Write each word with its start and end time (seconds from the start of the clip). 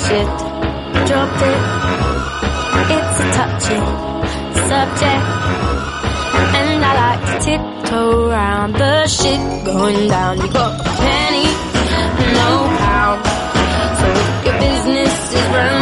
smash 0.00 0.12
it, 0.12 1.06
drop 1.06 1.30
it. 1.42 1.60
It's 2.92 3.20
a 3.20 3.26
touching 3.36 3.86
subject, 4.68 5.26
and 6.56 6.84
I 6.84 6.92
like 7.02 7.22
to 7.26 7.34
tiptoe 7.44 8.28
around 8.28 8.72
the 8.74 9.06
shit 9.06 9.64
going 9.64 10.08
down. 10.08 10.40
You 10.40 10.52
got 10.52 10.80
a 10.80 10.84
penny, 10.84 11.46
no 12.34 12.50
pound, 12.78 13.24
so 13.98 14.06
if 14.10 14.46
your 14.46 14.58
business 14.58 15.32
is 15.34 15.46
run. 15.54 15.79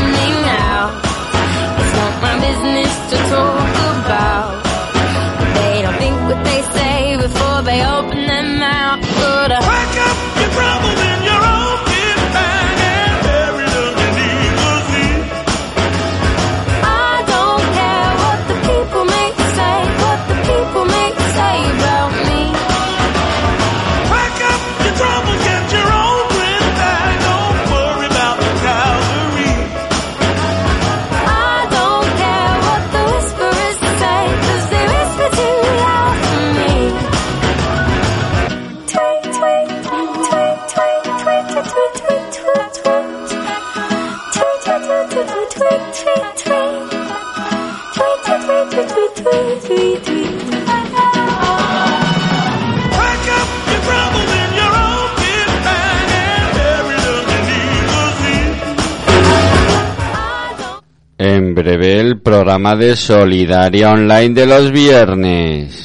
programa 62.48 62.76
de 62.76 62.96
Solidaria 62.96 63.92
Online 63.92 64.30
de 64.30 64.46
los 64.46 64.72
viernes. 64.72 65.77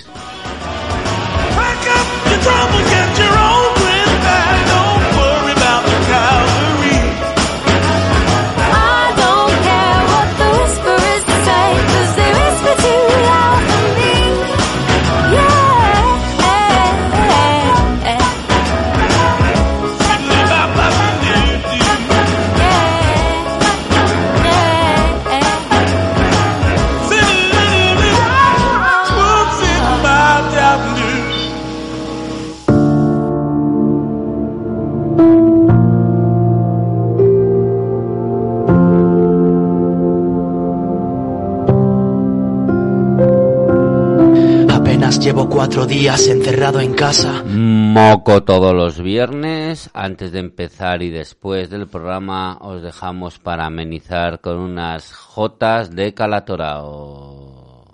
cuatro 45.64 45.86
días 45.86 46.28
encerrado 46.28 46.82
en 46.82 46.94
casa. 46.94 47.42
Moco 47.46 48.44
todos 48.44 48.74
los 48.74 49.02
viernes. 49.02 49.90
Antes 49.94 50.34
de 50.34 50.40
empezar 50.40 51.02
y 51.02 51.10
después 51.10 51.70
del 51.70 51.88
programa 51.88 52.58
os 52.60 52.82
dejamos 52.82 53.40
para 53.40 53.68
amenizar 53.68 54.42
con 54.42 54.58
unas 54.58 55.14
jotas 55.14 55.96
de 55.96 56.14
Calatorao. 56.14 57.86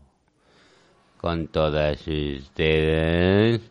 Con 1.22 1.48
todas 1.50 2.00
ustedes, 2.08 3.62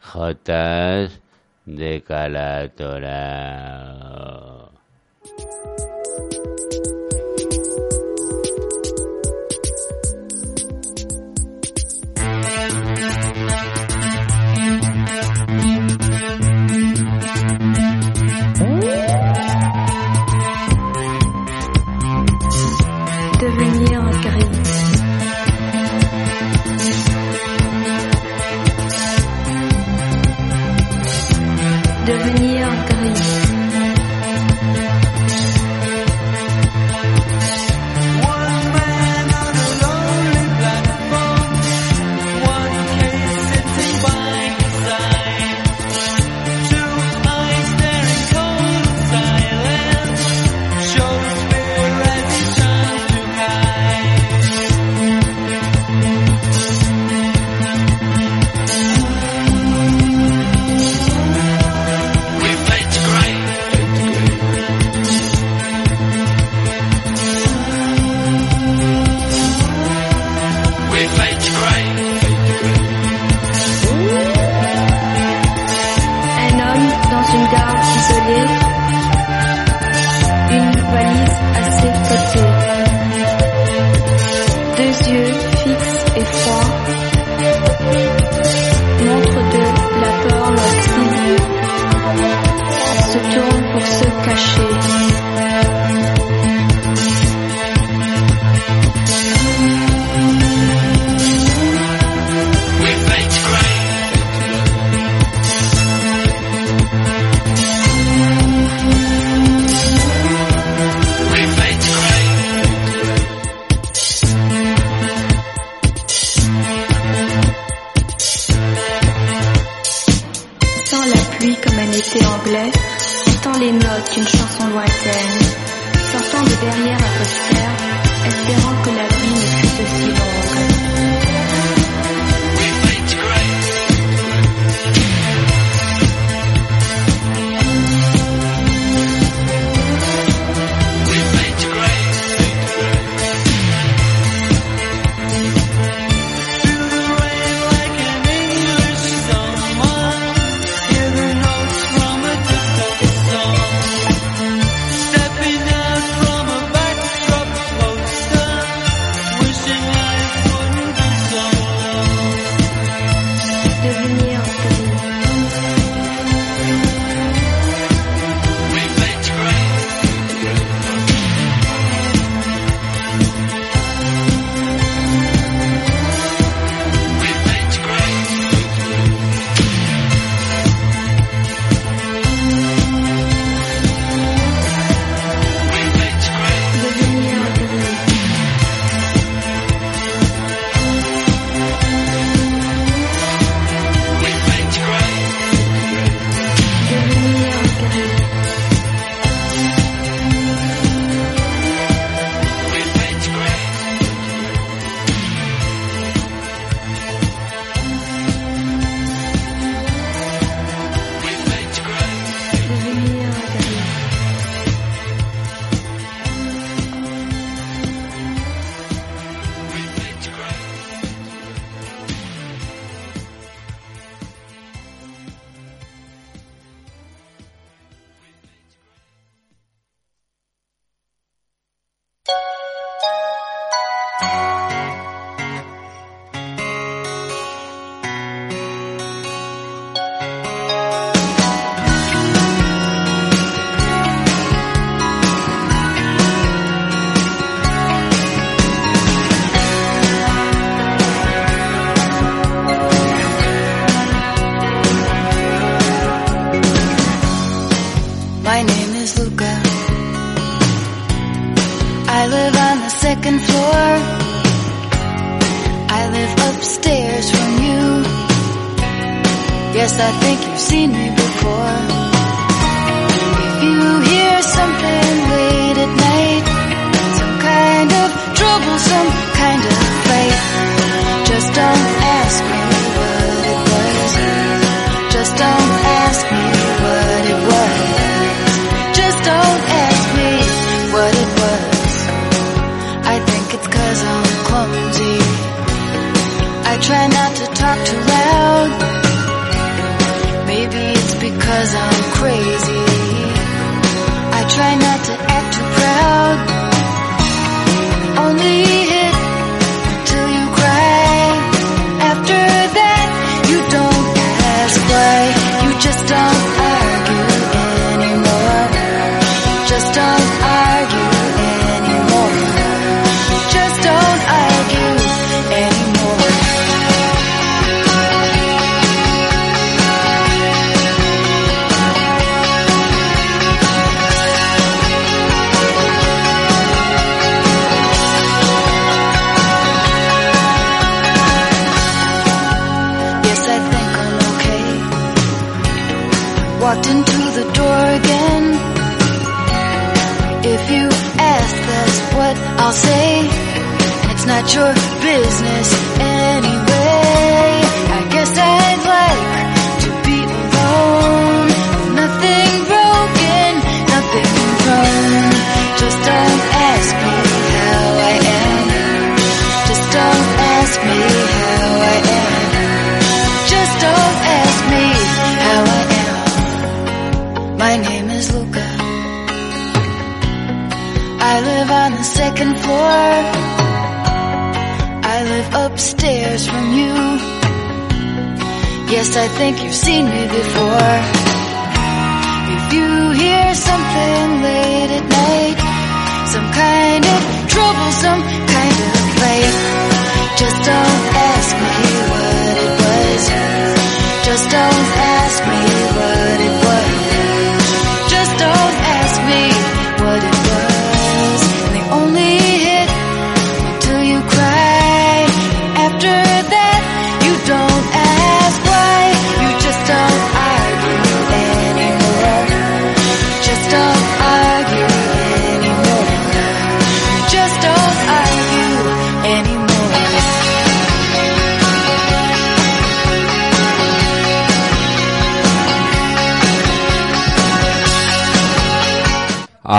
jotas 0.00 1.20
de 1.66 2.02
Calatorao. 2.02 3.04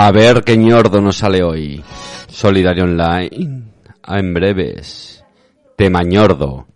A 0.06 0.12
ver 0.12 0.44
qué 0.44 0.56
ñordo 0.56 1.00
nos 1.00 1.16
sale 1.16 1.42
hoy. 1.42 1.82
Solidario 2.28 2.84
Online. 2.84 3.28
En 4.06 4.34
breves. 4.34 5.24
Tema 5.74 6.04
ñordo. 6.04 6.68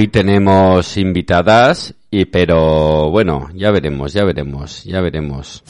Hoy 0.00 0.08
tenemos 0.08 0.96
invitadas, 0.96 1.94
y, 2.10 2.24
pero 2.24 3.10
bueno, 3.10 3.50
ya 3.52 3.70
veremos, 3.70 4.14
ya 4.14 4.24
veremos, 4.24 4.82
ya 4.84 5.02
veremos. 5.02 5.62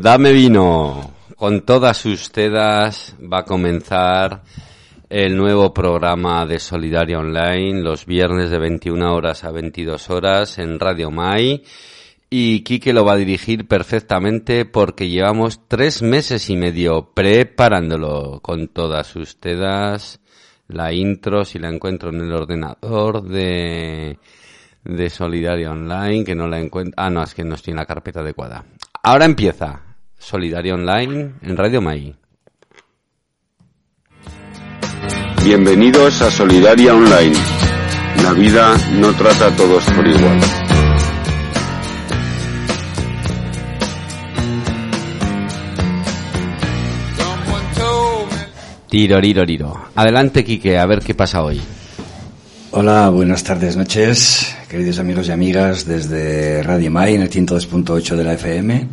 dame 0.00 0.32
vino. 0.32 1.12
Con 1.36 1.62
todas 1.62 2.06
ustedes 2.06 3.14
va 3.20 3.40
a 3.40 3.44
comenzar 3.44 4.42
el 5.08 5.36
nuevo 5.36 5.74
programa 5.74 6.46
de 6.46 6.58
Solidaria 6.58 7.18
Online 7.18 7.82
los 7.82 8.06
viernes 8.06 8.50
de 8.50 8.58
21 8.58 9.14
horas 9.14 9.44
a 9.44 9.50
22 9.50 10.08
horas 10.10 10.58
en 10.58 10.78
Radio 10.78 11.10
Mai. 11.10 11.64
Y 12.30 12.60
Quique 12.62 12.92
lo 12.92 13.04
va 13.04 13.14
a 13.14 13.16
dirigir 13.16 13.66
perfectamente 13.66 14.64
porque 14.64 15.08
llevamos 15.08 15.68
tres 15.68 16.00
meses 16.02 16.48
y 16.48 16.56
medio 16.56 17.10
preparándolo 17.12 18.40
con 18.40 18.68
todas 18.68 19.14
ustedes. 19.16 20.20
La 20.68 20.92
intro, 20.92 21.44
si 21.44 21.58
la 21.58 21.68
encuentro 21.68 22.10
en 22.10 22.20
el 22.20 22.32
ordenador 22.32 23.22
de, 23.22 24.18
de 24.84 25.10
Solidaria 25.10 25.72
Online, 25.72 26.24
que 26.24 26.34
no 26.34 26.46
la 26.46 26.60
encuentro. 26.60 26.94
Ah, 26.96 27.10
no, 27.10 27.22
es 27.22 27.34
que 27.34 27.44
no 27.44 27.56
estoy 27.56 27.72
en 27.72 27.78
la 27.78 27.86
carpeta 27.86 28.20
adecuada. 28.20 28.64
Ahora 29.02 29.24
empieza. 29.24 29.89
Solidaria 30.20 30.74
Online 30.74 31.32
en 31.42 31.56
Radio 31.56 31.80
Mai. 31.80 32.14
Bienvenidos 35.42 36.20
a 36.20 36.30
Solidaria 36.30 36.94
Online. 36.94 37.34
La 38.22 38.32
vida 38.34 38.76
no 38.98 39.12
trata 39.14 39.46
a 39.46 39.56
todos 39.56 39.82
por 39.86 40.06
igual. 40.06 40.38
Tiroriroriro. 48.90 49.88
Adelante, 49.94 50.44
Quique, 50.44 50.76
a 50.78 50.84
ver 50.84 51.00
qué 51.00 51.14
pasa 51.14 51.42
hoy. 51.42 51.60
Hola, 52.72 53.08
buenas 53.08 53.42
tardes, 53.42 53.76
noches, 53.76 54.54
queridos 54.68 54.98
amigos 54.98 55.28
y 55.28 55.32
amigas 55.32 55.86
desde 55.86 56.62
Radio 56.62 56.90
Mai 56.90 57.14
en 57.14 57.22
el 57.22 57.30
102.8 57.30 58.16
de 58.16 58.24
la 58.24 58.34
FM. 58.34 58.88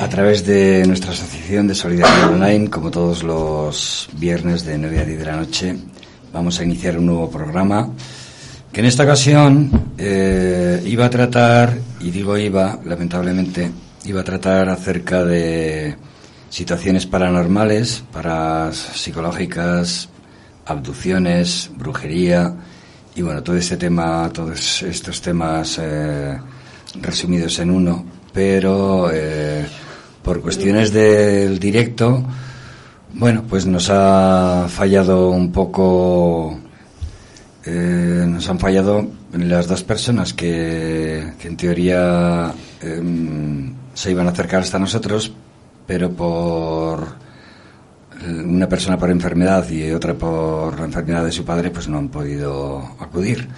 A 0.00 0.08
través 0.08 0.44
de 0.44 0.84
nuestra 0.86 1.12
asociación 1.12 1.66
de 1.66 1.74
Solidaridad 1.74 2.32
Online, 2.32 2.68
como 2.68 2.90
todos 2.90 3.22
los 3.22 4.08
viernes 4.18 4.64
de 4.64 4.76
9 4.76 4.98
a 4.98 5.04
10 5.04 5.18
de 5.18 5.24
la 5.24 5.36
noche, 5.36 5.76
vamos 6.32 6.60
a 6.60 6.64
iniciar 6.64 6.98
un 6.98 7.06
nuevo 7.06 7.30
programa 7.30 7.88
que 8.70 8.80
en 8.80 8.86
esta 8.86 9.04
ocasión 9.04 9.70
eh, 9.96 10.82
iba 10.84 11.06
a 11.06 11.10
tratar, 11.10 11.78
y 12.00 12.10
digo 12.10 12.36
iba, 12.36 12.78
lamentablemente, 12.84 13.70
iba 14.04 14.20
a 14.20 14.24
tratar 14.24 14.68
acerca 14.68 15.24
de 15.24 15.96
situaciones 16.50 17.06
paranormales, 17.06 18.04
para 18.12 18.72
psicológicas, 18.72 20.08
abducciones, 20.66 21.70
brujería 21.76 22.54
y 23.14 23.22
bueno, 23.22 23.42
todo 23.42 23.56
este 23.56 23.78
tema, 23.78 24.30
todos 24.32 24.82
estos 24.82 25.20
temas 25.22 25.78
eh, 25.80 26.38
resumidos 27.00 27.58
en 27.58 27.70
uno, 27.70 28.04
pero 28.32 29.10
eh, 29.12 29.66
por 30.22 30.40
cuestiones 30.40 30.92
del 30.92 31.58
directo, 31.58 32.24
bueno, 33.14 33.44
pues 33.48 33.66
nos 33.66 33.90
ha 33.90 34.66
fallado 34.68 35.30
un 35.30 35.52
poco, 35.52 36.58
eh, 37.64 38.24
nos 38.26 38.48
han 38.48 38.58
fallado 38.58 39.06
las 39.32 39.66
dos 39.68 39.82
personas 39.82 40.32
que, 40.32 41.32
en 41.42 41.56
teoría 41.56 42.52
em, 42.80 43.74
se 43.94 44.10
iban 44.10 44.26
a 44.26 44.30
acercar 44.30 44.62
hasta 44.62 44.78
nosotros, 44.78 45.32
pero 45.86 46.10
por 46.12 47.22
una 48.28 48.68
persona 48.68 48.98
por 48.98 49.10
enfermedad 49.10 49.68
y 49.68 49.90
otra 49.90 50.14
por 50.14 50.78
la 50.78 50.84
enfermedad 50.84 51.24
de 51.24 51.32
su 51.32 51.44
padre, 51.44 51.70
pues 51.70 51.88
no 51.88 51.98
han 51.98 52.08
podido 52.08 52.78
acudir. 53.00 53.48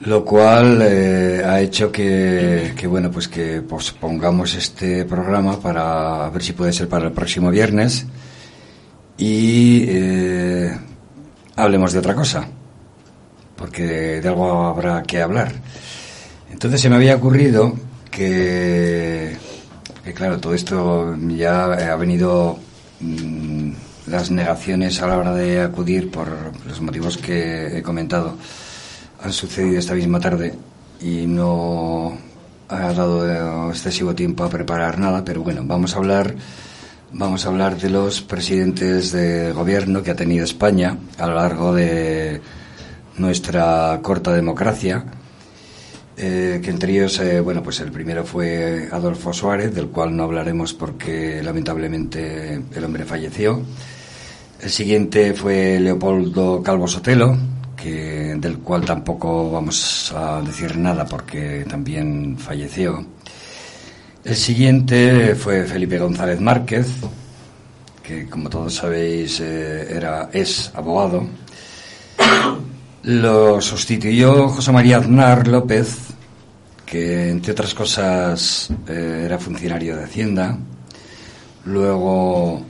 Lo 0.00 0.24
cual 0.24 0.82
eh, 0.82 1.42
ha 1.44 1.60
hecho 1.60 1.90
que, 1.90 2.74
que, 2.76 2.86
bueno, 2.86 3.10
pues 3.10 3.28
que 3.28 3.62
pospongamos 3.62 4.54
este 4.54 5.06
programa 5.06 5.58
para 5.58 6.28
ver 6.28 6.42
si 6.42 6.52
puede 6.52 6.72
ser 6.72 6.86
para 6.86 7.06
el 7.06 7.12
próximo 7.12 7.50
viernes 7.50 8.06
y 9.16 9.84
eh, 9.88 10.76
hablemos 11.56 11.94
de 11.94 11.98
otra 11.98 12.14
cosa, 12.14 12.46
porque 13.56 14.20
de 14.20 14.28
algo 14.28 14.66
habrá 14.66 15.02
que 15.02 15.22
hablar. 15.22 15.52
Entonces 16.50 16.80
se 16.80 16.90
me 16.90 16.96
había 16.96 17.16
ocurrido 17.16 17.74
que, 18.10 19.34
que 20.04 20.12
claro, 20.12 20.38
todo 20.38 20.54
esto 20.54 21.16
ya 21.28 21.64
ha 21.64 21.96
venido 21.96 22.58
mm, 23.00 23.70
las 24.08 24.30
negaciones 24.30 25.00
a 25.00 25.06
la 25.06 25.16
hora 25.16 25.34
de 25.34 25.62
acudir 25.62 26.10
por 26.10 26.28
los 26.66 26.82
motivos 26.82 27.16
que 27.16 27.78
he 27.78 27.82
comentado 27.82 28.36
han 29.22 29.32
sucedido 29.32 29.78
esta 29.78 29.94
misma 29.94 30.20
tarde 30.20 30.54
y 31.00 31.26
no 31.26 32.16
ha 32.68 32.92
dado 32.92 33.70
excesivo 33.70 34.14
tiempo 34.14 34.44
a 34.44 34.50
preparar 34.50 34.98
nada, 34.98 35.24
pero 35.24 35.42
bueno, 35.42 35.62
vamos 35.64 35.94
a 35.94 35.98
hablar 35.98 36.34
vamos 37.12 37.46
a 37.46 37.48
hablar 37.48 37.78
de 37.78 37.90
los 37.90 38.20
presidentes 38.20 39.12
de 39.12 39.52
gobierno 39.52 40.02
que 40.02 40.10
ha 40.10 40.16
tenido 40.16 40.44
España 40.44 40.98
a 41.18 41.26
lo 41.26 41.34
largo 41.34 41.74
de 41.74 42.40
nuestra 43.18 43.98
corta 44.02 44.32
democracia. 44.32 45.04
Eh, 46.18 46.60
que 46.64 46.70
entre 46.70 46.92
ellos, 46.92 47.20
eh, 47.20 47.40
bueno, 47.40 47.62
pues 47.62 47.80
el 47.80 47.92
primero 47.92 48.24
fue 48.24 48.88
Adolfo 48.90 49.34
Suárez, 49.34 49.74
del 49.74 49.88
cual 49.88 50.16
no 50.16 50.24
hablaremos 50.24 50.72
porque 50.72 51.42
lamentablemente 51.42 52.62
el 52.74 52.84
hombre 52.84 53.04
falleció. 53.04 53.60
El 54.60 54.70
siguiente 54.70 55.34
fue 55.34 55.78
Leopoldo 55.78 56.62
Calvo 56.62 56.88
Sotelo, 56.88 57.36
que, 57.76 58.34
del 58.38 58.58
cual 58.58 58.84
tampoco 58.84 59.50
vamos 59.50 60.12
a 60.16 60.40
decir 60.40 60.76
nada 60.76 61.04
porque 61.04 61.64
también 61.68 62.36
falleció. 62.38 63.04
El 64.24 64.34
siguiente 64.34 65.34
fue 65.36 65.64
Felipe 65.64 65.98
González 65.98 66.40
Márquez, 66.40 66.88
que 68.02 68.26
como 68.28 68.48
todos 68.48 68.74
sabéis 68.74 69.40
eh, 69.40 69.86
era, 69.94 70.30
es 70.32 70.72
abogado. 70.74 71.26
Lo 73.02 73.60
sustituyó 73.60 74.48
José 74.48 74.72
María 74.72 74.96
Aznar 74.98 75.46
López, 75.46 75.96
que 76.84 77.30
entre 77.30 77.52
otras 77.52 77.72
cosas 77.74 78.68
eh, 78.88 79.22
era 79.26 79.38
funcionario 79.38 79.96
de 79.96 80.04
Hacienda. 80.04 80.58
Luego 81.64 82.64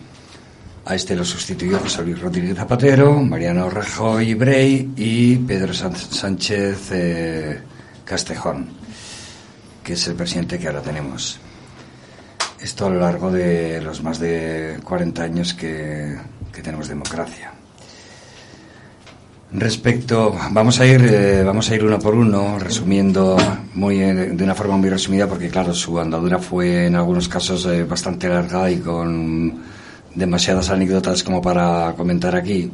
a 0.86 0.94
este 0.94 1.16
lo 1.16 1.24
sustituyó 1.24 1.80
José 1.80 2.02
Luis 2.02 2.20
Rodríguez 2.20 2.56
Zapatero, 2.56 3.20
Mariano 3.20 3.68
Rajoy 3.68 4.34
Brey 4.34 4.92
y 4.96 5.34
Pedro 5.36 5.74
Sánchez 5.74 6.92
eh, 6.92 7.60
Castejón, 8.04 8.68
que 9.82 9.94
es 9.94 10.06
el 10.06 10.14
presidente 10.14 10.60
que 10.60 10.68
ahora 10.68 10.82
tenemos. 10.82 11.40
Esto 12.60 12.86
a 12.86 12.90
lo 12.90 13.00
largo 13.00 13.32
de 13.32 13.80
los 13.82 14.00
más 14.04 14.20
de 14.20 14.78
40 14.84 15.22
años 15.24 15.54
que, 15.54 16.16
que 16.52 16.62
tenemos 16.62 16.86
democracia. 16.86 17.52
Respecto, 19.52 20.36
vamos 20.52 20.78
a 20.78 20.86
ir, 20.86 21.00
eh, 21.02 21.42
vamos 21.42 21.68
a 21.68 21.74
ir 21.74 21.84
uno 21.84 21.98
por 21.98 22.14
uno, 22.14 22.60
resumiendo 22.60 23.36
muy 23.74 24.00
eh, 24.00 24.14
de 24.14 24.44
una 24.44 24.54
forma 24.54 24.76
muy 24.76 24.88
resumida, 24.88 25.26
porque 25.28 25.48
claro, 25.48 25.74
su 25.74 25.98
andadura 25.98 26.38
fue 26.38 26.86
en 26.86 26.94
algunos 26.94 27.28
casos 27.28 27.68
bastante 27.88 28.28
larga 28.28 28.70
y 28.70 28.78
con 28.78 29.75
demasiadas 30.16 30.70
anécdotas 30.70 31.22
como 31.22 31.40
para 31.40 31.94
comentar 31.96 32.34
aquí. 32.34 32.70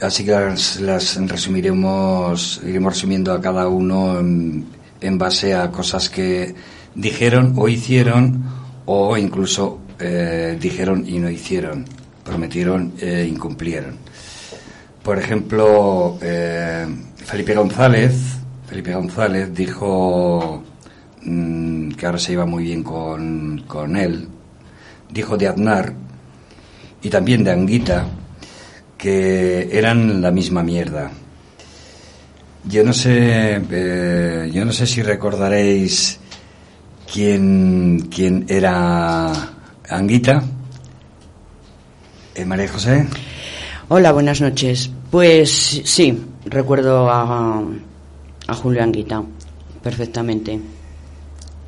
Así 0.00 0.24
que 0.24 0.32
las, 0.32 0.80
las 0.80 1.16
resumiremos, 1.28 2.60
iremos 2.64 2.94
resumiendo 2.94 3.32
a 3.32 3.40
cada 3.40 3.68
uno 3.68 4.18
en, 4.18 5.18
base 5.18 5.54
a 5.54 5.70
cosas 5.70 6.10
que 6.10 6.54
dijeron 6.94 7.54
o 7.56 7.68
hicieron 7.68 8.44
o 8.84 9.16
incluso 9.16 9.80
eh, 9.98 10.58
dijeron 10.60 11.04
y 11.06 11.18
no 11.18 11.30
hicieron, 11.30 11.84
prometieron 12.24 12.92
e 13.00 13.26
incumplieron. 13.26 13.96
Por 15.04 15.18
ejemplo, 15.18 16.18
eh, 16.20 16.86
Felipe 17.16 17.54
González, 17.54 18.12
Felipe 18.66 18.94
González 18.94 19.54
dijo 19.54 20.62
mmm, 21.22 21.90
que 21.90 22.06
ahora 22.06 22.18
se 22.18 22.32
iba 22.32 22.44
muy 22.44 22.64
bien 22.64 22.82
con, 22.82 23.62
con 23.68 23.96
él, 23.96 24.28
dijo 25.10 25.36
de 25.36 25.48
Aznar 25.48 26.01
y 27.02 27.10
también 27.10 27.44
de 27.44 27.50
Anguita 27.50 28.06
que 28.96 29.68
eran 29.76 30.22
la 30.22 30.30
misma 30.30 30.62
mierda. 30.62 31.10
Yo 32.64 32.84
no 32.84 32.92
sé, 32.92 33.60
eh, 33.70 34.50
yo 34.52 34.64
no 34.64 34.72
sé 34.72 34.86
si 34.86 35.02
recordaréis 35.02 36.20
quién, 37.12 38.08
quién 38.14 38.46
era 38.48 39.32
Anguita. 39.88 40.44
¿Eh, 42.36 42.44
María 42.44 42.68
José? 42.68 43.06
Hola, 43.88 44.12
buenas 44.12 44.40
noches. 44.40 44.88
Pues 45.10 45.82
sí, 45.84 46.16
recuerdo 46.44 47.10
a, 47.10 47.60
a 48.46 48.54
Julio 48.54 48.84
Anguita 48.84 49.22
perfectamente. 49.82 50.60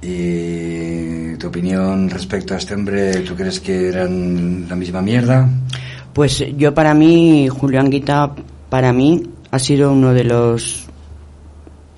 ¿Y 0.01 1.04
tu 1.45 1.49
opinión 1.49 2.09
respecto 2.09 2.55
a 2.55 2.57
este 2.57 2.73
hombre? 2.73 3.21
¿Tú 3.21 3.35
crees 3.35 3.61
que 3.61 3.89
eran 3.89 4.67
la 4.67 4.75
misma 4.75 5.03
mierda? 5.03 5.47
Pues 6.15 6.43
yo 6.57 6.73
para 6.73 6.95
mí, 6.95 7.49
Julio 7.49 7.81
Anguita, 7.81 8.35
para 8.71 8.95
mí 8.95 9.23
ha 9.51 9.59
sido 9.59 9.93
uno 9.93 10.15
de 10.15 10.25
los 10.25 10.87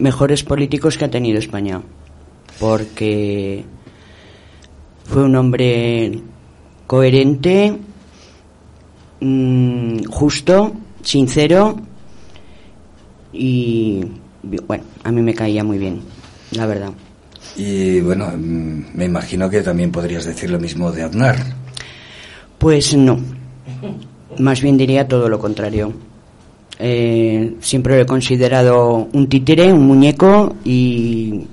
mejores 0.00 0.42
políticos 0.42 0.98
que 0.98 1.04
ha 1.04 1.10
tenido 1.10 1.38
España. 1.38 1.80
Porque 2.58 3.64
fue 5.04 5.22
un 5.22 5.36
hombre 5.36 6.20
coherente, 6.88 7.78
mmm, 9.20 10.02
justo, 10.10 10.72
sincero 11.02 11.76
y 13.32 14.04
bueno, 14.66 14.82
a 15.04 15.12
mí 15.12 15.22
me 15.22 15.34
caía 15.34 15.62
muy 15.62 15.78
bien. 15.78 16.00
la 16.50 16.66
verdad. 16.66 16.90
Y 17.56 18.00
bueno, 18.00 18.32
mm, 18.36 18.84
me 18.94 19.04
imagino 19.04 19.48
que 19.48 19.62
también 19.62 19.92
podrías 19.92 20.24
decir 20.24 20.50
lo 20.50 20.58
mismo 20.58 20.90
de 20.90 21.02
Aznar. 21.02 21.36
Pues 22.58 22.96
no. 22.96 23.18
Más 24.38 24.60
bien 24.60 24.76
diría 24.76 25.06
todo 25.06 25.28
lo 25.28 25.38
contrario. 25.38 25.92
Eh, 26.78 27.54
siempre 27.60 27.96
lo 27.96 28.02
he 28.02 28.06
considerado 28.06 29.08
un 29.12 29.28
títere, 29.28 29.72
un 29.72 29.86
muñeco 29.86 30.56
y 30.64 31.46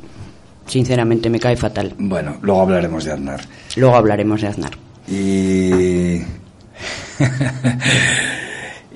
sinceramente 0.66 1.30
me 1.30 1.40
cae 1.40 1.56
fatal. 1.56 1.94
Bueno, 1.98 2.38
luego 2.42 2.62
hablaremos 2.62 3.06
de 3.06 3.14
Aznar. 3.14 3.42
Luego 3.76 3.96
hablaremos 3.96 4.42
de 4.42 4.48
Aznar. 4.48 4.72
Y... 5.08 6.22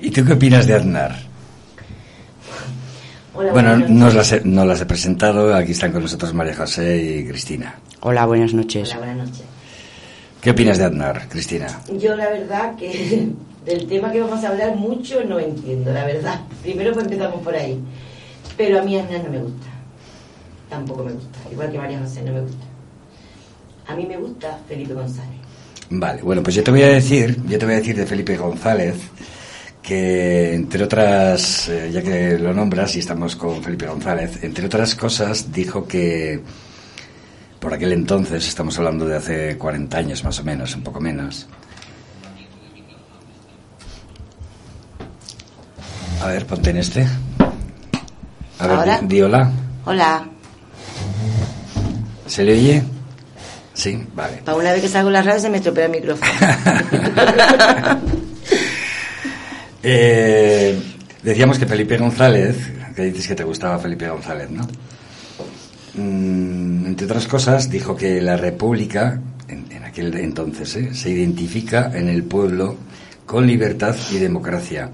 ¿Y 0.00 0.10
tú 0.10 0.24
qué 0.24 0.32
opinas 0.32 0.66
de 0.66 0.74
Aznar? 0.74 1.27
Hola, 3.38 3.52
Bueno, 3.52 3.70
buenas 3.70 3.90
no 3.90 3.96
noches. 4.06 4.14
las, 4.16 4.32
he, 4.32 4.40
no 4.44 4.64
las 4.64 4.80
he 4.80 4.86
presentado. 4.86 5.54
Aquí 5.54 5.70
están 5.70 5.92
con 5.92 6.02
nosotros 6.02 6.34
María 6.34 6.56
José 6.56 6.96
y 7.20 7.24
Cristina. 7.28 7.76
Hola, 8.00 8.26
buenas 8.26 8.52
noches. 8.52 8.88
Hola, 8.90 8.98
buenas 9.06 9.28
noches. 9.28 9.44
¿Qué 10.40 10.50
opinas 10.50 10.76
de 10.78 10.84
Aznar, 10.86 11.28
Cristina? 11.28 11.68
Yo 12.00 12.16
la 12.16 12.30
verdad 12.30 12.74
que 12.74 13.28
del 13.64 13.86
tema 13.86 14.10
que 14.10 14.20
vamos 14.20 14.42
a 14.44 14.48
hablar 14.48 14.74
mucho 14.74 15.22
no 15.24 15.38
entiendo, 15.38 15.92
la 15.92 16.04
verdad. 16.04 16.40
Primero 16.62 16.92
pues 16.92 17.04
empezamos 17.04 17.40
por 17.42 17.54
ahí. 17.54 17.78
Pero 18.56 18.80
a 18.80 18.82
mí 18.82 18.98
Aznar 18.98 19.22
no 19.22 19.30
me 19.30 19.38
gusta. 19.38 19.66
Tampoco 20.68 21.04
me 21.04 21.12
gusta. 21.12 21.38
Igual 21.52 21.70
que 21.70 21.78
María 21.78 22.00
José 22.00 22.22
no 22.22 22.32
me 22.32 22.40
gusta. 22.40 22.64
A 23.86 23.94
mí 23.94 24.04
me 24.04 24.16
gusta 24.16 24.58
Felipe 24.66 24.94
González. 24.94 25.38
Vale, 25.90 26.22
bueno, 26.22 26.42
pues 26.42 26.56
yo 26.56 26.64
te 26.64 26.72
voy 26.72 26.82
a 26.82 26.88
decir, 26.88 27.40
yo 27.48 27.56
te 27.58 27.64
voy 27.64 27.76
a 27.76 27.78
decir 27.78 27.96
de 27.96 28.04
Felipe 28.04 28.36
González 28.36 28.96
que 29.88 30.54
entre 30.54 30.84
otras, 30.84 31.70
eh, 31.70 31.90
ya 31.90 32.02
que 32.02 32.38
lo 32.38 32.52
nombras 32.52 32.94
y 32.96 32.98
estamos 32.98 33.36
con 33.36 33.62
Felipe 33.62 33.86
González, 33.86 34.44
entre 34.44 34.66
otras 34.66 34.94
cosas 34.94 35.50
dijo 35.50 35.88
que 35.88 36.42
por 37.58 37.72
aquel 37.72 37.94
entonces, 37.94 38.46
estamos 38.46 38.76
hablando 38.76 39.06
de 39.06 39.16
hace 39.16 39.56
40 39.56 39.96
años 39.96 40.22
más 40.24 40.38
o 40.40 40.44
menos, 40.44 40.76
un 40.76 40.82
poco 40.82 41.00
menos. 41.00 41.46
A 46.22 46.26
ver, 46.26 46.44
ponte 46.44 46.68
en 46.68 46.76
este. 46.76 47.06
A 48.58 48.66
ver, 48.66 48.76
¿Ahora? 48.76 48.98
di, 49.00 49.06
di 49.06 49.22
hola. 49.22 49.50
Hola. 49.86 50.28
¿Se 52.26 52.44
le 52.44 52.52
oye? 52.52 52.82
Sí, 53.72 54.06
vale. 54.14 54.42
Para 54.44 54.58
una 54.58 54.72
vez 54.72 54.82
que 54.82 54.88
salgo 54.88 55.08
en 55.08 55.14
la 55.14 55.22
radio 55.22 55.40
se 55.40 55.48
me 55.48 55.56
estropea 55.56 55.86
el 55.86 55.92
micrófono. 55.92 56.30
Eh, 59.82 60.78
decíamos 61.22 61.58
que 61.58 61.66
Felipe 61.66 61.96
González, 61.96 62.56
que 62.94 63.02
dices 63.04 63.28
que 63.28 63.34
te 63.34 63.44
gustaba 63.44 63.78
Felipe 63.78 64.08
González, 64.08 64.50
¿no? 64.50 64.66
Mm, 65.94 66.86
entre 66.86 67.06
otras 67.06 67.26
cosas, 67.26 67.70
dijo 67.70 67.96
que 67.96 68.20
la 68.20 68.36
República, 68.36 69.20
en, 69.48 69.70
en 69.70 69.84
aquel 69.84 70.14
entonces, 70.16 70.76
¿eh? 70.76 70.94
se 70.94 71.10
identifica 71.10 71.90
en 71.94 72.08
el 72.08 72.24
pueblo 72.24 72.76
con 73.26 73.46
libertad 73.46 73.94
y 74.10 74.18
democracia. 74.18 74.90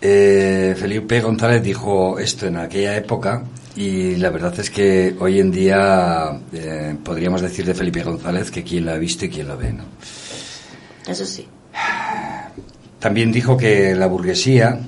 Eh, 0.00 0.74
Felipe 0.78 1.20
González 1.20 1.62
dijo 1.62 2.18
esto 2.18 2.46
en 2.46 2.56
aquella 2.56 2.96
época 2.96 3.44
y 3.76 4.16
la 4.16 4.30
verdad 4.30 4.58
es 4.58 4.70
que 4.70 5.14
hoy 5.20 5.40
en 5.40 5.50
día 5.50 6.40
eh, 6.54 6.96
podríamos 7.04 7.42
decir 7.42 7.66
de 7.66 7.74
Felipe 7.74 8.02
González 8.02 8.50
que 8.50 8.64
quien 8.64 8.86
lo 8.86 8.92
ha 8.92 8.96
visto 8.96 9.26
y 9.26 9.28
quien 9.28 9.46
lo 9.46 9.58
ve, 9.58 9.72
¿no? 9.74 9.84
Eso 11.06 11.26
sí. 11.26 11.46
También 13.00 13.32
dijo 13.32 13.56
que 13.56 13.94
la 13.94 14.06
burguesía, 14.06 14.78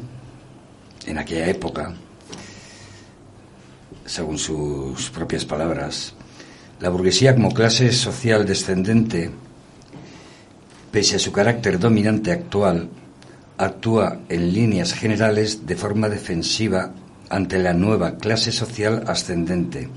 en 1.07 1.19
aquella 1.19 1.49
época, 1.49 1.95
según 4.05 4.39
sus 4.39 5.09
propias 5.09 5.47
palabras, 5.47 6.13
la 6.79 6.91
burguesía 6.91 7.35
como 7.35 7.55
clase 7.55 7.91
social 7.91 8.45
descendente, 8.45 9.31
pese 10.91 11.17
a 11.17 11.19
su 11.19 11.33
carácter 11.33 11.79
dominante 11.79 12.33
actual, 12.33 12.91
actúa 13.57 14.21
en 14.29 14.53
líneas 14.53 14.93
generales 14.93 15.65
de 15.67 15.77
forma 15.77 16.11
defensiva 16.11 16.93
ante 17.31 17.59
la 17.59 17.73
nueva 17.73 18.19
clase 18.19 18.53
social 18.53 19.05
ascendente, 19.07 19.89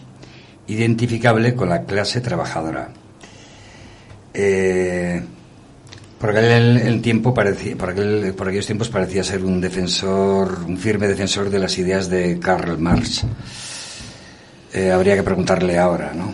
identificable 0.67 1.53
con 1.53 1.67
la 1.67 1.83
clase 1.83 2.21
trabajadora. 2.21 2.91
Eh, 4.33 5.21
por 6.25 6.35
aquel 6.35 6.77
el 6.77 7.01
tiempo 7.03 7.35
parecía, 7.35 7.75
por, 7.75 7.89
aquel- 7.95 8.33
por 8.33 8.47
aquellos 8.47 8.65
tiempos 8.65 8.89
parecía 8.89 9.23
ser 9.23 9.43
un 9.45 9.61
defensor, 9.61 10.63
un 10.67 10.75
firme 10.75 11.07
defensor 11.07 11.51
de 11.51 11.59
las 11.59 11.77
ideas 11.77 12.09
de 12.09 12.39
Karl 12.39 12.79
Marx. 12.79 13.23
Eh, 14.73 14.89
habría 14.91 15.15
que 15.15 15.21
preguntarle 15.21 15.77
ahora, 15.77 16.13
¿no? 16.15 16.33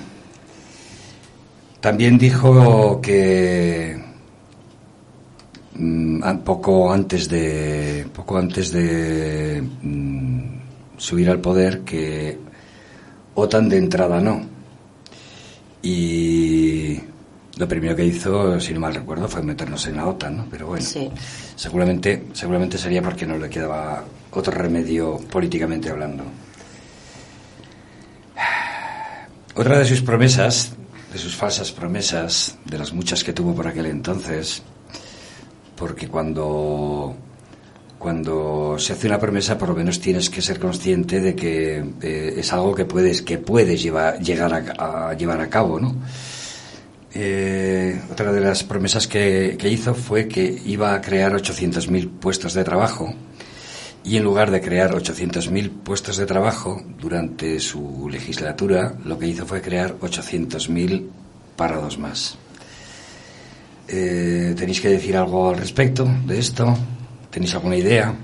También 1.81 2.17
dijo 2.17 3.01
que 3.01 4.01
mm, 5.75 6.37
poco 6.45 6.93
antes 6.93 7.27
de 7.27 8.07
poco 8.13 8.37
antes 8.37 8.71
de 8.71 9.61
mm, 9.81 10.41
subir 10.95 11.29
al 11.29 11.41
poder 11.41 11.81
que 11.81 12.39
OTAN 13.35 13.67
de 13.67 13.77
entrada 13.77 14.21
no. 14.21 14.41
Y 15.81 16.97
lo 17.57 17.67
primero 17.67 17.95
que 17.95 18.05
hizo, 18.05 18.59
si 18.59 18.73
no 18.73 18.79
mal 18.79 18.95
recuerdo, 18.95 19.27
fue 19.27 19.41
meternos 19.43 19.85
en 19.87 19.97
la 19.97 20.07
OTAN, 20.07 20.37
¿no? 20.37 20.47
Pero 20.49 20.67
bueno, 20.67 20.85
Sí. 20.85 21.09
seguramente, 21.55 22.23
seguramente 22.33 22.77
sería 22.77 23.01
porque 23.01 23.25
no 23.25 23.37
le 23.37 23.49
quedaba 23.49 24.03
otro 24.31 24.53
remedio 24.53 25.17
políticamente 25.17 25.89
hablando. 25.89 26.23
Otra 29.55 29.77
de 29.77 29.85
sus 29.85 30.01
promesas, 30.01 30.71
de 31.11 31.19
sus 31.19 31.35
falsas 31.35 31.71
promesas, 31.71 32.57
de 32.65 32.77
las 32.77 32.93
muchas 32.93 33.23
que 33.23 33.33
tuvo 33.33 33.53
por 33.53 33.67
aquel 33.67 33.85
entonces, 33.87 34.63
porque 35.75 36.07
cuando 36.07 37.15
cuando 37.99 38.77
se 38.79 38.93
hace 38.93 39.05
una 39.05 39.19
promesa 39.19 39.59
por 39.59 39.69
lo 39.69 39.75
menos 39.75 39.99
tienes 39.99 40.31
que 40.31 40.41
ser 40.41 40.57
consciente 40.59 41.19
de 41.19 41.35
que 41.35 41.83
eh, 42.01 42.33
es 42.37 42.51
algo 42.51 42.73
que 42.73 42.85
puedes 42.85 43.21
que 43.21 43.37
puedes 43.37 43.83
llevar, 43.83 44.19
llegar 44.19 44.51
a, 44.79 45.09
a 45.09 45.13
llevar 45.13 45.39
a 45.41 45.47
cabo, 45.49 45.79
¿no? 45.79 45.93
Eh, 47.13 48.01
otra 48.09 48.31
de 48.31 48.39
las 48.39 48.63
promesas 48.63 49.07
que, 49.07 49.57
hizo 49.63 49.93
fue 49.93 50.27
que 50.27 50.61
iba 50.65 50.93
a 50.93 51.01
crear 51.01 51.33
800.000 51.33 52.09
puestos 52.09 52.53
de 52.53 52.63
trabajo 52.63 53.13
y 54.03 54.15
en 54.17 54.23
lugar 54.23 54.49
de 54.49 54.61
crear 54.61 54.91
800.000 54.93 55.69
puestos 55.83 56.17
de 56.17 56.25
trabajo 56.25 56.81
durante 56.99 57.59
su 57.59 58.07
legislatura, 58.09 58.95
lo 59.03 59.19
que 59.19 59.27
hizo 59.27 59.45
fue 59.45 59.61
crear 59.61 59.97
800.000 59.99 61.07
parados 61.57 61.99
más. 61.99 62.37
Eh, 63.87 64.55
¿Tenéis 64.57 64.79
que 64.79 64.89
decir 64.89 65.17
algo 65.17 65.49
al 65.49 65.57
respecto 65.57 66.07
de 66.25 66.39
esto? 66.39 66.73
¿Tenéis 67.29 67.53
alguna 67.55 67.75
idea? 67.75 68.15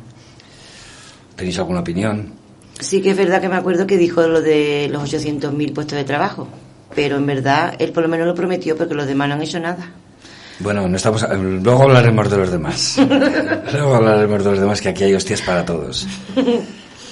¿Tenéis 1.35 1.59
alguna 1.59 1.81
opinión? 1.81 2.33
Sí 2.79 3.01
que 3.01 3.11
es 3.11 3.17
verdad 3.17 3.41
que 3.41 3.49
me 3.49 3.55
acuerdo 3.55 3.85
que 3.85 3.97
dijo 3.97 4.25
lo 4.27 4.41
de 4.41 4.87
los 4.89 5.13
800.000 5.13 5.73
puestos 5.73 5.97
de 5.97 6.05
trabajo. 6.05 6.47
Pero 6.97 7.17
en 7.17 7.27
verdad 7.27 7.75
él 7.77 7.91
por 7.91 8.01
lo 8.01 8.09
menos 8.09 8.25
lo 8.25 8.33
prometió 8.33 8.75
porque 8.75 8.95
los 8.95 9.05
demás 9.05 9.27
no 9.29 9.35
han 9.35 9.43
hecho 9.43 9.59
nada. 9.59 9.87
Bueno, 10.57 10.87
no 10.89 10.97
estamos. 10.97 11.23
Luego 11.29 11.83
hablaremos 11.83 12.31
de 12.31 12.37
los 12.37 12.51
demás. 12.51 12.97
Luego 13.71 13.93
hablaremos 13.93 14.43
de 14.43 14.49
los 14.49 14.59
demás, 14.59 14.81
que 14.81 14.89
aquí 14.89 15.03
hay 15.03 15.13
hostias 15.13 15.43
para 15.43 15.63
todos. 15.63 16.07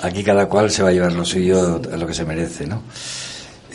Aquí 0.02 0.24
cada 0.24 0.48
cual 0.50 0.72
se 0.72 0.82
va 0.82 0.90
a 0.90 0.92
llevar 0.92 1.14
lo 1.14 1.24
suyo, 1.24 1.80
lo 1.96 2.08
que 2.08 2.16
se 2.16 2.26
merece, 2.26 2.66
¿no? 2.66 2.82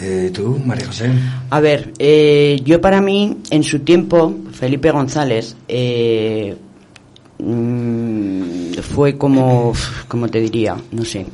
Eh, 0.01 0.33
¿Tú, 0.35 0.61
María 0.67 0.89
José? 0.89 1.13
A 1.49 1.61
ver, 1.61 1.93
eh, 2.01 2.61
yo 2.65 2.81
para 2.81 3.01
mí, 3.01 3.37
en 3.51 3.63
su 3.63 3.79
tiempo, 3.79 4.35
Felipe 4.51 4.91
González 4.91 5.55
eh, 5.69 6.57
mm, 7.39 8.73
fue 8.83 9.17
como, 9.17 9.75
como 10.09 10.27
te 10.27 10.41
diría, 10.41 10.77
no 10.91 11.05
sé 11.05 11.25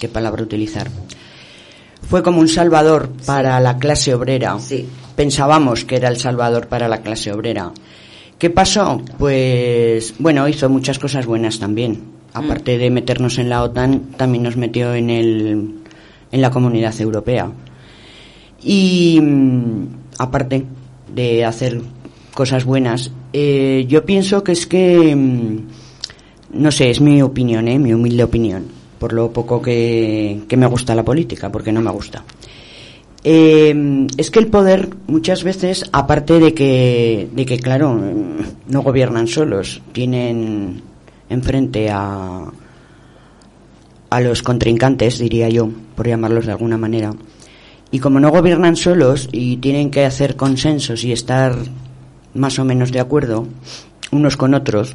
qué 0.00 0.08
palabra 0.08 0.42
utilizar. 0.42 0.88
Fue 2.08 2.22
como 2.22 2.40
un 2.40 2.48
salvador 2.48 3.10
para 3.24 3.58
la 3.60 3.78
clase 3.78 4.14
obrera. 4.14 4.58
Sí. 4.58 4.86
Pensábamos 5.16 5.84
que 5.84 5.96
era 5.96 6.08
el 6.08 6.16
salvador 6.16 6.68
para 6.68 6.88
la 6.88 7.02
clase 7.02 7.32
obrera. 7.32 7.72
¿Qué 8.38 8.50
pasó? 8.50 9.00
Pues, 9.18 10.14
bueno, 10.18 10.48
hizo 10.48 10.68
muchas 10.68 10.98
cosas 10.98 11.26
buenas 11.26 11.58
también. 11.58 12.02
Aparte 12.34 12.78
de 12.78 12.90
meternos 12.90 13.38
en 13.38 13.48
la 13.48 13.62
OTAN, 13.62 14.12
también 14.16 14.42
nos 14.42 14.56
metió 14.56 14.94
en, 14.94 15.10
el, 15.10 15.74
en 16.32 16.40
la 16.40 16.50
comunidad 16.50 16.98
europea. 17.00 17.50
Y 18.64 19.20
mm, 19.20 19.86
aparte 20.18 20.64
de 21.14 21.44
hacer 21.44 21.80
cosas 22.34 22.64
buenas, 22.64 23.12
eh, 23.32 23.84
yo 23.88 24.04
pienso 24.04 24.42
que 24.42 24.52
es 24.52 24.66
que, 24.66 25.14
mm, 25.14 25.58
no 26.54 26.70
sé, 26.70 26.90
es 26.90 27.00
mi 27.00 27.22
opinión, 27.22 27.68
¿eh? 27.68 27.78
mi 27.78 27.92
humilde 27.92 28.24
opinión, 28.24 28.64
por 29.02 29.14
lo 29.14 29.32
poco 29.32 29.60
que, 29.60 30.46
me 30.56 30.66
gusta 30.66 30.94
la 30.94 31.02
política, 31.04 31.50
porque 31.50 31.72
no 31.72 31.80
me 31.80 31.90
gusta. 31.90 32.22
Eh, 33.24 34.06
es 34.16 34.30
que 34.30 34.38
el 34.38 34.46
poder 34.46 34.90
muchas 35.08 35.42
veces, 35.42 35.84
aparte 35.90 36.38
de 36.38 36.54
que, 36.54 37.28
de 37.32 37.44
que 37.44 37.58
claro, 37.58 38.00
no 38.68 38.82
gobiernan 38.82 39.26
solos, 39.26 39.82
tienen 39.90 40.82
enfrente 41.28 41.90
a, 41.90 42.44
a 44.08 44.20
los 44.20 44.44
contrincantes, 44.44 45.18
diría 45.18 45.48
yo, 45.48 45.68
por 45.96 46.06
llamarlos 46.06 46.46
de 46.46 46.52
alguna 46.52 46.78
manera. 46.78 47.12
Y 47.90 47.98
como 47.98 48.20
no 48.20 48.30
gobiernan 48.30 48.76
solos 48.76 49.28
y 49.32 49.56
tienen 49.56 49.90
que 49.90 50.04
hacer 50.04 50.36
consensos 50.36 51.02
y 51.02 51.10
estar 51.10 51.56
más 52.34 52.56
o 52.60 52.64
menos 52.64 52.92
de 52.92 53.00
acuerdo 53.00 53.48
unos 54.12 54.36
con 54.36 54.54
otros, 54.54 54.94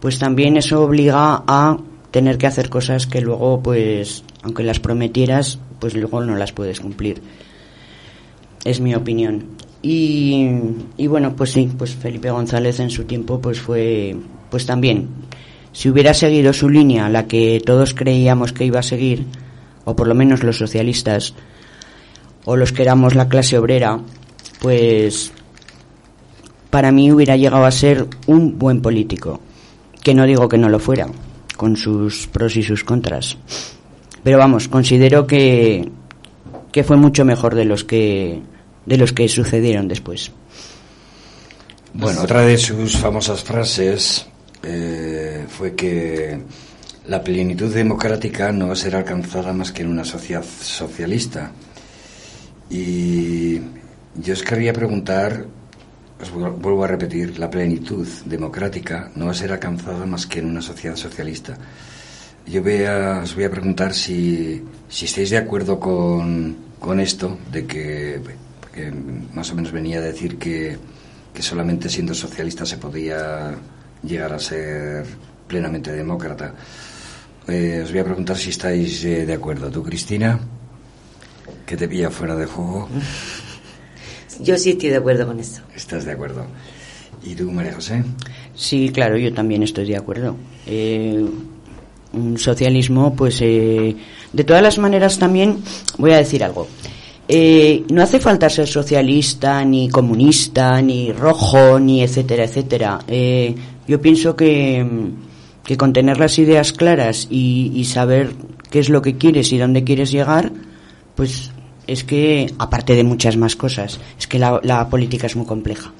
pues 0.00 0.18
también 0.18 0.58
eso 0.58 0.82
obliga 0.82 1.44
a 1.46 1.78
tener 2.10 2.38
que 2.38 2.46
hacer 2.46 2.68
cosas 2.70 3.06
que 3.06 3.20
luego, 3.20 3.62
pues, 3.62 4.24
aunque 4.42 4.62
las 4.62 4.80
prometieras, 4.80 5.58
pues 5.78 5.94
luego 5.94 6.24
no 6.24 6.36
las 6.36 6.52
puedes 6.52 6.80
cumplir. 6.80 7.20
Es 8.64 8.80
mi 8.80 8.94
opinión. 8.94 9.56
Y, 9.82 10.48
y 10.96 11.06
bueno, 11.06 11.36
pues 11.36 11.52
sí, 11.52 11.70
pues 11.76 11.94
Felipe 11.94 12.30
González 12.30 12.80
en 12.80 12.90
su 12.90 13.04
tiempo, 13.04 13.40
pues 13.40 13.60
fue, 13.60 14.16
pues 14.50 14.66
también, 14.66 15.08
si 15.72 15.88
hubiera 15.88 16.14
seguido 16.14 16.52
su 16.52 16.68
línea, 16.68 17.08
la 17.08 17.26
que 17.26 17.62
todos 17.64 17.94
creíamos 17.94 18.52
que 18.52 18.64
iba 18.64 18.80
a 18.80 18.82
seguir, 18.82 19.26
o 19.84 19.94
por 19.94 20.08
lo 20.08 20.14
menos 20.14 20.42
los 20.42 20.58
socialistas, 20.58 21.34
o 22.44 22.56
los 22.56 22.72
que 22.72 22.82
éramos 22.82 23.14
la 23.14 23.28
clase 23.28 23.58
obrera, 23.58 24.00
pues 24.60 25.32
para 26.70 26.90
mí 26.90 27.12
hubiera 27.12 27.36
llegado 27.36 27.64
a 27.64 27.70
ser 27.70 28.06
un 28.26 28.58
buen 28.58 28.82
político. 28.82 29.40
Que 30.02 30.14
no 30.14 30.26
digo 30.26 30.48
que 30.48 30.58
no 30.58 30.68
lo 30.68 30.78
fuera, 30.78 31.08
con 31.58 31.76
sus 31.76 32.28
pros 32.28 32.56
y 32.56 32.62
sus 32.62 32.84
contras. 32.84 33.36
Pero 34.22 34.38
vamos, 34.38 34.68
considero 34.68 35.26
que, 35.26 35.90
que 36.72 36.84
fue 36.84 36.96
mucho 36.96 37.24
mejor 37.24 37.56
de 37.56 37.66
los 37.66 37.84
que 37.84 38.40
de 38.86 38.96
los 38.96 39.12
que 39.12 39.28
sucedieron 39.28 39.88
después. 39.88 40.30
Bueno, 41.92 42.22
otra 42.22 42.42
de 42.42 42.56
sus 42.56 42.96
famosas 42.96 43.42
frases 43.42 44.26
eh, 44.62 45.44
fue 45.48 45.74
que 45.74 46.40
la 47.08 47.22
plenitud 47.22 47.74
democrática 47.74 48.52
no 48.52 48.68
va 48.68 48.74
a 48.74 48.76
ser 48.76 48.94
alcanzada 48.94 49.52
más 49.52 49.72
que 49.72 49.82
en 49.82 49.88
una 49.88 50.04
sociedad 50.04 50.44
socialista. 50.62 51.50
Y 52.70 53.58
yo 54.14 54.32
os 54.32 54.42
querría 54.42 54.72
preguntar, 54.72 55.44
os 56.20 56.30
vu- 56.30 56.56
vuelvo 56.58 56.84
a 56.84 56.88
repetir, 56.88 57.38
la 57.38 57.48
plenitud 57.50 58.06
democrática 58.26 59.10
no 59.14 59.26
va 59.26 59.30
a 59.32 59.34
ser 59.34 59.52
alcanzada 59.52 60.04
más 60.06 60.26
que 60.26 60.40
en 60.40 60.46
una 60.46 60.62
sociedad 60.62 60.96
socialista. 60.96 61.56
Yo 62.46 62.62
voy 62.62 62.84
a- 62.84 63.20
os 63.22 63.34
voy 63.34 63.44
a 63.44 63.50
preguntar 63.50 63.94
si, 63.94 64.62
si 64.88 65.04
estáis 65.04 65.30
de 65.30 65.36
acuerdo 65.38 65.78
con, 65.78 66.56
con 66.78 66.98
esto, 67.00 67.38
de 67.52 67.66
que, 67.66 68.20
que 68.72 68.90
más 69.34 69.50
o 69.52 69.54
menos 69.54 69.70
venía 69.70 69.98
a 69.98 70.02
decir 70.02 70.38
que, 70.38 70.76
que 71.34 71.42
solamente 71.42 71.88
siendo 71.88 72.14
socialista 72.14 72.64
se 72.66 72.78
podía 72.78 73.54
llegar 74.02 74.32
a 74.32 74.38
ser 74.38 75.04
plenamente 75.46 75.92
demócrata. 75.92 76.54
Eh, 77.46 77.80
os 77.84 77.90
voy 77.90 78.00
a 78.00 78.04
preguntar 78.04 78.36
si 78.36 78.50
estáis 78.50 79.04
eh, 79.04 79.24
de 79.26 79.34
acuerdo. 79.34 79.70
¿Tú, 79.70 79.82
Cristina? 79.82 80.38
Que 81.66 81.76
te 81.76 81.86
pilla 81.88 82.10
fuera 82.10 82.34
de 82.36 82.46
juego. 82.46 82.88
Yo 84.40 84.56
sí 84.56 84.70
estoy 84.70 84.90
de 84.90 84.96
acuerdo 84.96 85.26
con 85.26 85.40
eso. 85.40 85.62
¿Estás 85.74 86.04
de 86.04 86.12
acuerdo? 86.12 86.44
¿Y 87.24 87.34
tú, 87.34 87.50
María 87.50 87.74
José? 87.74 88.04
Sí, 88.54 88.90
claro, 88.90 89.16
yo 89.16 89.32
también 89.32 89.62
estoy 89.62 89.86
de 89.86 89.96
acuerdo. 89.96 90.36
Eh, 90.66 91.24
un 92.12 92.38
socialismo, 92.38 93.14
pues, 93.14 93.38
eh, 93.40 93.96
de 94.32 94.44
todas 94.44 94.62
las 94.62 94.78
maneras 94.78 95.18
también 95.18 95.58
voy 95.98 96.12
a 96.12 96.18
decir 96.18 96.42
algo. 96.44 96.68
Eh, 97.30 97.84
no 97.90 98.02
hace 98.02 98.18
falta 98.18 98.48
ser 98.48 98.66
socialista, 98.66 99.62
ni 99.64 99.90
comunista, 99.90 100.80
ni 100.80 101.12
rojo, 101.12 101.78
ni 101.78 102.02
etcétera, 102.02 102.44
etcétera. 102.44 103.00
Eh, 103.06 103.54
yo 103.86 104.00
pienso 104.00 104.34
que, 104.34 104.86
que 105.62 105.76
con 105.76 105.92
tener 105.92 106.18
las 106.18 106.38
ideas 106.38 106.72
claras 106.72 107.26
y, 107.30 107.72
y 107.74 107.84
saber 107.84 108.32
qué 108.70 108.78
es 108.78 108.88
lo 108.88 109.02
que 109.02 109.16
quieres 109.18 109.52
y 109.52 109.58
dónde 109.58 109.84
quieres 109.84 110.10
llegar, 110.10 110.50
pues 111.14 111.50
es 111.88 112.04
que, 112.04 112.52
aparte 112.58 112.94
de 112.94 113.02
muchas 113.02 113.36
más 113.36 113.56
cosas, 113.56 113.98
es 114.18 114.26
que 114.28 114.38
la, 114.38 114.60
la 114.62 114.88
política 114.88 115.26
es 115.26 115.34
muy 115.34 115.46
compleja. 115.46 115.90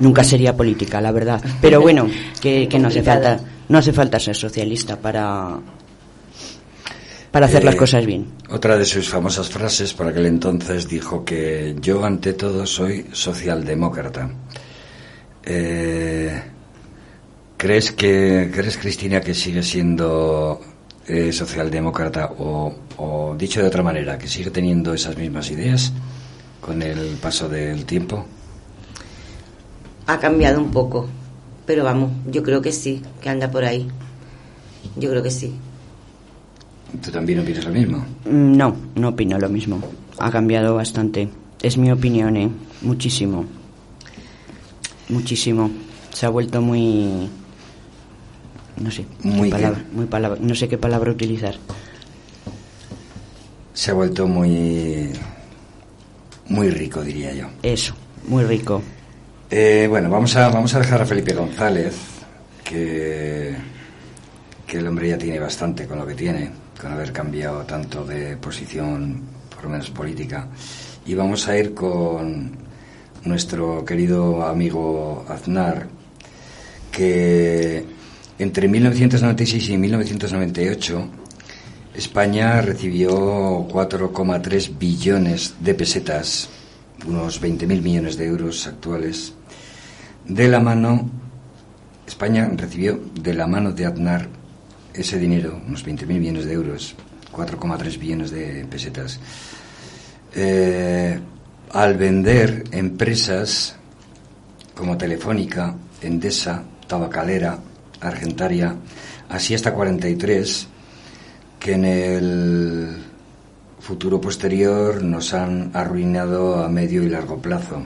Nunca 0.00 0.24
sería 0.24 0.56
política, 0.56 1.00
la 1.00 1.12
verdad. 1.12 1.40
Pero 1.62 1.80
bueno, 1.80 2.10
que, 2.42 2.68
que 2.68 2.78
no 2.78 2.88
hace 2.88 2.98
Complicada. 2.98 3.38
falta, 3.38 3.50
no 3.68 3.78
hace 3.78 3.92
falta 3.92 4.18
ser 4.18 4.36
socialista 4.36 4.98
para, 4.98 5.56
para 7.30 7.46
hacer 7.46 7.62
las 7.64 7.76
Eh, 7.76 7.78
cosas 7.78 8.04
bien. 8.04 8.26
Otra 8.50 8.76
de 8.76 8.84
sus 8.84 9.08
famosas 9.08 9.48
frases 9.48 9.94
por 9.94 10.08
aquel 10.08 10.26
entonces 10.26 10.88
dijo 10.88 11.24
que 11.24 11.76
yo 11.80 12.04
ante 12.04 12.32
todo 12.32 12.66
soy 12.66 13.06
socialdemócrata. 13.12 14.30
Eh, 15.44 16.42
¿Crees 17.56 17.92
que 17.92 18.50
crees 18.52 18.76
Cristina 18.76 19.20
que 19.20 19.32
sigue 19.32 19.62
siendo 19.62 20.60
eh, 21.06 21.32
socialdemócrata 21.32 22.32
o, 22.38 22.74
o 22.98 23.34
dicho 23.36 23.60
de 23.60 23.68
otra 23.68 23.82
manera 23.82 24.18
que 24.18 24.28
sigue 24.28 24.50
teniendo 24.50 24.94
esas 24.94 25.16
mismas 25.16 25.50
ideas 25.50 25.92
con 26.60 26.82
el 26.82 27.16
paso 27.16 27.48
del 27.48 27.84
tiempo? 27.84 28.24
Ha 30.06 30.18
cambiado 30.18 30.60
un 30.60 30.70
poco, 30.70 31.08
pero 31.66 31.84
vamos, 31.84 32.10
yo 32.30 32.42
creo 32.42 32.62
que 32.62 32.72
sí, 32.72 33.02
que 33.20 33.28
anda 33.28 33.50
por 33.50 33.64
ahí. 33.64 33.88
Yo 34.96 35.10
creo 35.10 35.22
que 35.22 35.30
sí. 35.30 35.54
¿Tú 37.02 37.10
también 37.10 37.40
opinas 37.40 37.64
lo 37.64 37.72
mismo? 37.72 37.98
Mm, 38.24 38.56
No, 38.56 38.76
no 38.94 39.08
opino 39.08 39.38
lo 39.38 39.48
mismo. 39.48 39.80
Ha 40.18 40.30
cambiado 40.30 40.74
bastante. 40.76 41.28
Es 41.60 41.76
mi 41.76 41.90
opinión, 41.90 42.36
¿eh? 42.36 42.48
Muchísimo. 42.82 43.44
Muchísimo. 45.08 45.70
Se 46.12 46.26
ha 46.26 46.28
vuelto 46.28 46.60
muy... 46.62 47.28
No 48.76 48.90
sé. 48.90 49.06
Muy 49.22 49.48
qué? 49.48 49.56
palabra, 49.56 49.84
muy 49.92 50.06
palabra, 50.06 50.38
no 50.40 50.54
sé 50.54 50.68
qué 50.68 50.78
palabra 50.78 51.10
utilizar. 51.10 51.56
Se 53.76 53.90
ha 53.90 53.94
vuelto 53.94 54.26
muy 54.26 55.12
muy 56.48 56.70
rico, 56.70 57.02
diría 57.02 57.34
yo. 57.34 57.48
Eso, 57.62 57.94
muy 58.26 58.42
rico. 58.44 58.82
Eh, 59.50 59.86
bueno, 59.86 60.08
vamos 60.08 60.34
a, 60.34 60.48
vamos 60.48 60.74
a 60.74 60.78
dejar 60.78 61.02
a 61.02 61.04
Felipe 61.04 61.34
González, 61.34 61.94
que, 62.64 63.54
que 64.66 64.78
el 64.78 64.86
hombre 64.86 65.10
ya 65.10 65.18
tiene 65.18 65.38
bastante 65.38 65.86
con 65.86 65.98
lo 65.98 66.06
que 66.06 66.14
tiene, 66.14 66.50
con 66.80 66.90
haber 66.90 67.12
cambiado 67.12 67.64
tanto 67.64 68.02
de 68.02 68.38
posición, 68.38 69.20
por 69.54 69.64
lo 69.64 69.68
menos 69.68 69.90
política. 69.90 70.48
Y 71.04 71.12
vamos 71.14 71.46
a 71.46 71.58
ir 71.58 71.74
con 71.74 72.52
nuestro 73.24 73.84
querido 73.84 74.42
amigo 74.46 75.26
Aznar, 75.28 75.86
que 76.90 77.84
entre 78.38 78.68
1996 78.68 79.68
y 79.68 79.76
1998 79.76 81.10
España 81.96 82.60
recibió 82.60 83.10
4,3 83.68 84.78
billones 84.78 85.54
de 85.60 85.74
pesetas, 85.74 86.50
unos 87.06 87.40
20.000 87.40 87.80
millones 87.80 88.18
de 88.18 88.26
euros 88.26 88.66
actuales, 88.66 89.32
de 90.26 90.48
la 90.48 90.60
mano, 90.60 91.08
España 92.06 92.50
recibió 92.54 93.00
de 93.14 93.32
la 93.32 93.46
mano 93.46 93.72
de 93.72 93.86
Aznar 93.86 94.28
ese 94.92 95.18
dinero, 95.18 95.58
unos 95.66 95.86
20.000 95.86 96.06
millones 96.06 96.44
de 96.44 96.52
euros, 96.52 96.94
4,3 97.32 97.98
billones 97.98 98.30
de 98.30 98.66
pesetas, 98.66 99.18
eh, 100.34 101.18
al 101.72 101.94
vender 101.96 102.64
empresas 102.72 103.74
como 104.74 104.98
Telefónica, 104.98 105.74
Endesa, 106.02 106.62
Tabacalera, 106.86 107.58
Argentaria, 108.02 108.76
así 109.30 109.54
hasta 109.54 109.72
43, 109.72 110.68
que 111.66 111.72
en 111.74 111.84
el 111.84 112.96
futuro 113.80 114.20
posterior 114.20 115.02
nos 115.02 115.34
han 115.34 115.72
arruinado 115.74 116.62
a 116.64 116.68
medio 116.68 117.02
y 117.02 117.08
largo 117.08 117.42
plazo. 117.42 117.82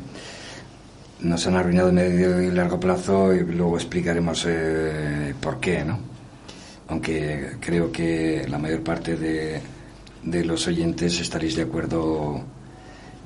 Nos 1.21 1.47
han 1.47 1.55
arruinado 1.57 1.89
a 1.89 1.93
medio 1.93 2.43
y 2.43 2.51
largo 2.51 2.79
plazo 2.79 3.33
y 3.35 3.41
luego 3.41 3.77
explicaremos 3.79 4.45
eh, 4.47 5.33
por 5.41 5.61
qué, 5.61 5.83
¿no? 5.83 5.99
Aunque 6.89 7.53
creo 7.59 7.91
que 7.91 8.45
la 8.51 8.59
mayor 8.59 8.83
parte 8.83 9.17
de, 9.17 9.63
de 10.25 10.45
los 10.45 10.67
oyentes 10.67 11.19
estaréis 11.19 11.57
de 11.57 11.63
acuerdo 11.63 12.43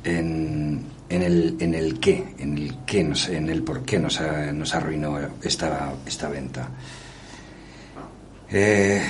en, 0.05 0.85
en, 1.09 1.23
el, 1.23 1.57
en 1.59 1.75
el 1.75 1.99
qué, 1.99 2.33
en 2.39 2.59
el 2.59 2.77
qué, 2.87 3.03
nos- 3.03 3.29
en 3.29 3.49
el 3.51 3.65
por 3.65 3.83
qué 3.85 3.99
nos, 3.99 4.21
nos 4.53 4.73
arruinó 4.73 5.19
esta, 5.43 5.95
esta 6.07 6.29
venta. 6.29 6.69
Eh, 8.51 9.03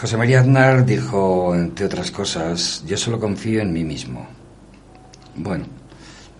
José 0.00 0.18
María 0.18 0.40
Aznar 0.40 0.84
dijo, 0.84 1.54
entre 1.54 1.86
otras 1.86 2.10
cosas, 2.10 2.84
yo 2.86 2.98
solo 2.98 3.18
confío 3.18 3.62
en 3.62 3.72
mí 3.72 3.82
mismo. 3.82 4.26
Bueno, 5.36 5.64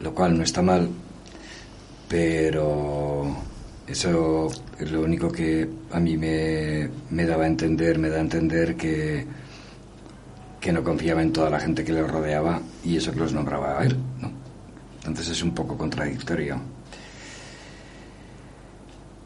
lo 0.01 0.15
cual 0.15 0.37
no 0.37 0.45
está 0.45 0.61
mal, 0.61 0.91
pero 2.07 3.35
eso 3.87 4.49
es 4.79 4.91
lo 4.91 5.01
único 5.01 5.33
que 5.33 5.67
a 5.91 5.99
mí 5.99 6.19
me, 6.19 6.91
daba 7.25 7.45
a 7.45 7.47
entender, 7.47 7.99
me 7.99 8.11
da 8.11 8.19
a 8.19 8.21
entender 8.21 8.77
que, 8.77 9.27
que 10.61 10.73
no 10.73 10.85
confiaba 10.85 11.23
en 11.23 11.33
toda 11.33 11.49
la 11.49 11.59
gente 11.59 11.83
que 11.83 11.95
le 11.95 12.07
rodeaba 12.07 12.61
y 12.85 12.99
eso 12.99 13.11
que 13.13 13.21
los 13.21 13.33
nombraba 13.33 13.81
a 13.81 13.85
él, 13.85 13.97
¿no? 14.21 14.31
Entonces 14.99 15.31
es 15.31 15.43
un 15.43 15.55
poco 15.55 15.79
contradictorio. 15.79 16.76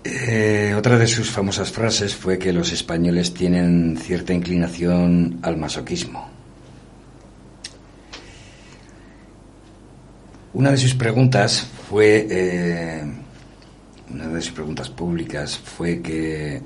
Eh, 0.02 0.74
otra 0.76 0.96
de 0.96 1.06
sus 1.06 1.30
famosas 1.30 1.70
frases 1.70 2.14
fue 2.14 2.38
que 2.38 2.52
los 2.52 2.72
españoles 2.72 3.34
tienen 3.34 3.98
cierta 3.98 4.32
inclinación 4.32 5.38
al 5.42 5.58
masoquismo. 5.58 6.28
Una 10.54 10.70
de 10.70 10.78
sus 10.78 10.94
preguntas 10.94 11.66
fue, 11.88 12.26
eh, 12.30 13.04
una 14.08 14.28
de 14.28 14.40
sus 14.40 14.52
preguntas 14.52 14.88
públicas 14.88 15.58
fue 15.58 16.00
que 16.00 16.62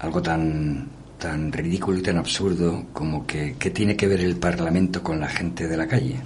algo 0.00 0.20
tan, 0.20 0.88
tan 1.16 1.52
ridículo 1.52 1.98
y 1.98 2.02
tan 2.02 2.18
absurdo 2.18 2.86
como 2.92 3.24
que 3.24 3.54
qué 3.58 3.70
tiene 3.70 3.96
que 3.96 4.08
ver 4.08 4.20
el 4.20 4.36
Parlamento 4.36 5.02
con 5.02 5.20
la 5.20 5.28
gente 5.28 5.68
de 5.68 5.76
la 5.76 5.86
calle. 5.86 6.16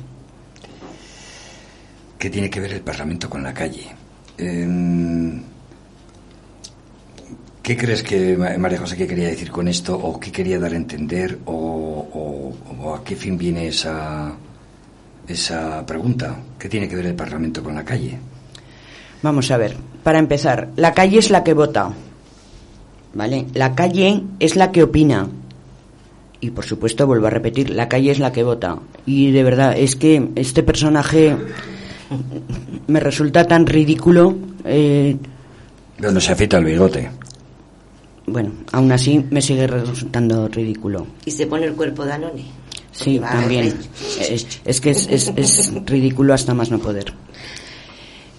¿Qué 2.18 2.30
tiene 2.30 2.48
que 2.48 2.60
ver 2.60 2.72
el 2.72 2.80
Parlamento 2.80 3.28
con 3.28 3.42
la 3.42 3.52
calle? 3.52 3.88
Em, 4.38 5.42
¿Qué 7.62 7.77
crees 7.77 8.03
que 8.03 8.37
Ma- 8.37 8.57
María 8.59 8.79
José 8.79 8.96
que 8.96 9.07
quería 9.07 9.29
decir 9.29 9.51
con 9.51 9.68
esto? 9.68 9.96
¿O 9.96 10.18
qué 10.18 10.33
quería 10.33 10.59
dar 10.59 10.72
a 10.72 10.77
entender? 10.77 11.38
¿O, 11.44 11.53
o- 11.53 12.55
o 12.85 12.94
a 12.94 13.05
qué 13.05 13.14
fin 13.14 13.38
viene 13.38 13.68
esa, 13.68 14.33
esa 15.29 15.87
pregunta? 15.87 16.37
¿Qué 16.59 16.68
tiene 16.68 16.88
que 16.88 16.96
ver 16.96 17.07
el 17.07 17.14
Parlamento 17.14 17.62
con 17.62 17.75
la 17.77 17.85
calle? 17.85 18.18
Vamos 19.22 19.51
a 19.53 19.57
ver, 19.57 19.77
para 20.03 20.18
empezar, 20.18 20.70
la 20.75 20.92
calle 20.92 21.18
es 21.18 21.31
la 21.31 21.44
que 21.44 21.55
vota, 21.55 21.92
¿vale? 23.14 23.46
La 23.55 23.77
calle 23.77 24.22
es 24.40 24.57
la 24.57 24.72
que 24.72 24.83
opina. 24.83 25.29
Y 26.40 26.51
por 26.51 26.64
supuesto, 26.64 27.07
vuelvo 27.07 27.29
a 27.29 27.31
repetir, 27.31 27.70
la 27.70 27.88
calle 27.88 28.11
es 28.11 28.18
la 28.18 28.33
que 28.33 28.42
vota. 28.42 28.79
Y 29.07 29.31
de 29.31 29.44
verdad, 29.44 29.79
es 29.79 29.94
que 29.94 30.31
este 30.35 30.64
personaje 30.64 31.37
me 32.88 32.98
resulta 32.98 33.46
tan 33.46 33.64
ridículo. 33.64 34.35
eh, 34.64 35.16
Cuando 36.01 36.20
se 36.20 36.33
afeita 36.33 36.59
el 36.59 36.64
bigote. 36.64 37.09
Bueno, 38.32 38.52
aún 38.72 38.90
así 38.92 39.24
me 39.30 39.40
sigue 39.42 39.66
resultando 39.66 40.48
ridículo. 40.48 41.06
Y 41.24 41.30
se 41.30 41.46
pone 41.46 41.66
el 41.66 41.74
cuerpo 41.74 42.04
de 42.04 42.12
Anone. 42.12 42.44
Sí, 42.90 43.18
también. 43.18 43.74
Es, 44.20 44.60
es 44.64 44.80
que 44.80 44.90
es, 44.90 45.06
es- 45.08 45.32
es 45.36 45.72
ridículo 45.86 46.34
hasta 46.34 46.52
más 46.54 46.70
no 46.70 46.78
poder. 46.78 47.12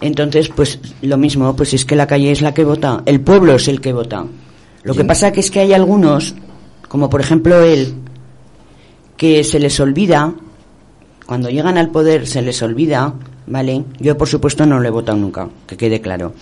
Entonces, 0.02 0.50
pues 0.50 0.80
lo 1.02 1.18
mismo, 1.18 1.56
pues 1.56 1.74
es 1.74 1.86
que 1.86 1.96
la 1.96 2.08
calle 2.08 2.32
es 2.32 2.42
la 2.42 2.54
que 2.54 2.66
vota, 2.66 3.02
el 3.06 3.22
pueblo 3.22 3.56
es 3.56 3.68
el 3.68 3.80
que 3.80 3.94
vota. 3.94 4.26
Lo 4.84 4.94
que 4.94 5.06
pasa 5.06 5.32
que 5.32 5.40
es 5.40 5.50
que 5.50 5.62
hay 5.62 5.72
algunos, 5.74 6.36
como 6.90 7.10
por 7.10 7.22
ejemplo 7.22 7.62
él, 7.64 7.94
que 9.16 9.44
se 9.46 9.60
les 9.60 9.80
olvida, 9.80 10.34
cuando 11.26 11.50
llegan 11.50 11.78
al 11.78 11.90
poder 11.90 12.28
se 12.28 12.42
les 12.42 12.62
olvida, 12.62 13.14
¿vale? 13.48 13.86
Yo 14.00 14.18
por 14.18 14.28
supuesto 14.28 14.66
no 14.66 14.80
lo 14.82 14.88
he 14.88 14.92
votado 14.92 15.18
nunca, 15.18 15.48
que 15.66 15.78
quede 15.78 16.02
claro. 16.02 16.34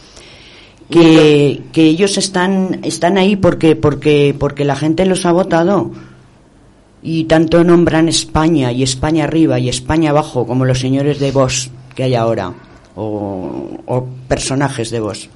Que, 0.89 1.61
que 1.71 1.83
ellos 1.83 2.17
están, 2.17 2.79
están 2.83 3.17
ahí 3.17 3.35
porque, 3.37 3.75
porque, 3.77 4.35
porque 4.37 4.65
la 4.65 4.75
gente 4.75 5.05
los 5.05 5.25
ha 5.25 5.31
votado 5.31 5.91
y 7.01 7.23
tanto 7.25 7.63
nombran 7.63 8.09
España 8.09 8.71
y 8.73 8.83
España 8.83 9.23
arriba 9.23 9.57
y 9.57 9.69
España 9.69 10.09
abajo 10.09 10.45
como 10.45 10.65
los 10.65 10.79
señores 10.79 11.19
de 11.19 11.31
Vox 11.31 11.71
que 11.95 12.03
hay 12.03 12.15
ahora 12.15 12.53
o, 12.95 13.69
o 13.85 14.05
personajes 14.27 14.89
de 14.91 14.99
Vox. 14.99 15.29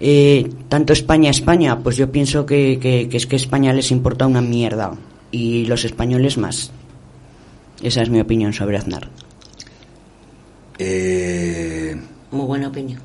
Eh, 0.00 0.48
tanto 0.68 0.92
España 0.94 1.28
España, 1.30 1.78
pues 1.82 1.96
yo 1.96 2.10
pienso 2.10 2.46
que, 2.46 2.78
que- 2.80 3.08
que 3.08 3.16
es 3.18 3.26
que 3.26 3.36
España 3.36 3.72
les 3.74 3.90
importa 3.90 4.26
una 4.26 4.40
mierda 4.40 4.94
y 5.30 5.66
los 5.66 5.84
españoles 5.84 6.38
más. 6.38 6.70
Esa 7.82 8.00
es 8.02 8.08
mi 8.08 8.18
opinión 8.20 8.52
sobre 8.54 8.78
Aznar. 8.78 9.08
Eh, 10.78 11.96
Muy 12.30 12.46
buena 12.46 12.68
opinión. 12.68 13.00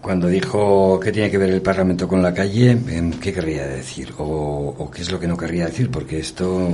Cuando 0.00 0.28
dijo 0.28 0.98
que 0.98 1.12
tiene 1.12 1.30
que 1.30 1.38
ver 1.38 1.50
el 1.50 1.62
Parlamento 1.62 2.08
con 2.08 2.22
la 2.22 2.32
calle, 2.32 2.70
em, 2.70 3.12
¿qué 3.12 3.32
querría 3.32 3.66
decir? 3.66 4.14
O, 4.18 4.74
o 4.78 4.90
qué 4.90 5.02
es 5.02 5.10
lo 5.10 5.20
que 5.20 5.26
no 5.26 5.36
querría 5.36 5.66
decir? 5.66 5.90
Porque 5.90 6.18
esto, 6.18 6.70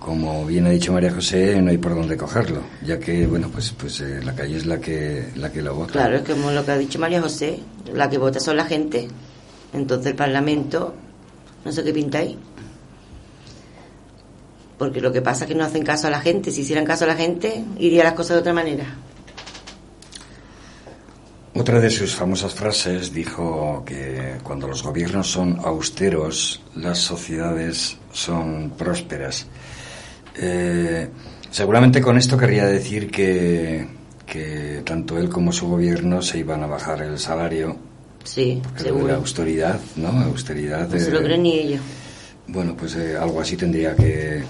como 0.00 0.44
bien 0.44 0.66
ha 0.66 0.70
dicho 0.70 0.92
María 0.92 1.12
José, 1.12 1.60
no 1.62 1.70
hay 1.70 1.78
por 1.78 1.94
dónde 1.94 2.16
cogerlo, 2.16 2.60
ya 2.84 2.98
que, 2.98 3.26
bueno, 3.26 3.48
pues, 3.52 3.70
pues 3.72 4.00
eh, 4.00 4.20
la 4.22 4.34
calle 4.34 4.56
es 4.56 4.66
la 4.66 4.78
que, 4.80 5.28
la 5.36 5.52
que 5.52 5.62
lo 5.62 5.74
vota. 5.74 5.92
Claro, 5.92 6.16
es 6.16 6.28
como 6.28 6.50
lo 6.50 6.64
que 6.64 6.72
ha 6.72 6.78
dicho 6.78 6.98
María 6.98 7.22
José, 7.22 7.60
la 7.92 8.10
que 8.10 8.18
vota 8.18 8.40
son 8.40 8.56
la 8.56 8.64
gente. 8.64 9.08
Entonces 9.72 10.08
el 10.08 10.16
Parlamento, 10.16 10.94
no 11.64 11.72
sé 11.72 11.84
qué 11.84 11.92
pinta 11.92 12.18
ahí. 12.18 12.36
Porque 14.76 15.00
lo 15.00 15.12
que 15.12 15.22
pasa 15.22 15.44
es 15.44 15.48
que 15.48 15.54
no 15.54 15.64
hacen 15.64 15.84
caso 15.84 16.08
a 16.08 16.10
la 16.10 16.20
gente. 16.20 16.50
Si 16.50 16.62
hicieran 16.62 16.84
caso 16.84 17.04
a 17.04 17.08
la 17.08 17.14
gente, 17.14 17.64
irían 17.78 18.04
las 18.04 18.14
cosas 18.14 18.36
de 18.36 18.40
otra 18.40 18.52
manera. 18.52 18.84
Otra 21.56 21.78
de 21.80 21.88
sus 21.88 22.14
famosas 22.16 22.52
frases 22.52 23.12
dijo 23.14 23.84
que 23.86 24.38
cuando 24.42 24.66
los 24.66 24.82
gobiernos 24.82 25.30
son 25.30 25.60
austeros, 25.64 26.60
las 26.74 26.98
sociedades 26.98 27.96
son 28.12 28.72
prósperas. 28.76 29.46
Eh, 30.36 31.08
seguramente 31.52 32.00
con 32.00 32.18
esto 32.18 32.36
querría 32.36 32.66
decir 32.66 33.08
que, 33.08 33.86
que 34.26 34.82
tanto 34.84 35.16
él 35.16 35.28
como 35.28 35.52
su 35.52 35.68
gobierno 35.68 36.22
se 36.22 36.38
iban 36.38 36.64
a 36.64 36.66
bajar 36.66 37.02
el 37.02 37.20
salario. 37.20 37.76
Sí, 38.24 38.60
de 38.60 38.72
la 38.72 38.80
seguro. 38.80 39.14
austeridad, 39.14 39.80
¿no? 39.96 40.08
Austeridad. 40.08 40.88
No 40.88 40.98
se 40.98 41.10
lo 41.12 41.22
creen 41.22 41.42
ni 41.44 41.52
ellos. 41.58 41.80
Bueno, 42.48 42.74
pues 42.76 42.96
eh, 42.96 43.16
algo 43.16 43.40
así 43.40 43.56
tendría 43.56 43.94
que. 43.94 44.42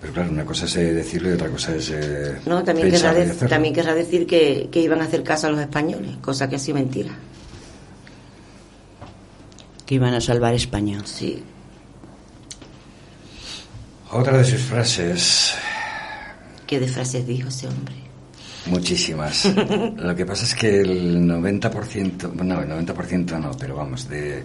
Pero 0.00 0.12
claro, 0.12 0.30
una 0.30 0.44
cosa 0.44 0.66
es 0.66 0.76
eh, 0.76 0.92
decirlo 0.94 1.30
y 1.30 1.32
otra 1.32 1.48
cosa 1.48 1.74
es. 1.74 1.90
eh, 1.92 2.38
No, 2.46 2.62
también 2.62 2.90
querrá, 2.90 3.12
de- 3.12 3.26
también 3.48 3.74
querrá 3.74 3.94
decir 3.94 4.26
que, 4.26 4.68
que 4.70 4.80
iban 4.80 5.00
a 5.00 5.04
hacer 5.04 5.22
caso 5.24 5.48
a 5.48 5.50
los 5.50 5.60
españoles, 5.60 6.16
cosa 6.20 6.48
que 6.48 6.56
ha 6.56 6.58
sido 6.58 6.76
mentira. 6.78 7.10
Que 9.84 9.94
iban 9.96 10.14
a 10.14 10.20
salvar 10.20 10.54
España. 10.54 11.00
Sí. 11.04 11.42
Otra 14.10 14.38
de 14.38 14.44
sus 14.44 14.60
frases 14.62 15.54
¿Qué 16.66 16.78
de 16.80 16.86
frases 16.88 17.26
dijo 17.26 17.48
ese 17.48 17.66
hombre? 17.68 17.94
Muchísimas. 18.66 19.44
Lo 19.96 20.14
que 20.14 20.26
pasa 20.26 20.44
es 20.44 20.54
que 20.54 20.80
el 20.80 21.18
90%, 21.26 22.30
bueno, 22.34 22.60
el 22.60 22.68
90% 22.68 23.38
no, 23.40 23.50
pero 23.58 23.74
vamos, 23.76 24.06
de 24.08 24.44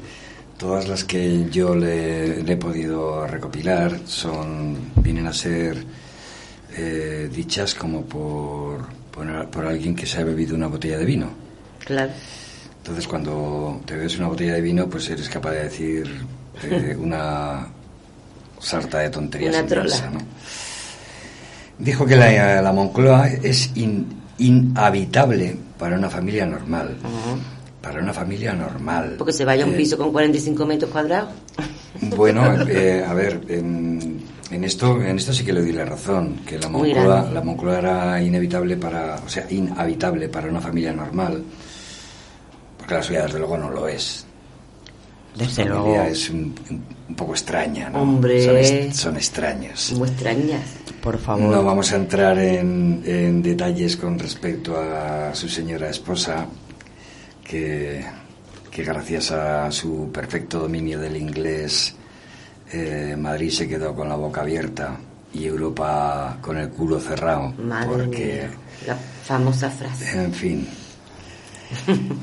todas 0.64 0.88
las 0.88 1.04
que 1.04 1.50
yo 1.52 1.76
le, 1.76 2.42
le 2.42 2.54
he 2.54 2.56
podido 2.56 3.28
recopilar 3.28 4.00
son, 4.06 4.78
vienen 4.96 5.28
a 5.28 5.34
ser 5.34 5.84
eh, 6.78 7.30
dichas 7.36 7.76
como 7.76 8.04
por, 8.06 8.88
por, 9.12 9.50
por 9.50 9.66
alguien 9.66 9.94
que 9.94 10.06
se 10.06 10.22
ha 10.22 10.24
bebido 10.24 10.56
una 10.56 10.68
botella 10.68 10.98
de 10.98 11.04
vino. 11.04 11.28
Claro. 11.86 12.14
Entonces 12.78 13.06
cuando 13.10 13.82
te 13.86 13.96
bebes 13.98 14.18
una 14.18 14.30
botella 14.30 14.54
de 14.54 14.62
vino, 14.62 14.88
pues 14.90 15.10
eres 15.10 15.28
capaz 15.28 15.52
de 15.52 15.64
decir 15.66 16.26
eh, 16.64 16.96
una 16.98 17.68
sarta 18.62 19.00
de 19.00 19.10
tonterías. 19.10 19.56
Una 19.58 19.66
trola. 19.68 19.86
inmensa, 19.98 20.10
¿no? 20.12 20.20
Dijo 21.78 22.06
que 22.06 22.16
la, 22.16 22.62
la 22.62 22.72
Moncloa 22.72 23.28
es 23.28 23.70
in- 23.76 24.08
inhabitable 24.38 25.58
para 25.78 25.98
una 25.98 26.10
familia 26.10 26.46
normal. 26.46 26.96
Para 27.84 28.00
una 28.02 28.14
familia 28.14 28.54
normal. 28.54 29.16
Porque 29.18 29.34
se 29.34 29.44
vaya 29.44 29.66
a 29.66 29.68
un 29.68 29.74
Eh, 29.74 29.78
piso 29.78 29.98
con 29.98 30.12
45 30.12 30.66
metros 30.66 30.90
cuadrados. 30.92 31.30
Bueno, 32.18 32.42
eh, 32.68 33.04
a 33.08 33.14
ver, 33.14 33.42
en, 33.50 34.20
en 34.50 34.64
esto 34.64 35.00
en 35.02 35.18
esto 35.18 35.32
sí 35.32 35.44
que 35.46 35.54
le 35.54 35.62
doy 35.62 35.72
la 35.72 35.86
razón, 35.86 36.38
que 36.46 36.58
la 36.58 36.68
Moncloa, 36.68 37.30
la 37.32 37.42
Moncloa 37.42 37.78
era 37.78 38.22
inevitable 38.22 38.78
para, 38.78 39.16
o 39.24 39.30
sea, 39.30 39.46
inhabitable 39.52 40.28
para 40.28 40.48
una 40.50 40.60
familia 40.60 40.92
normal, 40.92 41.44
porque 42.80 42.96
la 42.96 43.04
suya 43.04 43.24
desde 43.26 43.38
luego 43.38 43.58
no 43.60 43.70
lo 43.70 43.88
es. 43.88 44.26
Desde 45.38 45.66
la 45.66 45.70
luego. 45.70 46.02
es 46.04 46.30
un, 46.32 46.56
un 47.10 47.16
poco 47.16 47.34
extraña, 47.34 47.90
¿no? 47.90 48.02
Hombre. 48.02 48.44
Son, 48.44 48.58
est- 48.58 48.94
son 48.94 49.16
extraños. 49.16 49.94
Muy 49.96 50.10
extrañas. 50.10 50.64
Por 51.02 51.20
favor. 51.20 51.44
No 51.44 51.64
vamos 51.64 51.92
a 51.92 51.98
entrar 51.98 52.38
en, 52.40 53.04
en 53.06 53.42
detalles 53.44 53.96
con 53.98 54.18
respecto 54.18 54.76
a 54.78 55.34
su 55.36 55.48
señora 55.48 55.90
esposa, 55.90 56.48
que, 57.44 58.06
que 58.72 58.84
gracias 58.84 59.32
a 59.32 59.72
su 59.72 60.10
perfecto 60.12 60.60
dominio 60.60 61.00
del 61.00 61.18
inglés, 61.18 61.96
eh, 62.72 63.16
Madrid 63.18 63.52
se 63.52 63.68
quedó 63.68 63.94
con 63.96 64.10
la 64.10 64.16
boca 64.16 64.42
abierta 64.42 64.98
y 65.34 65.46
Europa 65.46 66.38
con 66.42 66.58
el 66.58 66.70
culo 66.70 67.00
cerrado. 67.00 67.54
Madre 67.58 67.88
porque, 67.88 68.26
mía. 68.26 68.50
La 68.88 68.96
famosa 68.96 69.70
frase. 69.70 70.24
en 70.24 70.34
fin. 70.34 70.68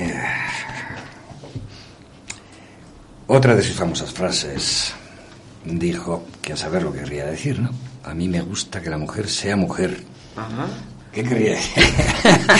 Eh, 0.00 0.14
Otra 3.28 3.54
de 3.54 3.62
sus 3.62 3.76
famosas 3.76 4.12
frases 4.12 4.92
dijo 5.64 6.24
que 6.42 6.54
a 6.54 6.56
saber 6.56 6.82
lo 6.82 6.92
que 6.92 6.98
querría 6.98 7.26
decir, 7.26 7.60
¿no? 7.60 7.70
A 8.02 8.12
mí 8.12 8.28
me 8.28 8.40
gusta 8.40 8.80
que 8.80 8.90
la 8.90 8.98
mujer 8.98 9.28
sea 9.28 9.54
mujer. 9.54 10.02
Ajá. 10.36 10.66
¿Qué 11.12 11.24
querría 11.24 11.50
decir? 11.56 11.82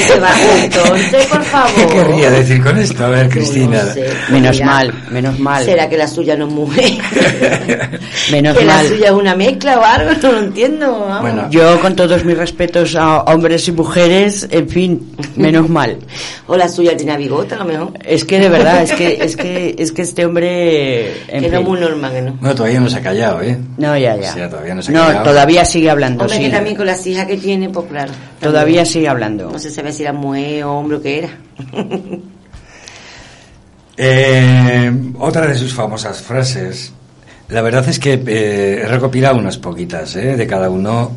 Se 0.08 0.18
va 0.20 0.30
entonces, 0.64 1.26
por 1.26 1.42
favor. 1.44 1.70
¿Qué 1.76 1.86
querría 1.86 2.30
decir 2.30 2.60
con 2.62 2.76
esto? 2.78 3.04
A 3.04 3.08
ver, 3.08 3.28
Cristina. 3.28 3.82
No 3.84 3.92
sé. 3.94 4.06
Menos 4.32 4.56
Mira, 4.56 4.66
mal, 4.66 4.94
menos 5.10 5.38
mal. 5.38 5.64
¿Será 5.64 5.88
que 5.88 5.96
la 5.96 6.08
suya 6.08 6.36
no 6.36 6.48
es 6.48 6.52
mujer? 6.52 6.90
Menos 8.32 8.56
que 8.56 8.64
la 8.64 8.74
mal. 8.74 8.86
suya 8.88 9.06
es 9.06 9.12
una 9.12 9.34
mezcla 9.36 9.78
o 9.78 9.84
algo, 9.84 10.10
no 10.22 10.32
lo 10.32 10.38
entiendo. 10.40 11.00
vamos. 11.00 11.20
Bueno. 11.22 11.48
Yo, 11.50 11.80
con 11.80 11.94
todos 11.94 12.24
mis 12.24 12.36
respetos 12.36 12.96
a 12.96 13.22
hombres 13.22 13.66
y 13.68 13.72
mujeres, 13.72 14.48
en 14.50 14.68
fin, 14.68 15.12
menos 15.36 15.68
mal. 15.68 15.96
O 16.52 16.56
la 16.56 16.68
suya 16.68 16.96
tiene 16.96 17.16
bigota, 17.16 17.54
a 17.54 17.58
lo 17.58 17.64
mejor. 17.66 17.92
Es 18.04 18.24
que 18.24 18.40
de 18.40 18.48
verdad, 18.48 18.82
es 18.82 18.90
que, 18.90 19.22
es 19.22 19.36
que, 19.36 19.76
es 19.78 19.92
que 19.92 20.02
este 20.02 20.26
hombre. 20.26 21.12
en 21.28 21.44
que 21.44 21.48
no 21.48 21.60
es 21.60 21.64
muy 21.64 21.78
normal, 21.78 22.12
que 22.12 22.22
no. 22.22 22.32
Bueno, 22.40 22.54
todavía 22.56 22.80
no 22.80 22.90
se 22.90 22.96
ha 22.96 23.00
callado, 23.00 23.40
¿eh? 23.40 23.56
No, 23.78 23.96
ya, 23.96 24.16
ya. 24.16 24.30
O 24.30 24.34
sea, 24.34 24.50
todavía 24.50 24.74
no 24.74 24.82
se 24.82 24.90
ha 24.90 24.94
callado. 24.94 25.22
todavía 25.22 25.64
sigue 25.64 25.88
hablando, 25.88 26.24
Hombre, 26.24 26.38
sí. 26.38 26.42
que 26.42 26.50
también 26.50 26.74
con 26.74 26.86
las 26.86 27.06
hijas 27.06 27.26
que 27.28 27.36
tiene, 27.36 27.68
pues 27.68 27.86
claro. 27.86 28.10
Todavía 28.40 28.84
sigue 28.84 29.08
hablando. 29.08 29.50
No 29.50 29.58
se 29.58 29.70
sabe 29.70 29.92
si 29.92 30.02
era 30.02 30.12
mujer 30.12 30.64
o 30.64 30.78
hombre 30.78 30.96
o 30.96 31.02
qué 31.02 31.18
era. 31.18 31.30
Eh, 34.02 34.90
otra 35.18 35.46
de 35.46 35.54
sus 35.54 35.74
famosas 35.74 36.22
frases. 36.22 36.90
La 37.50 37.60
verdad 37.60 37.86
es 37.86 37.98
que 37.98 38.14
eh, 38.14 38.80
he 38.82 38.86
recopilado 38.86 39.36
unas 39.36 39.58
poquitas 39.58 40.16
eh, 40.16 40.38
de 40.38 40.46
cada 40.46 40.70
uno 40.70 41.10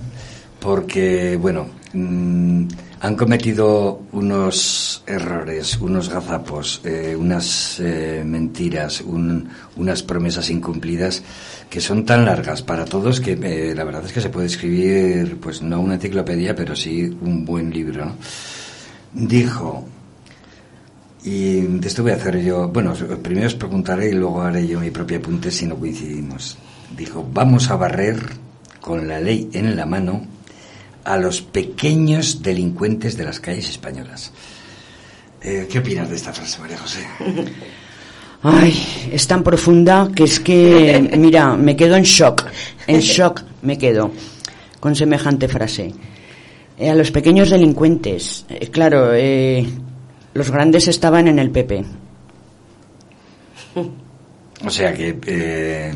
porque, 0.60 1.38
bueno, 1.38 1.68
mm, 1.94 2.68
han 3.04 3.16
cometido 3.18 4.00
unos 4.14 5.04
errores, 5.06 5.78
unos 5.82 6.08
gazapos, 6.08 6.80
eh, 6.86 7.18
unas 7.20 7.78
eh, 7.82 8.24
mentiras, 8.26 9.02
un- 9.02 9.50
unas 9.76 10.02
promesas 10.04 10.50
incumplidas 10.50 11.22
que 11.70 11.82
son 11.82 12.06
tan 12.06 12.24
largas 12.24 12.62
para 12.62 12.86
todos 12.86 13.20
que 13.20 13.34
eh, 13.34 13.76
la 13.76 13.84
verdad 13.84 14.06
es 14.06 14.14
que 14.14 14.22
se 14.22 14.30
puede 14.30 14.48
escribir, 14.48 15.38
pues 15.42 15.62
no 15.62 15.82
una 15.82 15.96
enciclopedia, 15.96 16.56
pero 16.56 16.78
sí 16.78 17.04
un 17.22 17.44
buen 17.44 17.72
libro. 17.72 18.10
Dijo, 19.12 19.84
y 21.26 21.60
de 21.60 21.88
esto 21.88 22.04
voy 22.04 22.14
a 22.14 22.16
hacer 22.16 22.42
yo, 22.42 22.70
bueno, 22.70 22.94
primero 23.22 23.48
os 23.48 23.56
preguntaré 23.56 24.12
y 24.12 24.14
luego 24.14 24.42
haré 24.44 24.66
yo 24.66 24.80
mi 24.80 24.92
propio 24.92 25.18
apunte 25.18 25.52
si 25.52 25.66
no 25.66 25.76
coincidimos. 25.76 26.58
Dijo, 26.98 27.28
vamos 27.34 27.70
a 27.70 27.76
barrer 27.76 28.18
con 28.80 29.10
la 29.10 29.20
ley 29.20 29.50
en 29.52 29.76
la 29.76 29.86
mano 29.86 30.26
a 31.04 31.18
los 31.18 31.42
pequeños 31.42 32.42
delincuentes 32.42 33.18
de 33.18 33.26
las 33.26 33.40
calles 33.40 33.70
españolas. 33.70 34.32
Eh, 35.42 35.68
¿Qué 35.70 35.80
opinas 35.80 36.10
de 36.10 36.16
esta 36.16 36.32
frase, 36.32 36.60
María 36.60 36.78
José? 36.78 37.06
Ay, 38.44 39.10
es 39.12 39.26
tan 39.28 39.44
profunda 39.44 40.10
que 40.14 40.24
es 40.24 40.40
que, 40.40 41.10
mira, 41.18 41.56
me 41.56 41.76
quedo 41.76 41.96
en 41.96 42.04
shock. 42.04 42.46
En 42.88 43.00
shock 43.00 43.42
me 43.62 43.78
quedo 43.78 44.12
con 44.80 44.96
semejante 44.96 45.48
frase. 45.48 45.94
Eh, 46.78 46.90
a 46.90 46.96
los 46.96 47.12
pequeños 47.12 47.50
delincuentes, 47.50 48.46
eh, 48.50 48.70
claro, 48.70 49.12
los 50.34 50.52
grandes 50.52 50.88
estaban 50.90 51.28
en 51.30 51.40
el 51.40 51.52
PP. 51.52 51.86
O 54.66 54.70
sea 54.70 54.94
que 54.94 55.94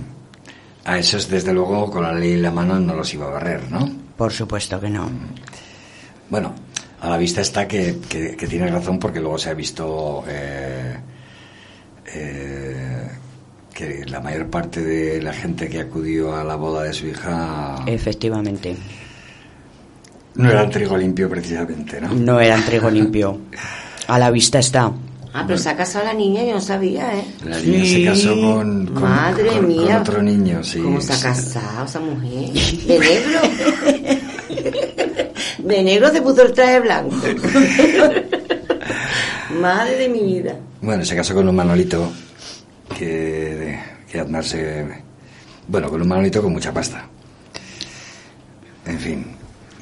a 0.85 0.97
esos, 0.97 1.29
desde 1.29 1.53
luego, 1.53 1.91
con 1.91 2.03
la 2.03 2.13
ley 2.13 2.33
en 2.33 2.43
la 2.43 2.51
mano 2.51 2.79
no 2.79 2.95
los 2.95 3.13
iba 3.13 3.27
a 3.27 3.31
barrer, 3.31 3.69
¿no? 3.69 4.06
Por 4.17 4.33
supuesto 4.33 4.79
que 4.79 4.89
no. 4.89 5.09
Bueno, 6.29 6.53
a 7.01 7.09
la 7.09 7.17
vista 7.17 7.41
está 7.41 7.67
que, 7.67 7.99
que, 8.09 8.35
que 8.35 8.47
tiene 8.47 8.67
razón 8.67 8.99
porque 8.99 9.19
luego 9.19 9.37
se 9.37 9.49
ha 9.49 9.53
visto 9.53 10.23
eh, 10.27 10.97
eh, 12.13 13.07
que 13.73 14.05
la 14.05 14.19
mayor 14.19 14.47
parte 14.49 14.81
de 14.83 15.21
la 15.21 15.33
gente 15.33 15.69
que 15.69 15.81
acudió 15.81 16.35
a 16.35 16.43
la 16.43 16.55
boda 16.55 16.83
de 16.83 16.93
su 16.93 17.07
hija 17.07 17.83
Efectivamente. 17.85 18.75
no 20.35 20.49
era 20.49 20.67
trigo 20.69 20.97
limpio 20.97 21.29
precisamente, 21.29 22.01
¿no? 22.01 22.09
No 22.13 22.39
eran 22.39 22.63
trigo 22.65 22.89
limpio. 22.89 23.39
A 24.07 24.17
la 24.17 24.31
vista 24.31 24.59
está. 24.59 24.91
Ah, 25.33 25.43
pero 25.45 25.59
se 25.59 25.69
ha 25.69 25.75
casado 25.77 26.05
la 26.05 26.13
niña, 26.13 26.43
yo 26.43 26.53
no 26.53 26.61
sabía, 26.61 27.13
¿eh? 27.15 27.23
La 27.45 27.59
niña 27.59 27.85
se 27.85 28.03
casó 28.05 28.33
con, 28.41 28.85
con- 28.87 29.03
Madre 29.03 29.47
con- 29.49 29.57
con 29.57 29.67
mía. 29.67 29.99
otro 30.01 30.21
niño, 30.23 30.63
sí. 30.63 30.79
¿Cómo 30.79 30.99
se 31.01 31.13
ha 31.13 31.19
casado 31.21 31.85
esa 31.85 31.99
mujer? 31.99 32.49
¿De 32.87 32.99
negro? 32.99 33.39
De 35.59 35.83
negro 35.83 36.11
se 36.11 36.21
puso 36.21 36.41
el 36.43 36.53
traje 36.53 36.79
blanco. 36.79 37.15
Madre 39.61 39.97
de 39.97 40.09
mi 40.09 40.21
vida. 40.23 40.55
Bueno, 40.81 41.03
se 41.03 41.15
casó 41.15 41.33
con 41.35 41.47
un 41.47 41.55
Manolito 41.55 42.11
que, 42.97 43.77
que 44.09 44.19
Aznar 44.19 44.43
se... 44.43 44.85
Bueno, 45.67 45.89
con 45.89 46.01
un 46.01 46.07
Manolito 46.07 46.41
con 46.41 46.53
mucha 46.53 46.71
pasta. 46.73 47.05
En 48.85 48.99
fin. 48.99 49.25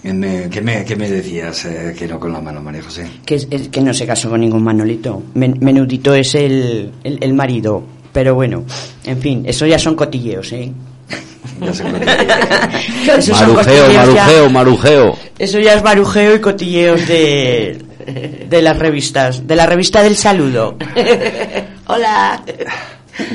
¿Qué 0.05 0.13
me, 0.13 0.49
qué 0.51 0.61
me, 0.61 0.85
qué 0.85 0.95
me 0.95 1.09
decías 1.09 1.65
eh, 1.65 1.95
que 1.97 2.07
no 2.07 2.19
con 2.19 2.31
la 2.31 2.39
mano, 2.39 2.61
María 2.61 2.83
José? 2.83 3.07
Que, 3.25 3.35
es- 3.35 3.47
que 3.47 3.81
no 3.81 3.91
se 3.91 4.05
casó 4.05 4.29
con 4.29 4.39
ningún 4.39 4.63
Manolito. 4.63 5.23
Men- 5.33 5.57
menudito 5.61 6.13
es 6.13 6.35
el, 6.35 6.91
el, 7.03 7.17
el 7.21 7.33
marido. 7.33 7.81
Pero 8.13 8.35
bueno, 8.35 8.63
en 9.03 9.17
fin, 9.19 9.43
eso 9.47 9.65
ya 9.65 9.79
son 9.79 9.95
cotilleos, 9.95 10.51
¿eh? 10.53 10.71
Ya 11.61 11.73
son 13.21 13.47
Marujeo, 13.47 13.55
cotilleos 13.55 13.93
ya- 13.93 14.05
marujeo, 14.05 14.49
marujeo. 14.51 15.17
Eso 15.39 15.59
ya 15.59 15.73
es 15.73 15.83
marujeo 15.83 16.35
y 16.35 16.39
cotilleos 16.39 17.07
de, 17.07 17.81
de 18.47 18.61
las 18.61 18.77
revistas. 18.77 19.47
De 19.47 19.55
la 19.55 19.65
revista 19.65 20.03
del 20.03 20.15
saludo. 20.15 20.77
Hola. 21.87 22.43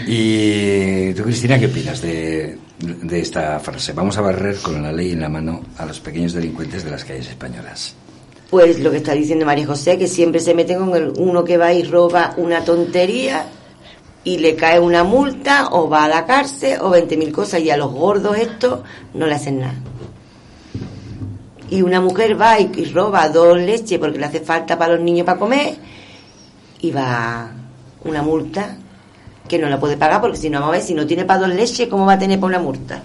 ¿Y 0.07 1.13
tú, 1.15 1.23
Cristina, 1.25 1.59
qué 1.59 1.67
opinas 1.67 2.01
de, 2.03 2.57
de 2.81 3.21
esta 3.21 3.59
frase? 3.61 3.93
Vamos 3.93 4.17
a 4.19 4.23
barrer 4.23 4.57
con 4.57 4.83
la 4.83 4.93
ley 4.93 5.13
en 5.13 5.21
la 5.21 5.29
mano 5.29 5.63
a 5.79 5.87
los 5.87 6.01
pequeños 6.01 6.33
delincuentes 6.33 6.85
de 6.85 6.91
las 6.91 7.05
calles 7.05 7.29
españolas. 7.29 7.95
Pues 8.51 8.81
lo 8.81 8.91
que 8.91 8.97
está 8.97 9.13
diciendo 9.13 9.47
María 9.47 9.67
José, 9.67 9.97
que 9.97 10.09
siempre 10.09 10.41
se 10.41 10.55
mete 10.55 10.77
con 10.77 10.95
el, 10.97 11.13
uno 11.19 11.45
que 11.45 11.57
va 11.57 11.73
y 11.73 11.85
roba 11.85 12.35
una 12.37 12.65
tontería 12.65 13.47
y 14.25 14.39
le 14.39 14.57
cae 14.57 14.81
una 14.81 15.05
multa 15.05 15.69
o 15.71 15.89
va 15.89 16.05
a 16.05 16.09
la 16.09 16.27
cárcel 16.27 16.79
o 16.81 16.91
20.000 16.91 17.31
cosas 17.33 17.61
y 17.61 17.71
a 17.71 17.77
los 17.77 17.93
gordos 17.93 18.37
estos 18.37 18.81
no 19.15 19.27
le 19.27 19.35
hacen 19.35 19.61
nada. 19.61 19.75
Y 21.71 21.83
una 21.83 22.01
mujer 22.01 22.41
va 22.41 22.59
y 22.59 22.85
roba 22.87 23.29
dos 23.29 23.57
leches 23.57 23.99
porque 23.99 24.19
le 24.19 24.27
hace 24.27 24.41
falta 24.41 24.77
para 24.77 24.95
los 24.95 25.03
niños 25.03 25.25
para 25.25 25.39
comer 25.39 25.77
y 26.81 26.91
va 26.91 27.53
una 28.05 28.23
multa 28.23 28.77
que 29.51 29.59
no 29.59 29.69
la 29.69 29.81
puede 29.81 29.97
pagar 29.97 30.21
porque 30.21 30.37
si 30.39 30.49
no, 30.49 30.61
vamos 30.61 30.75
a 30.75 30.79
ver, 30.79 30.87
si 30.87 30.95
no 30.95 31.05
tiene 31.07 31.25
para 31.25 31.41
dos 31.41 31.49
leches, 31.51 31.89
¿cómo 31.89 32.07
va 32.07 32.13
a 32.13 32.19
tener 32.19 32.39
para 32.39 32.57
una 32.57 32.59
multa? 32.61 33.03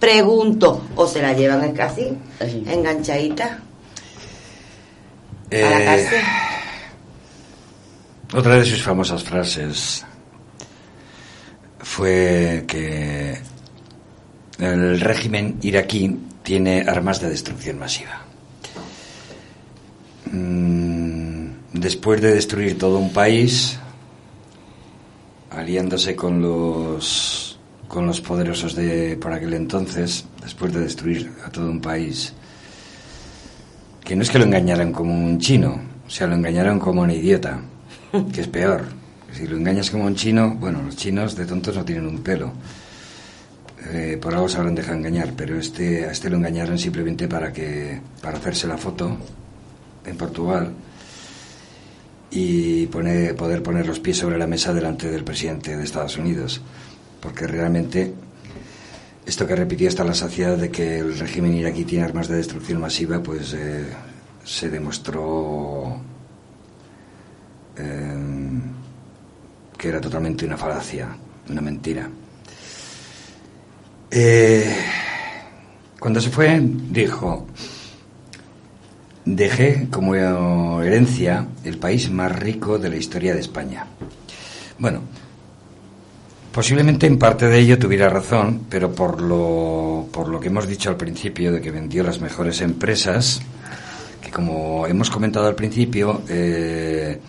Pregunto, 0.00 0.82
o 0.96 1.06
se 1.06 1.20
la 1.20 1.34
llevan 1.34 1.72
casi 1.72 2.16
Así. 2.40 2.64
enganchadita 2.66 3.44
a 3.44 5.54
la 5.54 5.82
Eh, 5.82 5.84
cárcel. 5.84 6.20
Otra 8.34 8.56
de 8.56 8.64
sus 8.64 8.82
famosas 8.82 9.22
frases 9.22 10.04
fue 11.80 12.64
que 12.66 13.38
el 14.58 15.00
régimen 15.00 15.58
iraquí 15.62 16.18
tiene 16.42 16.84
armas 16.88 17.20
de 17.20 17.28
destrucción 17.28 17.78
masiva. 17.78 18.22
Mm, 20.32 21.26
Después 21.72 22.22
de 22.22 22.32
destruir 22.32 22.78
todo 22.78 22.98
un 22.98 23.12
país, 23.12 23.78
aliándose 25.56 26.14
con 26.14 26.40
los 26.40 27.58
con 27.88 28.06
los 28.06 28.20
poderosos 28.20 28.74
de 28.74 29.16
por 29.16 29.32
aquel 29.32 29.54
entonces, 29.54 30.26
después 30.42 30.72
de 30.72 30.80
destruir 30.80 31.32
a 31.44 31.50
todo 31.50 31.70
un 31.70 31.80
país, 31.80 32.32
que 34.04 34.16
no 34.16 34.22
es 34.22 34.30
que 34.30 34.38
lo 34.38 34.44
engañaran 34.44 34.92
como 34.92 35.14
un 35.14 35.38
chino, 35.38 35.80
o 36.06 36.10
sea, 36.10 36.26
lo 36.26 36.34
engañaron 36.34 36.78
como 36.78 37.02
un 37.02 37.10
idiota, 37.10 37.60
que 38.32 38.40
es 38.40 38.48
peor. 38.48 38.84
Si 39.32 39.46
lo 39.46 39.56
engañas 39.56 39.90
como 39.90 40.04
un 40.04 40.14
chino, 40.14 40.56
bueno, 40.58 40.82
los 40.82 40.96
chinos 40.96 41.36
de 41.36 41.46
tontos 41.46 41.76
no 41.76 41.84
tienen 41.84 42.06
un 42.06 42.18
pelo. 42.20 42.52
Eh, 43.92 44.18
por 44.20 44.34
algo 44.34 44.48
se 44.48 44.58
habrán 44.58 44.74
dejado 44.74 44.96
engañar, 44.98 45.32
pero 45.36 45.58
este, 45.58 46.06
a 46.06 46.10
este 46.10 46.28
lo 46.28 46.36
engañaron 46.36 46.78
simplemente 46.78 47.28
para 47.28 47.52
que 47.52 48.00
para 48.20 48.38
hacerse 48.38 48.66
la 48.66 48.76
foto 48.76 49.16
en 50.04 50.16
Portugal 50.16 50.72
y 52.30 52.86
poner, 52.86 53.36
poder 53.36 53.62
poner 53.62 53.86
los 53.86 54.00
pies 54.00 54.18
sobre 54.18 54.38
la 54.38 54.46
mesa 54.46 54.72
delante 54.72 55.10
del 55.10 55.24
presidente 55.24 55.76
de 55.76 55.84
Estados 55.84 56.16
Unidos. 56.18 56.60
Porque 57.20 57.46
realmente 57.46 58.12
esto 59.26 59.46
que 59.46 59.56
repitió 59.56 59.88
hasta 59.88 60.04
la 60.04 60.14
saciedad 60.14 60.56
de 60.56 60.70
que 60.70 60.98
el 60.98 61.18
régimen 61.18 61.54
iraquí 61.54 61.84
tiene 61.84 62.04
armas 62.04 62.28
de 62.28 62.36
destrucción 62.36 62.80
masiva, 62.80 63.22
pues 63.22 63.54
eh, 63.54 63.86
se 64.44 64.70
demostró 64.70 66.00
eh, 67.76 68.14
que 69.76 69.88
era 69.88 70.00
totalmente 70.00 70.46
una 70.46 70.56
falacia, 70.56 71.08
una 71.48 71.60
mentira. 71.60 72.08
Eh, 74.10 74.76
cuando 75.98 76.20
se 76.20 76.30
fue, 76.30 76.60
dijo, 76.62 77.48
dejé 79.26 79.88
como 79.90 80.80
herencia 80.82 81.48
el 81.64 81.78
país 81.78 82.10
más 82.10 82.32
rico 82.32 82.78
de 82.78 82.88
la 82.88 82.96
historia 82.96 83.34
de 83.34 83.40
España. 83.40 83.86
Bueno, 84.78 85.00
posiblemente 86.52 87.06
en 87.06 87.18
parte 87.18 87.46
de 87.48 87.58
ello 87.58 87.78
tuviera 87.78 88.08
razón, 88.08 88.66
pero 88.70 88.94
por 88.94 89.20
lo, 89.20 90.08
por 90.12 90.28
lo 90.28 90.40
que 90.40 90.48
hemos 90.48 90.66
dicho 90.66 90.88
al 90.88 90.96
principio 90.96 91.52
de 91.52 91.60
que 91.60 91.70
vendió 91.70 92.04
las 92.04 92.20
mejores 92.20 92.60
empresas, 92.60 93.42
que 94.22 94.30
como 94.30 94.86
hemos 94.86 95.10
comentado 95.10 95.46
al 95.48 95.56
principio, 95.56 96.22
eh, 96.28 97.20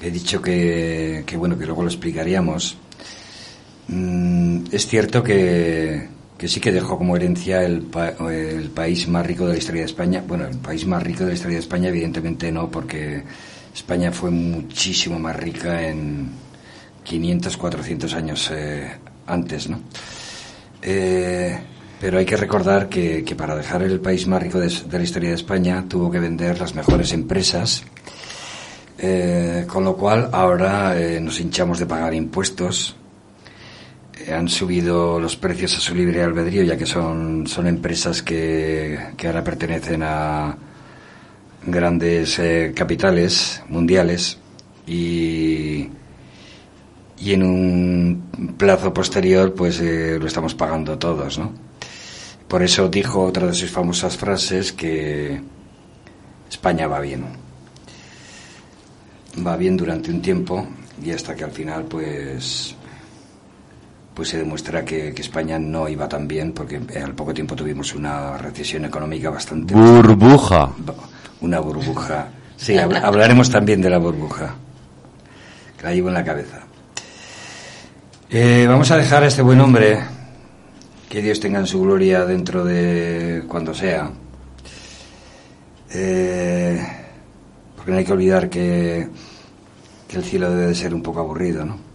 he 0.00 0.10
dicho 0.10 0.40
que, 0.40 1.24
que, 1.26 1.36
bueno, 1.36 1.58
que 1.58 1.66
luego 1.66 1.82
lo 1.82 1.88
explicaríamos. 1.88 2.78
Mm, 3.88 4.66
es 4.70 4.86
cierto 4.86 5.22
que, 5.22 6.08
que 6.38 6.48
sí 6.48 6.60
que 6.60 6.70
dejó 6.72 6.96
como 6.96 7.16
herencia 7.16 7.62
el, 7.64 7.82
pa- 7.82 8.10
el 8.30 8.70
país 8.70 9.08
más 9.08 9.26
rico 9.26 9.44
de 9.46 9.52
la 9.54 9.58
historia 9.58 9.82
de 9.82 9.86
España. 9.86 10.22
Bueno, 10.26 10.46
el 10.46 10.56
país 10.58 10.86
más 10.86 11.02
rico 11.02 11.20
de 11.24 11.30
la 11.30 11.34
historia 11.34 11.56
de 11.56 11.62
España, 11.62 11.88
evidentemente 11.88 12.50
no, 12.52 12.70
porque 12.70 13.24
España 13.74 14.12
fue 14.12 14.30
muchísimo 14.30 15.18
más 15.18 15.34
rica 15.36 15.86
en 15.86 16.30
500, 17.04 17.56
400 17.56 18.14
años 18.14 18.50
eh, 18.54 18.88
antes, 19.26 19.68
¿no? 19.68 19.80
Eh, 20.80 21.58
pero 22.00 22.18
hay 22.18 22.24
que 22.24 22.36
recordar 22.36 22.88
que, 22.88 23.24
para 23.36 23.56
dejar 23.56 23.82
el 23.82 23.98
país 23.98 24.26
más 24.28 24.40
rico 24.40 24.60
de, 24.60 24.68
de 24.68 24.98
la 24.98 25.02
historia 25.04 25.30
de 25.30 25.34
España 25.34 25.84
tuvo 25.88 26.08
que 26.10 26.20
vender 26.20 26.60
las 26.60 26.72
mejores 26.76 27.12
empresas, 27.12 27.82
eh, 28.98 29.64
con 29.66 29.82
lo 29.84 29.96
cual 29.96 30.28
ahora 30.32 30.96
eh, 31.00 31.20
nos 31.20 31.40
hinchamos 31.40 31.78
de 31.80 31.86
pagar 31.86 32.14
impuestos. 32.14 32.94
Han 34.32 34.48
subido 34.48 35.18
los 35.18 35.36
precios 35.36 35.76
a 35.76 35.80
su 35.80 35.94
libre 35.94 36.22
albedrío, 36.22 36.62
ya 36.62 36.76
que 36.76 36.86
son, 36.86 37.46
son 37.46 37.66
empresas 37.66 38.22
que, 38.22 39.12
que 39.16 39.26
ahora 39.26 39.42
pertenecen 39.42 40.02
a 40.02 40.56
grandes 41.64 42.38
eh, 42.38 42.72
capitales 42.74 43.62
mundiales 43.68 44.38
y, 44.86 45.88
y 47.20 47.32
en 47.32 47.42
un 47.42 48.54
plazo 48.56 48.92
posterior 48.92 49.54
pues 49.54 49.80
eh, 49.80 50.18
lo 50.20 50.26
estamos 50.26 50.54
pagando 50.54 50.98
todos, 50.98 51.38
¿no? 51.38 51.52
Por 52.46 52.62
eso 52.62 52.88
dijo 52.88 53.22
otra 53.22 53.46
de 53.46 53.54
sus 53.54 53.70
famosas 53.70 54.16
frases 54.16 54.72
que 54.72 55.40
España 56.48 56.86
va 56.86 57.00
bien. 57.00 57.24
Va 59.46 59.56
bien 59.56 59.76
durante 59.76 60.10
un 60.10 60.22
tiempo 60.22 60.66
y 61.04 61.10
hasta 61.10 61.34
que 61.34 61.44
al 61.44 61.50
final 61.50 61.84
pues 61.84 62.74
pues 64.18 64.30
se 64.30 64.38
demuestra 64.38 64.84
que, 64.84 65.14
que 65.14 65.22
España 65.22 65.60
no 65.60 65.88
iba 65.88 66.08
tan 66.08 66.26
bien 66.26 66.50
porque 66.52 66.80
al 67.00 67.14
poco 67.14 67.32
tiempo 67.32 67.54
tuvimos 67.54 67.94
una 67.94 68.36
recesión 68.36 68.84
económica 68.84 69.30
bastante 69.30 69.74
Burbuja. 69.74 70.72
una 71.40 71.60
burbuja. 71.60 72.26
Sí, 72.56 72.72
habl- 72.74 73.00
hablaremos 73.00 73.48
también 73.48 73.80
de 73.80 73.88
la 73.90 73.98
burbuja. 73.98 74.56
Que 75.78 75.84
la 75.84 75.94
llevo 75.94 76.08
en 76.08 76.14
la 76.14 76.24
cabeza. 76.24 76.58
Eh, 78.28 78.66
vamos 78.68 78.90
a 78.90 78.96
dejar 78.96 79.22
a 79.22 79.28
este 79.28 79.40
buen 79.42 79.60
hombre, 79.60 80.00
que 81.08 81.22
Dios 81.22 81.38
tenga 81.38 81.60
en 81.60 81.68
su 81.68 81.80
gloria 81.80 82.24
dentro 82.26 82.64
de 82.64 83.44
cuando 83.46 83.72
sea. 83.72 84.10
Eh, 85.94 86.86
porque 87.76 87.92
no 87.92 87.98
hay 87.98 88.04
que 88.04 88.12
olvidar 88.12 88.50
que, 88.50 89.08
que 90.08 90.16
el 90.16 90.24
cielo 90.24 90.50
debe 90.50 90.66
de 90.66 90.74
ser 90.74 90.92
un 90.92 91.02
poco 91.02 91.20
aburrido, 91.20 91.64
¿no? 91.64 91.87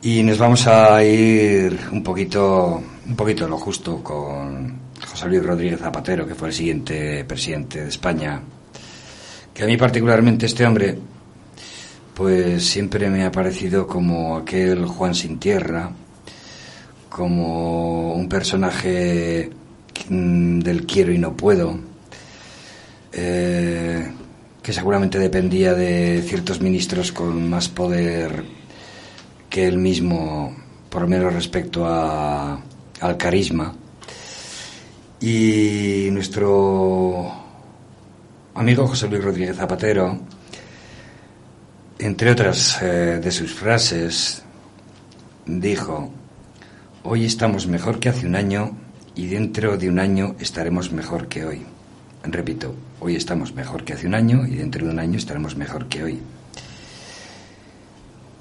Y 0.00 0.22
nos 0.22 0.38
vamos 0.38 0.64
a 0.68 1.02
ir 1.02 1.76
un 1.90 2.04
poquito, 2.04 2.80
un 3.04 3.16
poquito 3.16 3.48
lo 3.48 3.58
justo 3.58 4.00
con 4.00 4.78
José 5.04 5.26
Luis 5.26 5.42
Rodríguez 5.42 5.80
Zapatero, 5.80 6.24
que 6.24 6.36
fue 6.36 6.48
el 6.48 6.54
siguiente 6.54 7.24
presidente 7.24 7.82
de 7.82 7.88
España. 7.88 8.40
Que 9.52 9.64
a 9.64 9.66
mí 9.66 9.76
particularmente 9.76 10.46
este 10.46 10.64
hombre, 10.64 10.96
pues 12.14 12.64
siempre 12.64 13.10
me 13.10 13.24
ha 13.24 13.32
parecido 13.32 13.88
como 13.88 14.36
aquel 14.36 14.86
Juan 14.86 15.16
sin 15.16 15.40
tierra, 15.40 15.90
como 17.08 18.14
un 18.14 18.28
personaje 18.28 19.50
mm, 20.08 20.60
del 20.60 20.86
quiero 20.86 21.10
y 21.10 21.18
no 21.18 21.36
puedo, 21.36 21.76
eh, 23.12 24.12
que 24.62 24.72
seguramente 24.72 25.18
dependía 25.18 25.74
de 25.74 26.22
ciertos 26.24 26.60
ministros 26.60 27.10
con 27.10 27.50
más 27.50 27.68
poder 27.68 28.57
que 29.58 29.66
él 29.66 29.78
mismo, 29.78 30.54
por 30.88 31.02
lo 31.02 31.08
menos 31.08 31.34
respecto 31.34 31.84
a, 31.84 32.60
al 33.00 33.16
carisma. 33.16 33.74
Y 35.20 36.10
nuestro 36.12 37.28
amigo 38.54 38.86
José 38.86 39.08
Luis 39.08 39.24
Rodríguez 39.24 39.56
Zapatero, 39.56 40.16
entre 41.98 42.30
otras 42.30 42.80
eh, 42.82 43.18
de 43.20 43.30
sus 43.32 43.52
frases, 43.52 44.44
dijo, 45.44 46.08
hoy 47.02 47.24
estamos 47.24 47.66
mejor 47.66 47.98
que 47.98 48.10
hace 48.10 48.28
un 48.28 48.36
año 48.36 48.78
y 49.16 49.26
dentro 49.26 49.76
de 49.76 49.88
un 49.88 49.98
año 49.98 50.36
estaremos 50.38 50.92
mejor 50.92 51.26
que 51.26 51.44
hoy. 51.44 51.66
Repito, 52.22 52.76
hoy 53.00 53.16
estamos 53.16 53.54
mejor 53.54 53.82
que 53.82 53.94
hace 53.94 54.06
un 54.06 54.14
año 54.14 54.46
y 54.46 54.54
dentro 54.54 54.86
de 54.86 54.92
un 54.92 55.00
año 55.00 55.18
estaremos 55.18 55.56
mejor 55.56 55.88
que 55.88 56.04
hoy. 56.04 56.20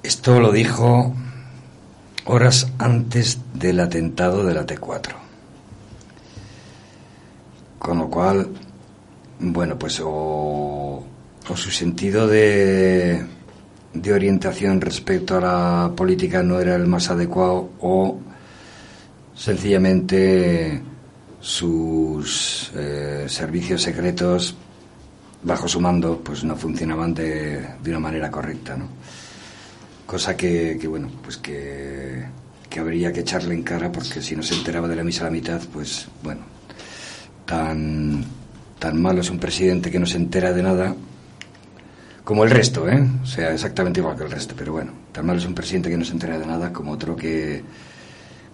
Esto 0.08 0.40
lo 0.40 0.54
dijo 0.54 1.14
horas 2.24 2.72
antes 2.78 3.40
del 3.54 3.82
atentado 3.82 4.46
de 4.46 4.54
la 4.54 4.66
T4. 4.66 5.12
Con 7.78 7.98
lo 7.98 8.10
cual, 8.10 8.48
bueno, 9.42 9.78
pues 9.78 10.02
o, 10.02 11.04
su 11.54 11.72
sentido 11.72 12.26
de, 12.26 13.22
de 13.94 14.14
orientación 14.14 14.80
respecto 14.80 15.36
a 15.36 15.42
la 15.42 15.92
política 15.94 16.42
no 16.42 16.62
era 16.62 16.78
el 16.78 16.88
más 16.88 17.10
adecuado 17.10 17.72
o 17.82 18.18
sencillamente 19.36 20.82
sus 21.42 22.72
eh, 22.78 23.26
servicios 23.28 23.82
secretos 23.82 24.56
bajo 25.44 25.68
su 25.68 25.82
mando 25.82 26.22
pues 26.24 26.46
no 26.46 26.56
funcionaban 26.56 27.14
de, 27.14 27.76
de 27.84 27.90
una 27.90 28.00
manera 28.00 28.32
correcta, 28.32 28.78
¿no? 28.78 28.88
Cosa 30.08 30.36
que, 30.36 30.80
bueno 30.88 31.12
pues 31.22 31.38
que, 31.38 32.24
que 32.70 32.80
habría 32.80 33.14
que 33.14 33.20
echarle 33.20 33.54
en 33.54 33.62
cara 33.62 33.92
porque 33.92 34.22
si 34.22 34.36
no 34.36 34.42
se 34.42 34.56
enteraba 34.56 34.88
de 34.88 34.96
la 34.96 35.04
misa 35.04 35.22
a 35.22 35.26
la 35.26 35.32
mitad 35.32 35.62
pues 35.72 36.08
bueno 36.24 36.42
tan 37.46 38.26
tan 38.80 39.00
malo 39.00 39.22
es 39.22 39.30
un 39.30 39.38
presidente 39.38 39.92
que 39.92 40.00
no 40.00 40.08
se 40.08 40.18
entera 40.18 40.52
de 40.54 40.64
nada 40.64 40.96
como 42.24 42.44
el 42.44 42.50
resto 42.50 42.90
eh 42.90 43.08
o 43.22 43.26
sea 43.26 43.54
exactamente 43.54 44.00
igual 44.00 44.18
que 44.18 44.24
el 44.24 44.32
resto 44.32 44.56
pero 44.58 44.72
bueno 44.72 44.94
tan 45.12 45.26
malo 45.26 45.38
es 45.38 45.46
un 45.46 45.54
presidente 45.54 45.90
que 45.90 45.98
no 45.98 46.06
se 46.06 46.14
entera 46.14 46.40
de 46.40 46.46
nada 46.48 46.74
como 46.74 46.94
otro 46.94 47.16
que 47.16 47.64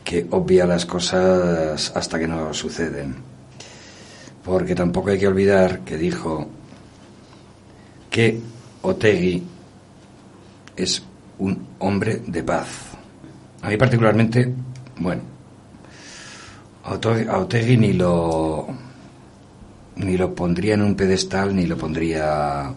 que 0.04 0.28
obvia 0.32 0.66
las 0.66 0.86
cosas 0.86 1.91
hasta 1.95 2.20
que 2.20 2.28
no 2.28 2.54
suceden. 2.54 3.16
Porque 4.43 4.76
tampoco 4.76 5.10
hay 5.10 5.20
que 5.20 5.28
olvidar 5.28 5.80
que 5.82 5.97
dijo 5.97 6.47
que 8.10 8.39
Otegui 8.82 9.43
es 10.76 11.04
un 11.43 11.67
hombre 11.79 12.21
de 12.27 12.43
paz. 12.43 12.67
A 13.61 13.69
mí 13.69 13.77
particularmente, 13.77 14.53
bueno, 14.99 15.21
a 16.85 16.93
Ote- 16.95 17.27
a 17.29 17.37
Otegui 17.39 17.77
ni 17.77 17.93
lo 17.93 18.67
ni 19.95 20.17
lo 20.17 20.33
pondría 20.33 20.73
en 20.73 20.81
un 20.81 20.95
pedestal 20.95 21.55
ni 21.55 21.65
lo 21.67 21.77
pondría 21.77 22.73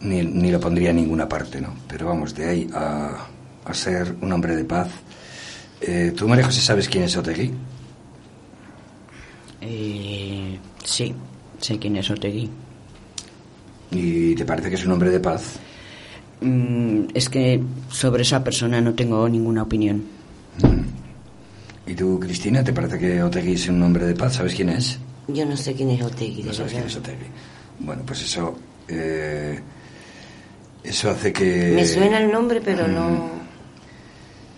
ni, 0.00 0.22
ni 0.22 0.50
lo 0.50 0.60
pondría 0.60 0.90
en 0.90 0.96
ninguna 0.96 1.28
parte, 1.28 1.60
¿no? 1.60 1.74
Pero 1.88 2.06
vamos, 2.06 2.34
de 2.34 2.46
ahí 2.48 2.70
a, 2.74 3.26
a 3.64 3.74
ser 3.74 4.14
un 4.20 4.32
hombre 4.32 4.54
de 4.56 4.64
paz. 4.64 4.88
Eh, 5.80 6.12
¿Tú, 6.16 6.28
María 6.28 6.44
José, 6.44 6.60
sabes 6.60 6.88
quién 6.88 7.04
es 7.04 7.16
Otegui? 7.16 7.50
Eh, 9.60 10.58
sí, 10.84 11.14
sé 11.60 11.78
quién 11.78 11.96
es 11.96 12.10
Otegui. 12.10 12.50
¿Y 13.90 14.34
te 14.34 14.44
parece 14.44 14.68
que 14.68 14.76
es 14.76 14.84
un 14.86 14.92
hombre 14.92 15.10
de 15.10 15.20
paz? 15.20 15.58
Mm, 16.40 17.04
es 17.14 17.28
que 17.28 17.62
sobre 17.90 18.22
esa 18.22 18.42
persona 18.44 18.80
no 18.80 18.94
tengo 18.94 19.28
ninguna 19.28 19.62
opinión. 19.62 20.02
¿Y 21.86 21.94
tú, 21.94 22.18
Cristina, 22.18 22.64
te 22.64 22.72
parece 22.72 22.98
que 22.98 23.22
Otegui 23.22 23.52
es 23.54 23.68
un 23.68 23.82
hombre 23.82 24.06
de 24.06 24.14
paz? 24.14 24.34
¿Sabes 24.34 24.54
quién 24.54 24.70
es? 24.70 24.98
Yo 25.28 25.44
no 25.44 25.56
sé 25.56 25.74
quién 25.74 25.90
es 25.90 26.02
Otegui. 26.02 26.42
de 26.42 26.48
No 26.48 26.54
sabes 26.54 26.72
quién 26.72 26.84
es 26.84 26.96
Otegui. 26.96 27.26
Bueno, 27.80 28.02
pues 28.06 28.22
eso. 28.22 28.56
eh, 28.88 29.58
eso 30.82 31.10
hace 31.10 31.32
que. 31.32 31.72
Me 31.74 31.84
suena 31.86 32.18
el 32.18 32.30
nombre, 32.30 32.60
pero 32.62 32.86
no. 32.88 33.08
Mm. 33.10 33.30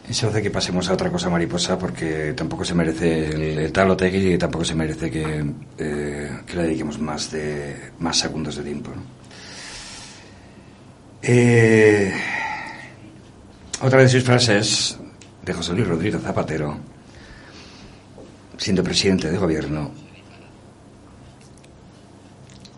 Eso 0.09 0.29
hace 0.29 0.41
que 0.41 0.51
pasemos 0.51 0.89
a 0.89 0.93
otra 0.93 1.11
cosa 1.11 1.29
mariposa 1.29 1.77
porque 1.77 2.33
tampoco 2.37 2.64
se 2.64 2.74
merece 2.74 3.27
el, 3.27 3.59
el 3.59 3.72
tal 3.72 3.91
Otegui 3.91 4.35
y 4.35 4.39
tampoco 4.39 4.64
se 4.64 4.77
merece 4.77 5.11
que, 5.11 5.45
eh, 5.79 6.31
que 6.47 6.57
le 6.57 6.62
dediquemos 6.62 7.01
más 7.01 7.33
de 7.33 7.74
más 7.99 8.16
segundos 8.16 8.55
de 8.57 8.62
tiempo. 8.62 8.91
¿no? 8.95 9.15
Eh, 11.22 12.12
otra 13.82 14.00
de 14.00 14.08
sus 14.08 14.22
frases 14.22 14.98
de 15.44 15.52
José 15.52 15.72
Luis 15.72 15.88
Rodríguez 15.88 16.22
Zapatero, 16.22 16.76
siendo 18.56 18.82
presidente 18.82 19.30
de 19.30 19.38
gobierno, 19.38 19.90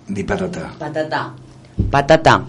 di 0.09 0.25
patata. 0.25 0.73
Patata. 0.79 1.33
Patata. 1.91 2.45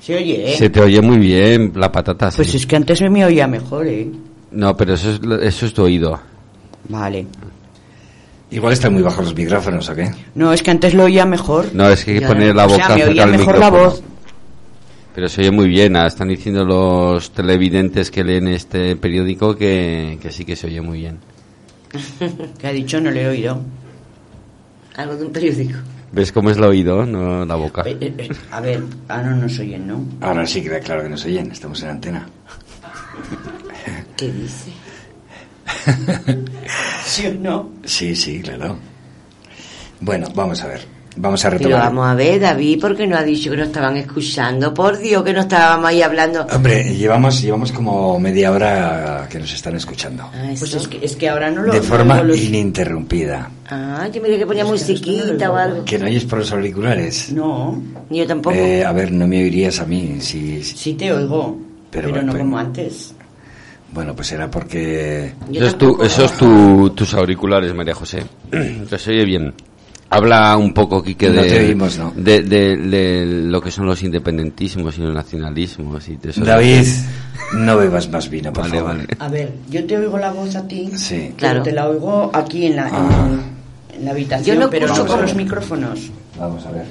¿Se 0.00 0.14
oye, 0.14 0.52
eh? 0.52 0.56
Se 0.56 0.70
te 0.70 0.80
oye 0.80 1.00
muy 1.02 1.18
bien 1.18 1.72
la 1.74 1.90
patata. 1.90 2.30
sí. 2.30 2.36
Pues 2.36 2.54
es 2.54 2.66
que 2.66 2.76
antes 2.76 3.00
me 3.10 3.24
oía 3.24 3.46
mejor, 3.48 3.86
¿eh? 3.88 4.08
No, 4.52 4.76
pero 4.76 4.94
eso 4.94 5.10
es, 5.10 5.20
lo- 5.24 5.40
eso 5.40 5.66
es 5.66 5.74
tu 5.74 5.82
oído. 5.82 6.18
Vale. 6.88 7.26
Igual 8.52 8.72
están 8.74 8.92
muy 8.94 9.02
bajos 9.02 9.24
los 9.24 9.34
micrófonos, 9.34 9.88
¿o 9.88 9.94
qué? 9.96 10.08
No, 10.36 10.52
es 10.52 10.62
que 10.62 10.70
antes 10.70 10.94
lo 10.94 11.04
oía 11.04 11.26
mejor. 11.26 11.66
No, 11.74 11.88
es 11.88 12.04
que 12.04 12.12
hay 12.12 12.20
que 12.20 12.26
poner 12.28 12.54
la 12.54 12.66
O 12.66 12.68
sea, 12.70 12.84
boca 12.88 12.96
me 12.96 13.04
oía 13.06 13.26
del 13.26 13.38
mejor 13.38 13.58
la 13.58 13.70
micrófono. 13.70 13.90
voz. 13.90 14.02
Pero 15.16 15.30
se 15.30 15.40
oye 15.40 15.50
muy 15.50 15.66
bien. 15.66 15.96
ah, 15.96 16.06
Están 16.06 16.28
diciendo 16.28 16.62
los 16.66 17.30
televidentes 17.30 18.10
que 18.10 18.22
leen 18.22 18.48
este 18.48 18.96
periódico 18.96 19.56
que, 19.56 20.18
que 20.20 20.30
sí 20.30 20.44
que 20.44 20.54
se 20.54 20.66
oye 20.66 20.82
muy 20.82 20.98
bien. 20.98 21.18
Que 22.58 22.66
ha 22.66 22.72
dicho, 22.72 23.00
no 23.00 23.10
le 23.10 23.22
he 23.22 23.28
oído. 23.28 23.62
Algo 24.94 25.16
de 25.16 25.24
un 25.24 25.32
periódico. 25.32 25.78
¿Ves 26.12 26.32
cómo 26.32 26.50
es 26.50 26.58
el 26.58 26.64
oído, 26.64 27.06
no 27.06 27.46
la 27.46 27.54
boca? 27.54 27.80
Eh, 27.86 27.96
eh, 27.98 28.14
eh, 28.18 28.28
A 28.50 28.60
ver, 28.60 28.82
ahora 29.08 29.30
no 29.30 29.36
nos 29.36 29.58
oyen, 29.58 29.86
¿no? 29.88 30.04
Ahora 30.20 30.46
sí 30.46 30.62
queda 30.62 30.80
claro 30.80 31.02
que 31.02 31.08
nos 31.08 31.24
oyen, 31.24 31.50
estamos 31.50 31.82
en 31.82 31.88
antena. 31.88 32.28
¿Qué 34.18 34.30
dice? 34.30 34.70
¿Sí 37.06 37.26
o 37.26 37.34
no? 37.34 37.70
Sí, 37.84 38.14
sí, 38.14 38.42
claro. 38.42 38.76
Bueno, 40.00 40.28
vamos 40.34 40.62
a 40.62 40.66
ver. 40.68 40.95
Vamos 41.18 41.42
a 41.46 41.48
Pero 41.50 41.58
retomar. 41.64 41.80
vamos 41.86 42.06
a 42.08 42.14
ver, 42.14 42.40
David, 42.40 42.78
¿por 42.78 42.94
qué 42.94 43.06
no 43.06 43.16
ha 43.16 43.22
dicho 43.22 43.50
que 43.50 43.56
no 43.56 43.62
estaban 43.64 43.96
escuchando? 43.96 44.74
Por 44.74 44.98
Dios, 44.98 45.22
que 45.24 45.32
no 45.32 45.40
estábamos 45.40 45.88
ahí 45.88 46.02
hablando. 46.02 46.46
Hombre, 46.54 46.94
llevamos, 46.94 47.40
llevamos 47.40 47.72
como 47.72 48.20
media 48.20 48.52
hora 48.52 49.26
que 49.30 49.38
nos 49.38 49.50
están 49.52 49.76
escuchando. 49.76 50.24
Ah, 50.34 50.52
Pues 50.58 50.74
es 50.74 50.86
que, 50.86 51.02
es 51.04 51.16
que 51.16 51.28
ahora 51.30 51.50
no 51.50 51.62
lo 51.62 51.72
De 51.72 51.78
no 51.78 51.84
forma 51.84 52.14
oigo 52.16 52.26
los- 52.26 52.40
ininterrumpida. 52.42 53.50
Ah, 53.70 54.06
yo 54.12 54.20
me 54.20 54.28
que 54.36 54.46
ponía 54.46 54.62
Es 54.64 54.68
que 54.84 54.92
esto 54.92 55.10
no 55.10 55.12
lo 55.12 55.18
musiquita 55.24 55.50
o 55.52 55.56
algo. 55.56 55.84
¿Que 55.86 55.98
no 55.98 56.04
oyes 56.06 56.24
por 56.26 56.38
los 56.40 56.52
auriculares? 56.52 57.32
No, 57.32 57.82
Yo 58.10 58.26
tampoco. 58.26 58.54
Eh, 58.54 58.84
a 58.84 58.92
ver, 58.92 59.10
no 59.10 59.26
me 59.26 59.42
oirías 59.42 59.80
a 59.80 59.86
mí. 59.86 60.16
Si, 60.20 60.62
si- 60.62 60.76
sí 60.76 60.94
te 60.94 61.10
oigo, 61.12 61.58
Pero 61.90 62.10
pero, 62.10 62.22
no 62.22 62.32
pues- 62.32 62.42
como 62.42 62.58
antes. 62.58 63.14
Bueno, 63.92 64.14
pues 64.14 64.30
era 64.32 64.50
porque... 64.50 65.32
Yo 65.50 65.60
Eso 65.60 65.66
es, 65.68 65.78
tu, 65.78 65.86
tampoco. 65.86 66.04
eso 66.04 66.24
es 66.24 66.32
tu- 66.32 66.90
tus 66.90 67.14
auriculares, 67.14 67.72
María 67.74 67.94
José. 67.94 68.22
Que 68.90 68.98
se 68.98 69.10
oye 69.12 69.24
bien. 69.24 69.54
Habla 70.08 70.56
un 70.56 70.72
poco, 70.72 71.02
Quique, 71.02 71.30
de, 71.30 71.42
te 71.48 71.66
oímos, 71.66 71.98
¿no? 71.98 72.12
de, 72.14 72.42
de- 72.42 72.76
de 72.76 73.26
lo 73.26 73.60
que 73.60 73.72
son 73.72 73.86
los 73.86 74.02
independentismos 74.04 74.96
y 74.98 75.00
los 75.02 75.12
nacionalismos. 75.12 76.08
Y. 76.08 76.16
David, 76.36 76.86
no 77.54 77.76
bebas 77.76 78.08
más 78.10 78.30
vino, 78.30 78.52
por 78.52 78.62
Vale, 78.64 78.78
favor. 78.78 78.96
vale. 78.98 79.06
A 79.18 79.28
ver, 79.28 79.52
yo 79.68 79.84
te 79.84 79.96
oigo 79.96 80.16
la 80.18 80.30
voz 80.32 80.54
a 80.54 80.66
ti, 80.68 80.90
Sí. 80.94 81.34
Claro. 81.36 81.62
te 81.62 81.72
la 81.72 81.88
oigo 81.88 82.30
aquí 82.32 82.66
en 82.66 82.76
la, 82.76 82.88
en- 82.88 82.94
Ah. 82.94 83.28
en 83.98 84.04
la 84.04 84.10
habitación, 84.12 84.56
Yo 84.56 84.62
no 84.62 84.70
pero 84.70 84.86
no 84.86 85.06
con 85.06 85.20
los 85.22 85.34
micrófonos. 85.34 86.10
Vamos 86.38 86.64
a 86.66 86.70
ver. 86.70 86.84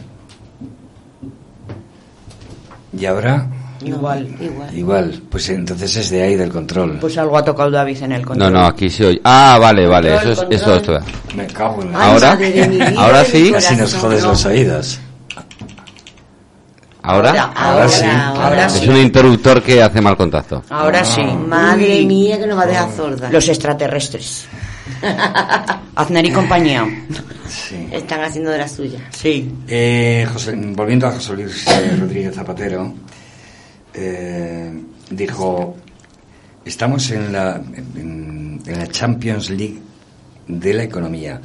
¿Y 3.00 3.06
ahora? 3.06 3.48
No, 3.82 3.88
igual. 3.88 4.28
Igual. 4.40 4.78
Igual. 4.78 5.22
Pues 5.30 5.50
entonces 5.50 5.96
es 5.98 6.10
de 6.10 6.22
ahí, 6.24 6.36
del 6.36 6.50
control. 6.52 6.98
Pues 7.00 7.18
algo 7.18 7.38
ha 7.38 7.44
tocado 7.44 7.70
David 7.72 8.02
en 8.04 8.12
el 8.14 8.22
No, 8.22 8.28
control. 8.30 8.54
no, 8.54 8.66
aquí 8.66 8.90
se 8.90 9.06
oye. 9.06 9.22
Ah, 9.24 9.58
vale, 9.60 9.86
vale. 9.88 10.12
Control, 10.14 10.48
Eso 10.54 10.76
es, 10.76 10.82
eso. 10.84 11.00
Me 11.36 11.48
cago 11.48 11.82
en 11.82 11.92
la... 11.92 12.00
Ay, 12.06 12.12
¿Ahora? 12.14 12.30
madre 12.30 12.52
de 12.52 12.68
mi 12.68 12.76
vida, 12.78 12.94
¿Ahora 12.98 13.26
sí? 13.26 13.52
Casi 13.52 13.76
nos 13.76 13.94
jodes 13.96 14.24
no. 14.24 14.30
los 14.30 14.46
oídos. 14.46 15.00
¿Ahora? 17.04 17.30
Ahora, 17.30 17.52
Ahora 17.56 17.90
sí, 17.90 18.04
ahora 18.06 18.46
ahora 18.48 18.66
Es 18.66 18.74
sí. 18.74 18.90
un 18.90 18.98
interruptor 18.98 19.62
que 19.62 19.84
hace 19.84 20.02
mal 20.02 20.18
contacto. 20.18 20.64
Ahora 20.72 21.04
sí. 21.06 21.22
Madre 21.22 22.00
Uy, 22.00 22.06
mía, 22.08 22.40
que 22.40 22.48
nos 22.48 22.58
va 22.58 22.64
a 22.64 22.68
dejar 22.68 22.92
sorda. 22.96 23.30
Los 23.30 23.48
extraterrestres. 23.48 24.48
Aznar 25.96 26.26
y 26.26 26.32
compañía. 26.32 26.84
Sí. 27.48 27.88
Están 27.92 28.22
haciendo 28.24 28.50
de 28.50 28.58
la 28.58 28.68
suya. 28.68 29.00
Sí. 29.12 29.52
Eh, 29.68 30.28
José- 30.34 30.56
volviendo 30.56 31.06
a 31.08 31.12
José 31.12 31.34
Luis 31.34 31.68
eh, 31.68 31.96
Rodríguez 32.00 32.34
Zapatero, 32.34 32.92
eh, 33.96 34.72
dijo, 35.10 35.76
estamos 36.66 37.12
en 37.12 37.32
la, 37.32 37.62
en, 37.96 38.62
la 38.66 38.88
Champions 38.88 39.50
League 39.50 39.80
de 40.48 40.74
la 40.74 40.84
economía. 40.84 41.42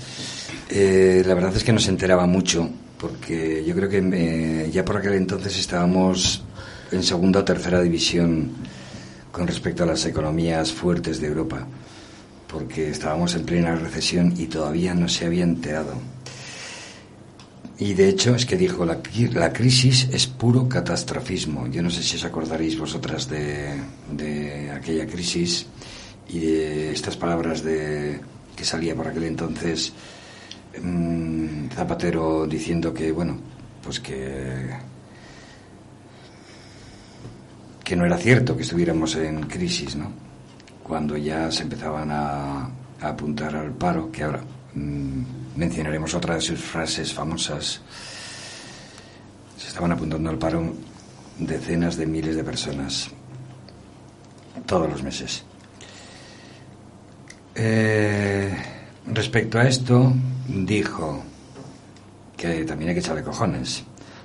Eh, 0.68 1.22
la 1.26 1.34
verdad 1.34 1.56
es 1.56 1.64
que 1.64 1.72
no 1.72 1.80
se 1.80 1.90
enteraba 1.90 2.26
mucho, 2.26 2.68
porque 2.98 3.64
yo 3.64 3.74
creo 3.74 3.88
que 3.88 3.98
eh, 3.98 4.70
ya 4.70 4.84
por 4.84 4.96
aquel 4.96 5.14
entonces 5.14 5.58
estábamos 5.58 6.42
en 6.90 7.02
segunda 7.02 7.40
o 7.40 7.44
tercera 7.44 7.80
división 7.80 8.50
con 9.30 9.46
respecto 9.46 9.84
a 9.84 9.86
las 9.86 10.04
economías 10.06 10.72
fuertes 10.72 11.20
de 11.20 11.28
Europa, 11.28 11.66
porque 12.48 12.90
estábamos 12.90 13.34
en 13.34 13.44
plena 13.44 13.76
recesión 13.76 14.34
y 14.36 14.46
todavía 14.46 14.94
no 14.94 15.08
se 15.08 15.26
había 15.26 15.44
enterado. 15.44 15.94
Y 17.80 17.94
de 17.94 18.10
hecho 18.10 18.34
es 18.34 18.44
que 18.44 18.58
dijo, 18.58 18.84
la, 18.84 18.98
la 19.32 19.52
crisis 19.54 20.06
es 20.12 20.26
puro 20.26 20.68
catastrofismo. 20.68 21.66
Yo 21.68 21.82
no 21.82 21.88
sé 21.88 22.02
si 22.02 22.16
os 22.16 22.24
acordaréis 22.24 22.78
vosotras 22.78 23.26
de, 23.26 23.72
de 24.12 24.70
aquella 24.70 25.06
crisis 25.06 25.64
y 26.28 26.40
de 26.40 26.92
estas 26.92 27.16
palabras 27.16 27.64
de 27.64 28.20
que 28.54 28.64
salía 28.66 28.94
por 28.94 29.08
aquel 29.08 29.24
entonces 29.24 29.94
mm, 30.78 31.68
Zapatero 31.70 32.46
diciendo 32.46 32.92
que, 32.92 33.12
bueno, 33.12 33.38
pues 33.82 33.98
que 33.98 34.76
que 37.82 37.96
no 37.96 38.04
era 38.04 38.18
cierto 38.18 38.54
que 38.54 38.62
estuviéramos 38.62 39.16
en 39.16 39.44
crisis, 39.44 39.96
¿no? 39.96 40.12
Cuando 40.82 41.16
ya 41.16 41.50
se 41.50 41.62
empezaban 41.62 42.10
a, 42.10 42.66
a 43.00 43.08
apuntar 43.08 43.56
al 43.56 43.72
paro, 43.72 44.12
que 44.12 44.22
ahora 44.22 44.44
mm, 44.74 45.39
mencionaremos 45.56 46.14
otra 46.14 46.34
de 46.34 46.40
sus 46.40 46.60
frases 46.60 47.12
famosas. 47.12 47.80
Se 49.58 49.68
estaban 49.68 49.92
apuntando 49.92 50.30
al 50.30 50.38
paro 50.38 50.72
decenas 51.38 51.96
de 51.96 52.06
miles 52.06 52.36
de 52.36 52.44
personas 52.44 53.10
todos 54.66 54.88
los 54.88 55.02
meses. 55.02 55.44
Eh, 57.54 58.54
respecto 59.06 59.58
a 59.58 59.66
esto, 59.66 60.12
dijo 60.48 61.22
que 62.36 62.64
también 62.64 62.90
hay 62.90 62.94
que 62.94 63.00
echarle 63.00 63.22
cojones. 63.22 63.84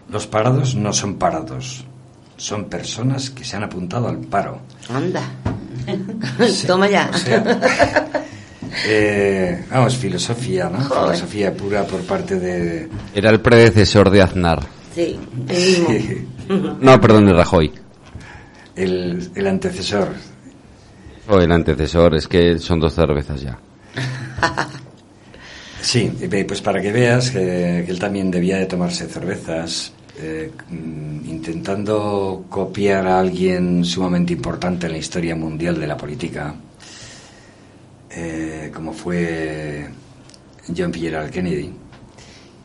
Los 0.10 0.28
parados 0.28 0.76
no 0.76 0.94
son 0.94 1.16
parados, 1.16 1.86
son 2.38 2.66
personas 2.66 3.30
que 3.30 3.44
se 3.44 3.56
han 3.58 3.64
apuntado 3.64 4.08
al 4.08 4.20
paro. 4.20 4.60
Anda. 4.90 5.24
Sí, 6.48 6.66
Toma 6.68 6.88
ya. 6.88 7.10
o 7.14 7.18
sea, 7.18 8.25
eh, 8.88 9.64
vamos, 9.70 9.96
filosofía, 9.98 10.70
¿no? 10.70 10.82
Filosofía 10.82 11.54
pura 11.54 11.84
por 11.86 12.02
parte 12.02 12.40
de... 12.40 12.90
Era 13.14 13.30
el 13.30 13.40
predecesor 13.42 14.10
de 14.10 14.22
Aznar. 14.22 14.60
Sí. 14.94 15.20
No, 16.80 17.00
perdón, 17.02 17.26
de 17.26 17.34
Rajoy. 17.34 17.72
el, 18.76 19.30
el 19.36 19.48
antecesor. 19.48 20.10
O 21.28 21.40
el 21.40 21.52
antecesor, 21.52 22.16
es 22.16 22.28
que 22.28 22.60
son 22.60 22.80
dos 22.80 22.94
cervezas 22.94 23.42
ya. 23.42 23.58
Sí, 25.82 26.12
pues 26.48 26.62
para 26.62 26.82
que 26.82 26.92
veas 26.92 27.30
que, 27.30 27.84
que 27.86 27.92
él 27.92 28.00
también 28.00 28.32
debía 28.32 28.58
de 28.58 28.66
tomarse 28.66 29.06
cervezas, 29.08 29.94
eh, 30.20 30.52
mm, 30.68 31.30
intentando 31.30 32.46
copiar 32.50 33.06
a 33.06 33.20
alguien 33.20 33.86
sumamente 33.86 34.34
importante 34.34 34.88
en 34.88 34.94
la 34.94 34.98
historia 34.98 35.36
mundial 35.36 35.80
de 35.80 35.86
la 35.86 35.96
política, 35.96 36.56
eh, 38.16 38.72
como 38.74 38.94
fue 38.94 39.90
John 40.76 40.94
Fitzgerald 40.94 41.32
Kennedy, 41.32 41.72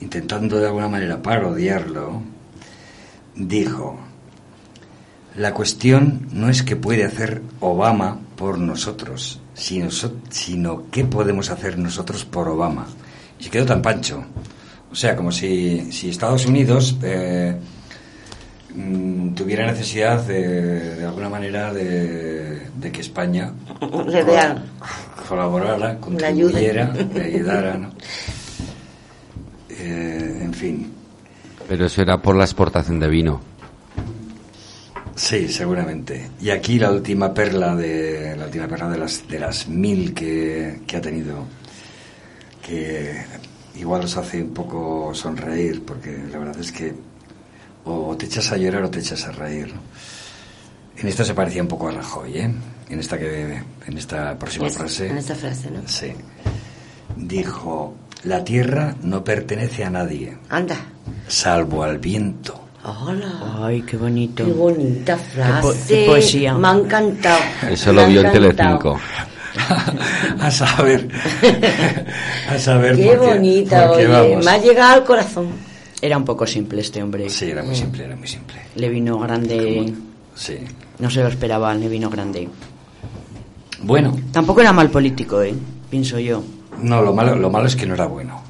intentando 0.00 0.58
de 0.58 0.66
alguna 0.66 0.88
manera 0.88 1.20
parodiarlo, 1.20 2.22
dijo, 3.34 3.98
la 5.36 5.52
cuestión 5.52 6.28
no 6.32 6.48
es 6.48 6.62
qué 6.62 6.76
puede 6.76 7.04
hacer 7.04 7.42
Obama 7.60 8.18
por 8.36 8.58
nosotros, 8.58 9.40
sino, 9.54 9.88
sino 10.30 10.84
qué 10.90 11.04
podemos 11.04 11.50
hacer 11.50 11.78
nosotros 11.78 12.24
por 12.24 12.48
Obama. 12.48 12.86
Y 13.38 13.44
se 13.44 13.50
quedó 13.50 13.66
tan 13.66 13.82
pancho. 13.82 14.24
O 14.90 14.94
sea, 14.94 15.16
como 15.16 15.30
si, 15.30 15.92
si 15.92 16.10
Estados 16.10 16.46
Unidos 16.46 16.96
eh, 17.02 17.56
mm, 18.74 19.34
tuviera 19.34 19.66
necesidad 19.66 20.22
de, 20.26 20.96
de 20.96 21.04
alguna 21.04 21.28
manera 21.28 21.72
de, 21.72 22.68
de 22.76 22.92
que 22.92 23.00
España 23.00 23.52
Le 24.06 24.22
vean. 24.24 24.64
colaborara, 25.28 25.96
contribuyera, 25.98 26.92
le 27.14 27.24
ayudara, 27.24 27.78
¿no? 27.78 27.90
Eh, 29.82 30.40
en 30.42 30.52
fin. 30.52 30.92
Pero 31.66 31.86
eso 31.86 32.02
era 32.02 32.20
por 32.20 32.36
la 32.36 32.44
exportación 32.44 33.00
de 33.00 33.08
vino. 33.08 33.40
Sí, 35.14 35.48
seguramente. 35.48 36.28
Y 36.40 36.50
aquí 36.50 36.78
la 36.78 36.90
última 36.90 37.32
perla 37.32 37.74
de 37.76 38.36
la 38.36 38.44
última 38.46 38.66
perla 38.68 38.88
de 38.90 38.98
las 38.98 39.26
de 39.28 39.38
las 39.38 39.68
mil 39.68 40.12
que, 40.12 40.80
que 40.86 40.96
ha 40.96 41.00
tenido, 41.00 41.44
que 42.66 43.22
igual 43.76 44.04
os 44.04 44.16
hace 44.16 44.42
un 44.42 44.52
poco 44.52 45.14
sonreír, 45.14 45.82
porque 45.84 46.18
la 46.30 46.38
verdad 46.38 46.58
es 46.60 46.72
que 46.72 46.94
o 47.92 48.16
te 48.16 48.26
echas 48.26 48.50
a 48.52 48.56
llorar 48.56 48.82
o 48.84 48.90
te 48.90 49.00
echas 49.00 49.24
a 49.26 49.32
reír. 49.32 49.72
En 50.96 51.08
esto 51.08 51.24
se 51.24 51.34
parecía 51.34 51.62
un 51.62 51.68
poco 51.68 51.88
a 51.88 51.92
Rajoy, 51.92 52.38
¿eh? 52.38 52.50
En 52.90 52.98
esta 53.00 53.18
que 53.18 53.62
en 53.86 53.98
esta 53.98 54.38
próxima 54.38 54.66
Es- 54.66 54.74
frase. 54.76 55.08
En 55.08 55.18
esa 55.18 55.34
frase, 55.34 55.70
¿no? 55.70 55.80
Sí. 55.86 56.12
Dijo: 57.16 57.94
La 58.24 58.44
tierra 58.44 58.94
no 59.02 59.22
pertenece 59.24 59.84
a 59.84 59.90
nadie, 59.90 60.36
Anda. 60.48 60.76
salvo 61.28 61.82
al 61.82 61.98
viento. 61.98 62.56
Hola. 62.84 63.58
Ay, 63.66 63.82
qué 63.82 63.96
bonito. 63.96 64.44
Qué 64.44 64.52
bonita 64.52 65.16
po- 65.16 65.22
frase. 65.22 65.78
qué 65.88 66.06
poesía. 66.06 66.54
Me 66.54 66.68
ha 66.68 66.72
encantado. 66.72 67.40
Eso 67.70 67.92
Me 67.92 68.02
lo 68.02 68.08
vio 68.08 68.20
en. 68.22 68.32
Telecinco. 68.32 68.98
a 70.40 70.50
saber. 70.50 71.08
A 72.48 72.58
saber 72.58 72.96
Qué 72.96 73.04
por 73.16 73.20
qué- 73.20 73.26
bonita, 73.34 73.88
por 73.88 73.96
oye. 73.98 74.36
Me 74.38 74.50
ha 74.50 74.58
llegado 74.58 74.92
al 74.94 75.04
corazón. 75.04 75.48
Era 76.02 76.16
un 76.16 76.24
poco 76.24 76.46
simple 76.46 76.80
este 76.80 77.02
hombre. 77.02 77.28
Sí, 77.28 77.50
era 77.50 77.62
muy 77.62 77.74
simple, 77.74 78.04
era 78.04 78.16
muy 78.16 78.26
simple. 78.26 78.56
Le 78.76 78.88
vino 78.88 79.18
grande. 79.18 79.92
Sí. 80.34 80.54
No 80.98 81.10
se 81.10 81.20
lo 81.20 81.28
esperaba, 81.28 81.74
le 81.74 81.88
vino 81.88 82.08
grande. 82.08 82.48
Bueno, 83.82 84.16
Tampoco 84.32 84.60
era 84.60 84.72
mal 84.72 84.90
político, 84.90 85.42
¿eh? 85.42 85.54
Pienso 85.88 86.18
yo. 86.18 86.42
no, 86.82 87.02
lo 87.02 87.12
malo, 87.14 87.34
lo 87.36 87.50
malo 87.50 87.66
es 87.66 87.76
que 87.76 87.86
no 87.86 87.94
era 87.94 88.06
bueno. 88.06 88.42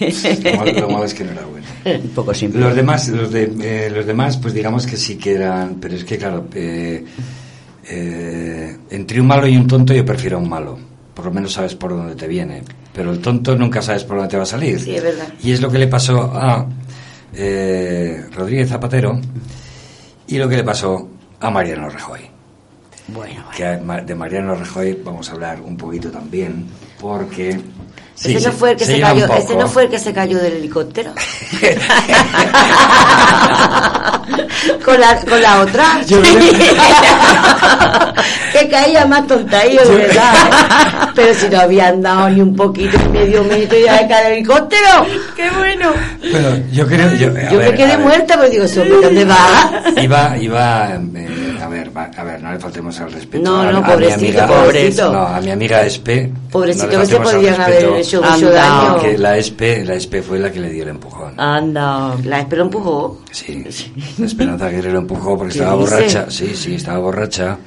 Lo 0.00 0.56
malo, 0.56 0.72
lo 0.72 0.88
malo 0.88 1.04
es 1.04 1.14
que 1.14 1.24
no 1.24 1.32
era 1.32 1.44
bueno. 1.44 1.66
un 2.04 2.10
poco 2.10 2.32
simple. 2.32 2.60
Los 2.60 2.74
demás, 2.74 3.08
los, 3.08 3.30
de, 3.30 3.52
eh, 3.60 3.90
los 3.90 4.06
demás, 4.06 4.38
pues 4.38 4.54
digamos 4.54 4.86
que 4.86 4.96
sí 4.96 5.16
que 5.16 5.34
eran, 5.34 5.74
pero 5.74 5.94
es 5.94 6.04
que 6.04 6.16
claro, 6.16 6.46
eh, 6.54 7.04
eh, 7.86 8.76
entre 8.90 9.20
un 9.20 9.26
malo 9.26 9.46
y 9.46 9.56
un 9.56 9.66
tonto 9.66 9.92
yo 9.92 10.04
prefiero 10.04 10.38
a 10.38 10.40
un 10.40 10.48
malo. 10.48 10.78
Por 11.14 11.26
lo 11.26 11.32
menos 11.32 11.52
sabes 11.52 11.74
por 11.74 11.90
dónde 11.90 12.14
te 12.14 12.26
viene. 12.26 12.62
Pero 13.00 13.12
el 13.12 13.20
tonto 13.22 13.56
nunca 13.56 13.80
sabes 13.80 14.04
por 14.04 14.18
dónde 14.18 14.30
te 14.32 14.36
va 14.36 14.42
a 14.42 14.46
salir. 14.46 14.78
Sí, 14.78 14.94
es 14.94 15.02
verdad. 15.02 15.26
Y 15.42 15.52
es 15.52 15.62
lo 15.62 15.70
que 15.70 15.78
le 15.78 15.86
pasó 15.86 16.20
a 16.34 16.66
eh, 17.32 18.26
Rodríguez 18.36 18.68
Zapatero 18.68 19.18
y 20.26 20.36
lo 20.36 20.46
que 20.50 20.56
le 20.56 20.64
pasó 20.64 21.08
a 21.40 21.50
Mariano 21.50 21.88
Rajoy. 21.88 22.20
Bueno, 23.08 23.42
Que 23.56 23.64
a- 23.64 23.80
ma- 23.82 24.02
de 24.02 24.14
Mariano 24.14 24.54
Rajoy 24.54 25.00
vamos 25.02 25.30
a 25.30 25.32
hablar 25.32 25.62
un 25.62 25.78
poquito 25.78 26.10
también, 26.10 26.66
porque... 27.00 27.58
sí, 28.14 28.34
ese, 28.36 28.48
no 28.48 28.52
se- 28.52 28.58
fue 28.58 28.72
el 28.72 28.76
que 28.76 28.84
se, 28.84 28.96
un 28.96 29.00
cayó, 29.00 29.26
ese 29.34 29.56
no 29.56 29.66
fue 29.66 29.84
el 29.84 29.88
que 29.88 29.98
se 29.98 30.12
cayó 30.12 30.38
del 30.38 30.52
helicóptero. 30.52 31.14
con, 34.84 35.00
la, 35.00 35.16
con 35.16 35.40
la 35.40 35.60
otra. 35.60 36.02
Yo 36.06 36.20
que 38.52 38.68
caía 38.68 39.06
más 39.06 39.26
tontaillo, 39.26 39.82
de 39.84 39.96
verdad. 39.96 41.10
Pero 41.14 41.34
si 41.34 41.48
no 41.48 41.60
habían 41.60 42.02
dado 42.02 42.30
ni 42.30 42.40
un 42.40 42.54
poquito, 42.54 42.98
medio 43.10 43.42
metro 43.44 43.78
y 43.78 43.84
ya 43.84 44.06
cae 44.08 44.26
el 44.26 44.32
helicóptero. 44.34 45.06
¡Qué 45.36 45.50
bueno! 45.50 45.92
Bueno, 46.30 46.62
yo 46.72 46.86
creo... 46.86 47.10
Yo, 47.14 47.28
Yo 47.50 47.58
ver, 47.58 47.70
me 47.70 47.74
quedé 47.74 47.98
muerta, 47.98 48.36
pero 48.36 48.50
digo, 48.50 48.68
¿sobre 48.68 48.90
dónde 48.90 49.24
va? 49.24 49.82
Iba, 50.00 50.36
iba, 50.38 50.94
eh, 50.94 51.49
a 51.60 51.68
ver, 51.68 51.96
va- 51.96 52.10
a 52.16 52.24
ver, 52.24 52.42
no 52.42 52.52
le 52.52 52.58
faltemos 52.58 52.98
al 53.00 53.12
respeto. 53.12 53.44
No, 53.44 53.60
a, 53.60 53.70
no, 53.72 53.78
a 53.78 53.80
mi 53.80 53.86
pobrecito, 53.86 54.14
amiga, 54.42 54.46
pobrecito. 54.46 55.12
No, 55.12 55.26
a 55.26 55.40
mi 55.40 55.50
amiga 55.50 55.82
Espe. 55.82 56.30
Pobrecito, 56.50 56.86
no 56.86 57.00
que 57.00 57.06
se 57.06 57.16
podían 57.20 57.60
haber 57.60 57.84
hecho 57.96 58.22
mucho 58.22 58.34
Anda. 58.34 58.50
daño. 58.50 58.92
Porque 58.94 59.18
la 59.18 59.36
Espe, 59.36 59.84
la 59.84 59.94
Espe 59.94 60.22
fue 60.22 60.38
la 60.38 60.50
que 60.50 60.60
le 60.60 60.70
dio 60.70 60.82
el 60.84 60.88
empujón. 60.90 61.38
Anda. 61.38 62.14
La 62.24 62.40
espero 62.40 62.62
empujó. 62.62 63.20
Sí, 63.30 63.64
la 64.18 64.26
Esperanza 64.26 64.66
Aguirre 64.66 64.92
lo 64.92 64.98
empujó 64.98 65.36
porque 65.38 65.52
¿Qué 65.54 65.58
estaba 65.60 65.80
dice? 65.80 65.94
borracha. 65.94 66.26
Sí, 66.30 66.54
sí, 66.56 66.74
estaba 66.74 66.98
borracha. 66.98 67.58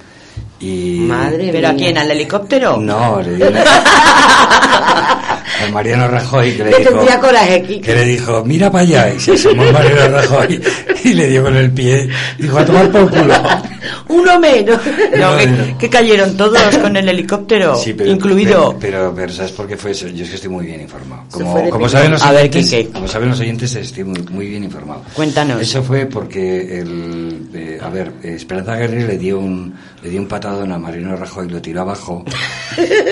Y... 0.59 0.99
Madre 1.01 1.49
¿Pero 1.51 1.67
a 1.67 1.73
quién? 1.73 1.97
¿Al 1.97 2.09
helicóptero? 2.11 2.77
No, 2.77 3.21
le 3.21 3.35
dio... 3.35 3.47
Al 5.63 5.71
Mariano 5.71 6.07
Rajoy 6.07 6.57
que 6.57 6.63
le 6.63 6.77
dijo... 6.77 7.21
coraje, 7.21 7.79
que 7.81 7.93
le 7.95 8.03
dijo, 8.05 8.43
mira 8.43 8.71
para 8.71 8.83
allá, 8.83 9.13
y 9.13 9.19
se 9.19 9.33
asomó 9.33 9.63
Mariano 9.71 10.17
Rajoy 10.17 10.61
y 11.05 11.13
le 11.13 11.27
dio 11.29 11.43
con 11.43 11.55
el 11.55 11.71
pie, 11.71 12.09
dijo, 12.37 12.57
a 12.57 12.65
tomar 12.65 12.89
por 12.89 13.09
culo. 13.09 13.33
Uno 14.09 14.39
menos. 14.39 14.79
No, 15.13 15.37
que, 15.37 15.47
no. 15.47 15.77
que 15.77 15.89
cayeron 15.89 16.35
todos 16.35 16.59
con 16.77 16.95
el 16.97 17.07
helicóptero, 17.07 17.75
Sí, 17.75 17.93
pero, 17.93 18.09
incluido. 18.11 18.75
Pero, 18.79 19.09
pero, 19.09 19.15
pero 19.15 19.33
¿sabes 19.33 19.51
por 19.51 19.67
qué 19.67 19.77
fue 19.77 19.91
eso? 19.91 20.07
Yo 20.07 20.23
es 20.23 20.29
que 20.29 20.35
estoy 20.35 20.49
muy 20.49 20.65
bien 20.65 20.81
informado. 20.81 21.23
Como, 21.31 21.69
como 21.69 21.87
saben 21.89 22.11
los 22.11 22.21
A 22.23 22.31
ver, 22.31 22.41
oyentes, 22.49 22.69
Quique. 22.69 22.89
como 22.89 23.07
saben 23.07 23.29
los 23.29 23.39
oyentes, 23.39 23.75
estoy 23.75 24.03
muy, 24.03 24.21
muy 24.31 24.47
bien 24.47 24.63
informado. 24.63 25.03
Cuéntanos. 25.13 25.61
Eso 25.61 25.83
fue 25.83 26.05
porque 26.07 26.79
el, 26.79 27.47
eh, 27.53 27.79
a 27.81 27.89
ver, 27.89 28.11
Esperanza 28.23 28.75
Guerrero 28.75 29.07
le 29.07 29.17
dio 29.17 29.39
un, 29.39 29.73
le 30.01 30.09
dio 30.09 30.19
un 30.19 30.27
patadón 30.27 30.71
a 30.71 30.77
Mariano 30.79 31.15
Rajoy, 31.15 31.49
lo 31.49 31.61
tiró 31.61 31.81
abajo 31.81 32.23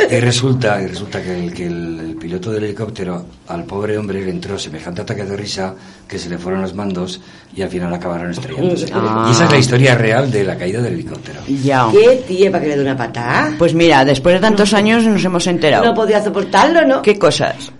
y 0.09 0.19
resulta, 0.19 0.81
y 0.81 0.87
resulta 0.87 1.21
que, 1.21 1.37
el, 1.45 1.53
que 1.53 1.67
el, 1.67 1.99
el 1.99 2.15
piloto 2.15 2.51
del 2.51 2.63
helicóptero 2.65 3.25
al 3.47 3.63
pobre 3.65 3.97
hombre 3.97 4.21
le 4.23 4.31
entró 4.31 4.57
semejante 4.57 5.01
ataque 5.01 5.23
de 5.23 5.37
risa 5.37 5.73
que 6.07 6.17
se 6.19 6.29
le 6.29 6.37
fueron 6.37 6.61
los 6.61 6.73
mandos 6.73 7.21
y 7.55 7.61
al 7.61 7.69
final 7.69 7.93
acabaron 7.93 8.31
estrellándose. 8.31 8.87
Ah. 8.93 9.25
Y 9.27 9.31
esa 9.31 9.45
es 9.45 9.51
la 9.51 9.57
historia 9.57 9.95
real 9.95 10.31
de 10.31 10.43
la 10.43 10.57
caída 10.61 10.79
del 10.79 10.93
helicóptero. 10.93 11.39
Ya. 11.63 11.89
¿Qué 11.91 12.23
tía 12.27 12.51
para 12.51 12.63
que 12.63 12.69
le 12.69 12.75
dé 12.75 12.81
una 12.83 12.95
patada? 12.95 13.55
Pues 13.57 13.73
mira, 13.73 14.05
después 14.05 14.35
de 14.35 14.41
tantos 14.41 14.75
años 14.75 15.03
nos 15.03 15.25
hemos 15.25 15.47
enterado. 15.47 15.83
No 15.83 15.95
podía 15.95 16.23
soportarlo, 16.23 16.85
¿no? 16.85 17.01
¿Qué 17.01 17.17
cosas? 17.17 17.71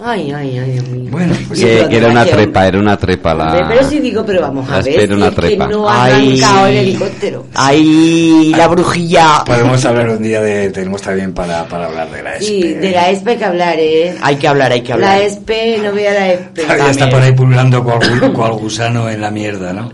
Ay, 0.00 0.32
ay, 0.32 0.58
ay, 0.58 0.70
Dios 0.72 0.88
mío. 0.88 1.08
Bueno, 1.12 1.34
pues 1.46 1.60
Que, 1.60 1.86
que 1.88 1.96
era 1.98 2.08
una 2.08 2.24
trepa, 2.24 2.66
era 2.66 2.78
una 2.80 2.96
trepa 2.96 3.32
la... 3.32 3.68
Pero 3.68 3.88
sí 3.88 4.00
digo, 4.00 4.24
pero 4.26 4.40
vamos 4.40 4.68
a 4.68 4.78
la 4.78 4.82
ver. 4.82 5.06
si 5.06 5.12
una 5.14 5.28
es 5.28 5.34
que 5.34 5.40
trepa. 5.40 5.66
no 5.68 5.88
ha 5.88 6.04
Ay. 6.04 6.40
arrancado 6.42 6.66
el 6.66 6.76
helicóptero. 6.76 7.46
Ahí 7.54 8.52
la 8.56 8.66
brujilla. 8.66 9.44
Podemos 9.46 9.84
hablar 9.84 10.08
un 10.10 10.22
día 10.22 10.40
de. 10.40 10.70
Tenemos 10.70 11.00
también 11.00 11.32
para, 11.32 11.64
para 11.68 11.86
hablar 11.86 12.10
de 12.10 12.22
la 12.24 12.32
ESPE. 12.34 12.44
Sí, 12.44 12.62
de 12.74 12.90
la 12.90 13.10
ESPE 13.10 13.30
hay 13.30 13.36
que 13.38 13.44
hablar, 13.44 13.76
¿eh? 13.78 14.16
Hay 14.20 14.36
que 14.36 14.48
hablar, 14.48 14.72
hay 14.72 14.80
que 14.82 14.92
hablar. 14.92 15.16
La 15.18 15.24
ESPE, 15.24 15.78
no 15.84 15.92
vea 15.92 16.12
la 16.12 16.32
ESPE. 16.32 16.62
Todavía 16.62 16.90
está 16.90 17.08
por 17.10 17.22
ahí 17.22 17.32
pululando 17.32 17.84
cual, 17.84 18.32
cual 18.34 18.52
gusano 18.54 19.08
en 19.08 19.20
la 19.20 19.30
mierda, 19.30 19.72
¿no? 19.72 19.92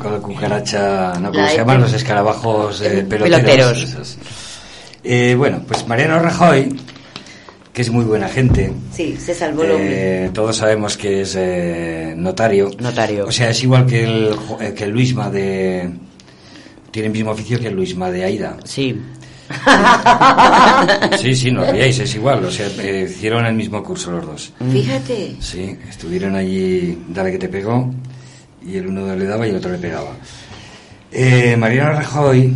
Con 0.00 0.12
la 0.12 0.18
cucaracha, 0.20 1.14
¿no? 1.20 1.30
¿Cómo 1.32 1.42
La 1.42 1.48
se 1.50 1.56
llaman 1.56 1.80
los 1.80 1.92
escarabajos 1.92 2.80
eh, 2.82 3.04
peloteros? 3.08 3.40
Peloteros. 3.80 4.18
Eh, 5.02 5.34
bueno, 5.36 5.60
pues 5.66 5.86
Mariano 5.86 6.18
Rajoy, 6.20 6.74
que 7.76 7.82
es 7.82 7.90
muy 7.90 8.06
buena 8.06 8.26
gente. 8.26 8.72
Sí, 8.90 9.18
se 9.18 9.34
salvó 9.34 9.62
el 9.62 9.72
hombre. 9.72 10.24
eh, 10.24 10.30
todos 10.32 10.56
sabemos 10.56 10.96
que 10.96 11.20
es 11.20 11.34
eh, 11.38 12.14
notario. 12.16 12.70
Notario. 12.80 13.26
O 13.26 13.30
sea, 13.30 13.50
es 13.50 13.62
igual 13.62 13.84
que 13.84 14.02
el, 14.02 14.34
eh, 14.62 14.72
que 14.74 14.84
el 14.84 14.92
Luisma 14.92 15.28
de... 15.28 15.90
Tiene 16.90 17.08
el 17.08 17.12
mismo 17.12 17.32
oficio 17.32 17.60
que 17.60 17.66
el 17.66 17.74
Luisma 17.74 18.10
de 18.10 18.24
Aida. 18.24 18.56
Sí. 18.64 18.98
Sí, 21.20 21.34
sí, 21.36 21.50
no 21.50 21.62
os 21.62 21.70
riáis, 21.70 21.98
es 21.98 22.14
igual. 22.14 22.42
O 22.46 22.50
sea, 22.50 22.66
eh, 22.78 23.06
hicieron 23.10 23.44
el 23.44 23.54
mismo 23.54 23.82
curso 23.82 24.10
los 24.10 24.24
dos. 24.26 24.52
Fíjate. 24.72 25.36
Sí, 25.40 25.76
estuvieron 25.88 26.34
allí, 26.34 26.98
dale 27.08 27.32
que 27.32 27.38
te 27.38 27.48
pegó, 27.48 27.92
y 28.66 28.76
el 28.78 28.86
uno 28.86 29.14
le 29.14 29.24
daba 29.26 29.46
y 29.46 29.50
el 29.50 29.56
otro 29.56 29.70
le 29.70 29.78
pegaba. 29.78 30.16
Eh, 31.12 31.56
Mariano 31.58 31.92
Rajoy, 31.92 32.54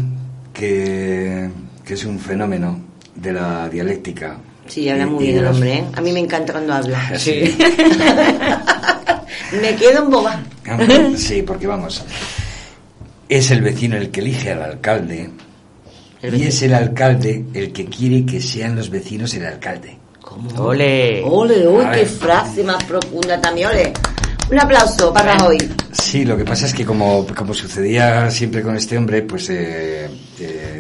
que, 0.53 1.49
que 1.85 1.95
es 1.95 2.05
un 2.07 2.19
fenómeno 2.19 2.81
de 3.15 3.33
la 3.33 3.69
dialéctica. 3.69 4.39
Sí, 4.71 4.89
habla 4.89 5.07
muy 5.07 5.25
y 5.25 5.27
bien 5.33 5.39
el 5.41 5.47
hombre, 5.49 5.75
¿eh? 5.75 5.85
A 5.95 6.01
mí 6.01 6.13
me 6.13 6.21
encanta 6.21 6.53
cuando 6.53 6.75
habla. 6.75 7.19
Sí. 7.19 7.59
me 9.61 9.75
quedo 9.75 10.05
en 10.05 10.11
boba. 10.11 10.41
Sí, 11.17 11.43
porque 11.43 11.67
vamos, 11.67 12.05
es 13.29 13.51
el 13.51 13.63
vecino 13.63 13.97
el 13.97 14.11
que 14.11 14.21
elige 14.21 14.53
al 14.53 14.63
alcalde 14.63 15.31
El 16.23 16.35
y 16.37 16.45
es 16.45 16.63
el 16.63 16.75
alcalde 16.75 17.47
el 17.53 17.73
que 17.73 17.87
quiere 17.87 18.25
que 18.25 18.41
sean 18.41 18.77
los 18.77 18.91
vecinos 18.91 19.35
el 19.35 19.47
alcalde. 19.47 19.99
¿Cómo? 20.21 20.51
Ole. 20.63 21.21
Ole, 21.25 21.67
uy, 21.67 21.85
qué 21.93 22.07
frase 22.07 22.63
más 22.63 22.85
profunda 22.85 23.41
también, 23.41 23.69
ole. 23.69 23.93
Un 24.51 24.59
aplauso 24.59 25.13
para 25.13 25.35
Rajoy. 25.35 25.59
Sí, 25.93 26.25
lo 26.25 26.37
que 26.37 26.45
pasa 26.45 26.67
es 26.67 26.75
que 26.75 26.85
como, 26.85 27.27
como 27.37 27.55
sucedía 27.55 28.31
siempre 28.31 28.63
con 28.63 28.77
este 28.77 28.99
hombre, 28.99 29.23
pues 29.23 29.49
eh, 29.51 30.09
eh, 30.41 30.80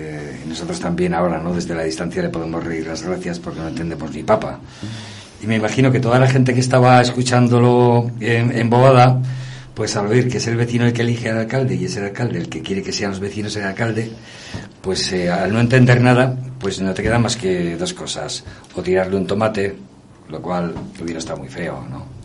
nosotros 0.51 0.78
también 0.80 1.14
ahora, 1.14 1.38
¿no? 1.38 1.55
Desde 1.55 1.74
la 1.74 1.84
distancia 1.84 2.22
le 2.22 2.28
podemos 2.28 2.62
reír 2.62 2.86
las 2.86 3.03
gracias 3.03 3.38
porque 3.38 3.61
no 3.61 3.68
entendemos 3.68 4.12
ni 4.12 4.22
papa. 4.22 4.61
Y 5.42 5.46
me 5.46 5.57
imagino 5.57 5.90
que 5.90 6.01
toda 6.01 6.18
la 6.18 6.28
gente 6.28 6.53
que 6.53 6.61
estaba 6.61 7.01
escuchándolo 7.01 8.11
en, 8.20 8.53
en 8.57 8.68
Bobada, 8.68 9.20
pues 9.74 9.96
al 9.96 10.07
oír 10.09 10.28
que 10.28 10.36
es 10.36 10.46
el 10.46 10.57
vecino 10.57 10.84
el 10.84 10.92
que 10.92 11.03
elige 11.03 11.30
al 11.30 11.38
alcalde 11.38 11.74
y 11.74 11.86
es 11.86 11.96
el 11.96 12.05
alcalde 12.05 12.38
el 12.38 12.48
que 12.48 12.61
quiere 12.61 12.82
que 12.82 12.92
sean 12.92 13.12
los 13.12 13.20
vecinos 13.20 13.57
el 13.57 13.64
alcalde, 13.64 14.11
pues 14.82 15.12
eh, 15.12 15.30
al 15.30 15.53
no 15.53 15.61
entender 15.61 16.01
nada, 16.01 16.36
pues 16.59 16.80
no 16.80 16.92
te 16.92 17.03
queda 17.03 17.18
más 17.18 17.36
que 17.36 17.76
dos 17.76 17.94
cosas. 17.94 18.44
O 18.74 18.82
tirarle 18.82 19.16
un 19.16 19.26
tomate, 19.26 19.74
lo 20.28 20.42
cual 20.42 20.74
hubiera 21.01 21.18
estado 21.18 21.38
muy 21.38 21.48
feo, 21.48 21.86
¿no? 21.90 22.20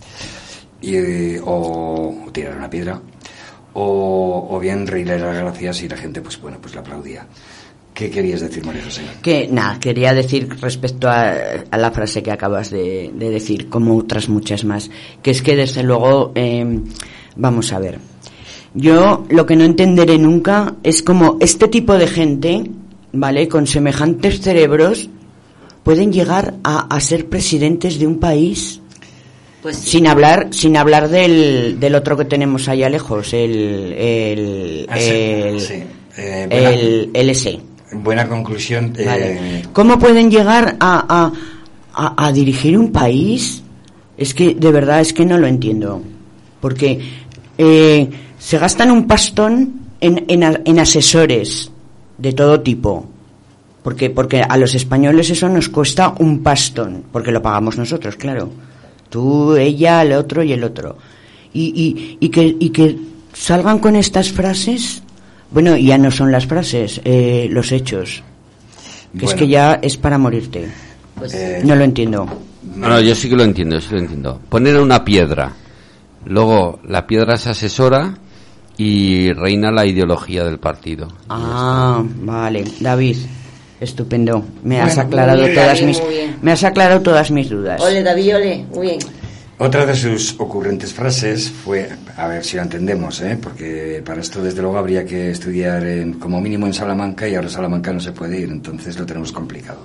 y, 0.85 0.95
eh, 0.95 1.41
o, 1.43 2.29
tirar 2.31 2.57
una 2.57 2.69
piedra 2.69 3.01
o, 3.73 4.47
o 4.51 4.59
bien 4.59 4.85
reírle 4.87 5.19
las 5.19 5.35
gracias 5.35 5.81
y 5.81 5.89
la 5.89 5.97
gente 5.97 6.21
pues 6.21 6.39
bueno 6.39 6.57
pues 6.61 6.73
le 6.73 6.81
aplaudía 6.81 7.25
¿qué 7.95 8.11
querías 8.11 8.41
decir 8.41 8.63
María 8.65 8.83
José? 8.83 9.01
Que 9.23 9.47
nada, 9.47 9.79
quería 9.79 10.13
decir 10.13 10.47
respecto 10.61 11.07
a, 11.09 11.33
a 11.71 11.77
la 11.77 11.89
frase 11.91 12.21
que 12.21 12.31
acabas 12.31 12.69
de, 12.69 13.09
de 13.15 13.29
decir, 13.31 13.69
como 13.69 13.97
otras 13.97 14.29
muchas 14.29 14.63
más, 14.65 14.91
que 15.23 15.31
es 15.31 15.41
que 15.41 15.55
desde 15.55 15.81
luego, 15.81 16.31
eh, 16.35 16.79
vamos 17.37 17.73
a 17.73 17.79
ver, 17.79 17.97
yo 18.73 19.25
lo 19.29 19.45
que 19.45 19.55
no 19.55 19.63
entenderé 19.63 20.17
nunca 20.19 20.75
es 20.83 21.01
como 21.01 21.37
este 21.39 21.67
tipo 21.69 21.93
de 21.95 22.07
gente, 22.07 22.63
¿vale? 23.13 23.47
Con 23.47 23.65
semejantes 23.65 24.41
cerebros, 24.41 25.09
pueden 25.83 26.11
llegar 26.11 26.55
a, 26.63 26.93
a 26.93 26.99
ser 26.99 27.27
presidentes 27.29 27.97
de 27.99 28.07
un 28.07 28.19
país 28.19 28.81
Pues 29.61 29.77
sí. 29.77 29.89
sin 29.91 30.07
hablar 30.07 30.47
sin 30.51 30.75
hablar 30.77 31.07
del, 31.09 31.79
del 31.79 31.95
otro 31.95 32.17
que 32.17 32.25
tenemos 32.25 32.67
allá 32.67 32.89
lejos, 32.89 33.33
el 33.33 33.93
el 33.93 34.85
Ah, 34.89 34.97
sí, 34.99 35.09
el, 35.11 35.61
sí. 35.61 35.73
Eh, 36.17 36.47
buena- 36.49 36.69
el 36.71 37.09
LS. 37.13 37.59
Buena 37.91 38.27
conclusión 38.27 38.93
eh. 38.97 39.63
¿Cómo 39.73 39.99
pueden 39.99 40.29
llegar 40.29 40.75
a, 40.79 41.31
a, 41.93 42.25
a, 42.25 42.31
dirigir 42.31 42.77
un 42.77 42.91
país? 42.91 43.61
Es 44.17 44.33
que, 44.33 44.55
de 44.55 44.71
verdad, 44.71 45.01
es 45.01 45.13
que 45.13 45.25
no 45.25 45.37
lo 45.37 45.47
entiendo. 45.47 46.01
Porque 46.61 46.99
eh, 47.57 48.09
se 48.39 48.57
gastan 48.57 48.91
un 48.91 49.07
pastón 49.07 49.73
en, 49.99 50.25
en, 50.27 50.61
en 50.65 50.79
asesores 50.79 51.71
de 52.17 52.33
todo 52.33 52.61
tipo. 52.61 53.05
Porque, 53.83 54.09
porque 54.09 54.41
a 54.41 54.57
los 54.57 54.73
españoles 54.73 55.29
eso 55.29 55.47
nos 55.47 55.69
cuesta 55.69 56.15
un 56.19 56.41
pastón, 56.41 57.03
porque 57.11 57.31
lo 57.31 57.41
pagamos 57.41 57.77
nosotros, 57.77 58.15
claro. 58.15 58.49
Tú, 59.09 59.55
ella, 59.55 60.01
el 60.01 60.13
otro 60.13 60.41
y 60.41 60.53
el 60.53 60.63
otro. 60.63 60.97
Y, 61.53 61.65
y, 61.65 62.17
y, 62.19 62.29
que, 62.29 62.55
y 62.59 62.69
que 62.69 62.97
salgan 63.33 63.79
con 63.79 63.95
estas 63.95 64.31
frases, 64.31 65.03
bueno, 65.55 65.75
ya 65.77 65.97
no 65.97 66.11
son 66.11 66.31
las 66.31 66.45
frases, 66.45 66.99
eh, 67.05 67.47
los 67.49 67.71
hechos. 67.71 68.21
Que 69.17 69.25
es 69.25 69.33
que 69.33 69.47
ya 69.47 69.79
es 69.81 69.95
para 69.95 70.17
morirte. 70.17 70.67
Pues 71.17 71.33
Eh, 71.33 71.61
No 71.63 71.75
lo 71.75 71.85
entiendo. 71.85 72.27
No, 72.75 72.89
no, 72.89 72.99
yo 72.99 73.15
sí 73.15 73.29
que 73.29 73.37
lo 73.37 73.43
entiendo, 73.43 73.75
yo 73.77 73.81
sí 73.81 73.87
lo 73.93 73.99
entiendo. 73.99 74.41
Poner 74.49 74.77
una 74.77 75.05
piedra, 75.05 75.53
luego 76.25 76.81
la 76.85 77.07
piedra 77.07 77.37
se 77.37 77.51
asesora 77.51 78.17
y 78.77 79.31
reina 79.31 79.71
la 79.71 79.85
ideología 79.85 80.43
del 80.43 80.59
partido. 80.59 81.07
Ah, 81.29 82.03
vale, 82.21 82.65
David. 82.81 83.15
Estupendo. 83.79 84.43
Me 84.63 84.81
has 84.81 84.95
Bueno, 84.95 85.07
aclarado 85.07 85.43
bien, 85.43 85.53
todas 85.55 85.79
David, 85.79 85.85
mis 85.87 86.01
me 86.41 86.51
has 86.51 86.63
aclarado 86.65 87.01
todas 87.01 87.31
mis 87.31 87.49
dudas. 87.49 87.81
Ole, 87.81 88.03
David, 88.03 88.35
ole. 88.35 88.65
Muy 88.75 88.87
bien. 88.87 88.99
Otra 89.57 89.85
de 89.85 89.95
sus 89.95 90.35
ocurrentes 90.37 90.93
frases 90.93 91.49
fue, 91.49 91.89
a 92.17 92.27
ver 92.27 92.43
si 92.43 92.57
la 92.57 92.63
entendemos, 92.63 93.21
¿eh? 93.21 93.37
porque 93.41 94.03
para 94.05 94.19
esto 94.19 94.43
desde 94.43 94.61
luego 94.61 94.77
habría 94.77 95.05
que 95.05 95.31
estudiar 95.31 95.85
en- 95.85 96.13
como 96.19 96.41
mínimo 96.41 96.65
en 96.67 96.73
Salamanca 96.73 97.25
y 97.27 97.35
ahora 97.35 97.47
Salamanca 97.47 97.93
no 97.93 98.01
se 98.01 98.11
puede 98.11 98.37
ir, 98.37 98.49
entonces 98.49 98.99
lo 98.99 99.05
tenemos 99.05 99.31
complicado. 99.31 99.79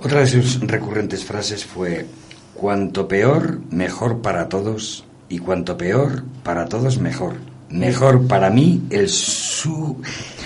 Otra 0.00 0.20
de 0.20 0.26
sus 0.28 0.60
recurrentes 0.60 1.24
frases 1.24 1.64
fue, 1.64 2.06
cuanto 2.54 3.08
peor, 3.08 3.58
mejor 3.70 4.22
para 4.22 4.48
todos 4.48 5.04
y 5.28 5.38
cuanto 5.40 5.76
peor, 5.76 6.22
para 6.44 6.66
todos 6.66 7.00
mejor. 7.00 7.34
Mejor 7.68 8.28
para 8.28 8.48
mí 8.48 8.80
el, 8.90 9.08
su, 9.08 10.00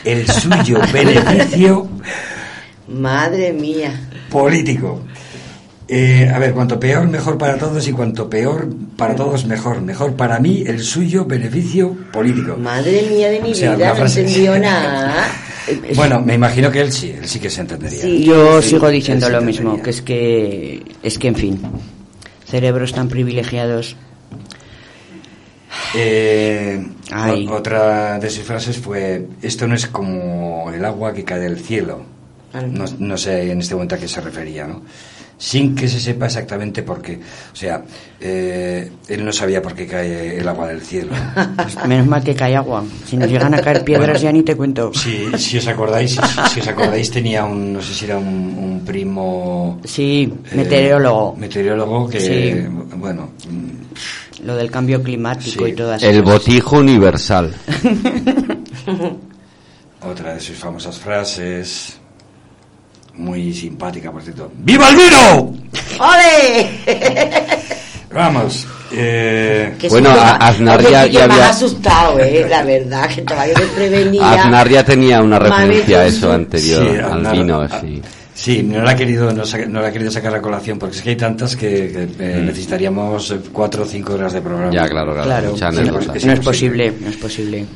el 0.07 0.27
suyo 0.27 0.81
beneficio 0.93 1.87
Madre 2.89 3.53
mía. 3.53 4.09
político. 4.31 5.03
Eh, 5.93 6.31
a 6.33 6.39
ver, 6.39 6.53
cuanto 6.53 6.79
peor, 6.79 7.09
mejor 7.09 7.37
para 7.37 7.59
todos 7.59 7.89
y 7.89 7.93
cuanto 7.93 8.31
peor 8.31 8.69
para 8.97 9.17
todos, 9.17 9.45
mejor. 9.47 9.81
Mejor 9.83 10.15
para 10.15 10.39
mí, 10.39 10.63
el 10.65 10.81
suyo 10.85 11.25
beneficio 11.25 11.97
político. 12.13 12.57
Madre 12.57 13.03
mía 13.11 13.29
de 13.29 13.41
mi 13.41 13.51
O 13.51 13.55
sea, 13.57 13.75
vida, 13.75 13.95
no 13.99 14.07
entendió 14.07 14.57
nada. 14.61 15.27
Bueno, 15.97 16.21
me 16.21 16.35
imagino 16.35 16.71
que 16.71 16.81
él 16.81 16.93
sí, 16.93 17.11
él 17.11 17.27
sí 17.27 17.41
que 17.41 17.51
se 17.51 17.63
entendería. 17.63 18.03
Sí. 18.03 18.23
Yo 18.25 18.63
Sí, 18.63 18.71
sigo 18.71 18.89
diciendo 18.89 19.29
lo 19.31 19.41
mismo, 19.41 19.83
que 19.83 19.91
es 19.91 20.01
que 20.01 20.83
es 21.03 21.19
que 21.19 21.27
en 21.29 21.35
fin, 21.35 21.61
cerebros 22.47 22.93
tan 22.93 23.09
privilegiados. 23.09 23.97
Eh, 25.95 26.87
Ay. 27.11 27.49
otra 27.49 28.19
de 28.21 28.31
sus 28.31 28.45
frases 28.45 28.79
fue, 28.79 29.27
esto 29.43 29.67
no 29.67 29.75
es 29.75 29.87
como 29.89 30.71
el 30.73 30.85
agua 30.85 31.13
que 31.13 31.25
cae 31.25 31.41
del 31.41 31.59
cielo. 31.59 32.05
No, 32.53 32.85
no 32.99 33.17
sé 33.17 33.51
en 33.51 33.61
este 33.61 33.75
momento 33.75 33.95
a 33.97 33.99
qué 33.99 34.07
se 34.09 34.21
refería, 34.21 34.67
¿no? 34.67 34.83
Sin 35.43 35.75
que 35.75 35.89
se 35.89 35.99
sepa 35.99 36.27
exactamente 36.27 36.83
por 36.83 37.01
qué. 37.01 37.19
O 37.51 37.57
sea, 37.57 37.83
eh, 38.21 38.93
él 39.09 39.25
no 39.25 39.33
sabía 39.33 39.63
por 39.63 39.75
qué 39.75 39.87
cae 39.87 40.37
el 40.39 40.47
agua 40.47 40.69
del 40.69 40.83
cielo. 40.83 41.13
Menos 41.89 42.07
mal 42.07 42.23
que 42.23 42.35
cae 42.35 42.55
agua. 42.55 42.85
Si 43.07 43.17
nos 43.17 43.31
llegan 43.31 43.55
a 43.55 43.63
caer 43.63 43.83
piedras 43.83 44.21
ya 44.21 44.31
ni 44.33 44.43
te 44.43 44.55
cuento. 44.55 44.93
Si, 44.93 45.27
si 45.39 45.57
os 45.57 45.67
acordáis, 45.67 46.11
si, 46.11 46.19
si 46.55 46.61
os 46.61 46.69
acordáis 46.69 47.11
tenía 47.11 47.47
un, 47.47 47.73
no 47.73 47.81
sé 47.81 47.95
si 47.95 48.05
era 48.05 48.19
un, 48.19 48.27
un 48.27 48.83
primo 48.85 49.81
Sí, 49.83 50.31
eh, 50.53 50.57
meteorólogo. 50.57 51.35
meteorólogo 51.37 52.09
que, 52.11 52.21
Sí. 52.21 52.55
bueno, 52.97 53.31
Lo 54.45 54.57
del 54.57 54.71
cambio 54.71 55.03
climático 55.03 55.65
Sí. 55.65 55.71
y 55.71 55.75
todas 55.75 56.03
El 56.03 56.21
botijo 56.21 56.79
universal. 56.81 57.55
otra 60.03 60.35
de 60.35 60.41
sus 60.41 60.57
famosas 60.57 60.99
frases, 60.99 61.99
muy 63.15 63.53
simpática, 63.53 64.11
por 64.11 64.23
cierto. 64.23 64.51
¡Viva 64.59 64.89
el 64.89 64.97
vino! 64.97 65.55
¡Ole! 65.99 66.71
Vamos. 68.13 68.67
Eh, 68.93 69.73
Bueno, 69.89 70.11
a- 70.11 70.37
Aznar 70.49 70.83
ya- 70.83 71.07
ya 71.07 71.29
me 71.29 71.35
había- 71.35 71.49
asustado, 71.51 72.19
eh, 72.19 72.45
la 72.49 72.63
verdad, 72.65 73.09
que 73.09 73.21
estaba 73.21 73.47
yo 73.47 73.55
desprevenida. 73.55 74.33
Aznar 74.33 74.69
ya 74.69 74.85
tenía 74.85 75.21
una 75.23 75.39
Me 75.39 75.49
referencia 75.49 76.01
a 76.01 76.07
eso 76.07 76.33
anterior, 76.33 76.83
Sí, 76.91 76.97
al 76.99 77.13
Aznar- 77.25 77.33
vino, 77.33 77.61
ah, 77.61 77.81
sí. 77.81 78.03
Sí, 78.35 78.63
no 78.63 78.83
la 78.83 78.93
ha 78.93 78.97
querido, 78.97 79.31
no, 79.33 79.45
sa- 79.45 79.59
no 79.59 79.81
la 79.83 79.89
ha 79.89 79.93
querido 79.93 80.11
sacar 80.11 80.35
a 80.35 80.41
colación 80.41 80.79
porque 80.79 80.97
es 80.97 81.03
que 81.03 81.11
hay 81.11 81.17
tantas 81.17 81.55
que, 81.55 81.69
que, 81.93 82.09
eh, 82.19 82.41
Mm. 82.41 82.47
necesitaríamos 82.47 83.31
eh, 83.33 83.41
cuatro 83.53 83.83
o 83.83 83.87
cinco 83.87 84.15
horas 84.15 84.33
de 84.33 84.41
programa. 84.41 84.73
Ya, 84.73 84.89
claro, 84.89 85.13
claro. 85.13 85.27
Claro, 85.29 85.57
sí, 85.57 85.65
es 86.17 86.25
no 86.27 86.33
es 86.33 86.41
posible, 86.41 86.93
no 87.01 87.11
es 87.11 87.17
posible. 87.17 87.67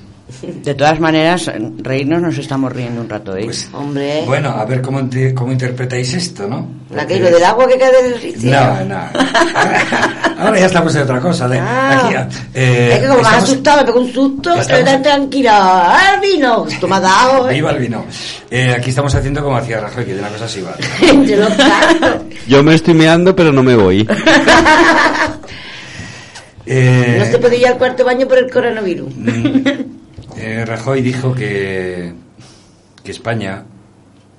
De 0.42 0.74
todas 0.74 0.98
maneras, 1.00 1.50
reírnos 1.82 2.22
nos 2.22 2.38
estamos 2.38 2.72
riendo 2.72 3.00
un 3.02 3.08
rato, 3.10 3.36
¿eh? 3.36 3.44
Pues, 3.44 3.68
Hombre, 3.74 4.22
Bueno, 4.26 4.50
a 4.50 4.64
ver 4.64 4.80
cómo, 4.80 5.06
cómo 5.34 5.52
interpretáis 5.52 6.14
esto, 6.14 6.48
¿no? 6.48 6.66
la 6.90 7.06
que 7.06 7.16
Porque- 7.16 7.30
lo 7.30 7.36
del 7.36 7.44
agua 7.44 7.66
que 7.68 7.78
cae 7.78 7.92
del 8.02 8.34
cielo. 8.40 8.56
No, 8.56 8.84
no. 8.86 8.96
Ahora 10.38 10.58
ya 10.58 10.66
estamos 10.66 10.94
en 10.94 11.02
otra 11.02 11.20
cosa. 11.20 11.46
De, 11.48 11.58
Ah. 11.58 12.02
aquí, 12.26 12.36
eh, 12.54 12.90
es 12.94 12.98
que 13.00 13.06
como 13.08 13.20
me 13.20 13.26
has 13.28 13.34
estamos- 13.34 13.50
asustado, 13.50 13.78
me 13.80 13.84
pegó 13.84 14.00
un 14.00 14.12
susto, 14.12 14.54
estamos- 14.54 14.84
tan 14.84 15.02
tranquila. 15.02 15.52
¡Ah, 15.94 16.14
el 16.14 16.20
vino! 16.20 16.66
Esto 16.68 16.88
me 16.88 16.96
ha 16.96 17.00
dado, 17.00 17.50
eh. 17.50 17.54
Viva 17.54 17.70
el 17.72 17.78
vino. 17.78 18.04
Eh, 18.50 18.74
aquí 18.76 18.90
estamos 18.90 19.14
haciendo 19.14 19.42
como 19.42 19.56
hacía 19.58 19.80
Rajoy, 19.80 20.04
que 20.06 20.14
de 20.14 20.20
una 20.20 20.28
cosa 20.30 20.46
así 20.46 20.62
va. 20.62 20.74
Yo 22.48 22.62
me 22.62 22.74
estoy 22.74 22.94
meando, 22.94 23.36
pero 23.36 23.52
no 23.52 23.62
me 23.62 23.76
voy. 23.76 24.08
Eh, 26.66 27.16
No 27.18 27.24
se 27.26 27.38
puede 27.38 27.58
ir 27.58 27.66
al 27.66 27.76
cuarto 27.76 28.04
baño 28.04 28.26
por 28.26 28.38
el 28.38 28.50
coronavirus. 28.50 29.12
Eh, 30.36 30.64
Rajoy 30.66 31.02
dijo 31.02 31.34
que, 31.34 32.12
que 33.02 33.10
España 33.10 33.64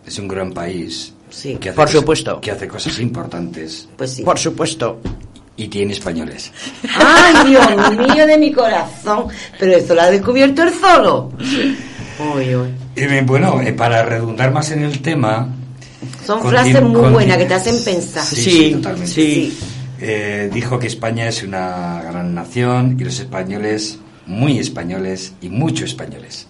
es 0.06 0.20
un 0.20 0.28
gran 0.28 0.52
país. 0.52 1.14
Sí, 1.30 1.56
que 1.56 1.70
hace 1.70 1.76
por 1.76 1.86
cosas- 1.86 2.00
supuesto. 2.00 2.42
Que 2.42 2.52
hace 2.52 2.68
cosas 2.68 3.00
importantes 3.00 3.90
Pues 3.98 4.12
sí. 4.14 4.24
Por 4.24 4.38
supuesto. 4.40 5.00
y 5.58 5.68
tiene 5.70 5.94
españoles. 5.94 6.52
¡Ay, 6.98 7.50
Dios 7.50 7.98
mío 7.98 8.26
de 8.28 8.38
mi 8.38 8.52
corazón! 8.52 9.28
Pero 9.60 9.78
eso 9.78 9.96
lo 9.96 10.02
ha 10.02 10.12
descubierto 10.12 10.64
el 10.64 10.74
solo. 10.74 11.32
Eh, 12.96 13.24
bueno, 13.26 13.62
eh, 13.62 13.74
para 13.74 14.04
redundar 14.04 14.52
más 14.52 14.72
en 14.72 14.84
el 14.84 15.02
tema. 15.02 15.50
Son 16.26 16.42
frases 16.42 16.82
muy 16.82 17.10
buenas 17.12 17.38
que 17.38 17.46
te 17.46 17.54
hacen 17.54 17.84
pensar. 17.84 18.24
Sí, 18.26 18.36
Sí, 18.36 18.52
sí, 18.52 18.72
totalmente. 18.74 19.08
sí. 19.12 19.58
Eh, 20.00 20.50
dijo 20.54 20.78
que 20.78 20.88
España 20.88 21.28
es 21.30 21.42
una 21.44 22.02
gran 22.04 22.34
nación 22.36 22.98
y 23.00 23.04
los 23.04 23.20
españoles, 23.20 23.98
muy 24.28 24.60
españoles 24.60 25.34
y 25.42 25.50
mucho 25.50 25.86
españoles. 25.86 26.48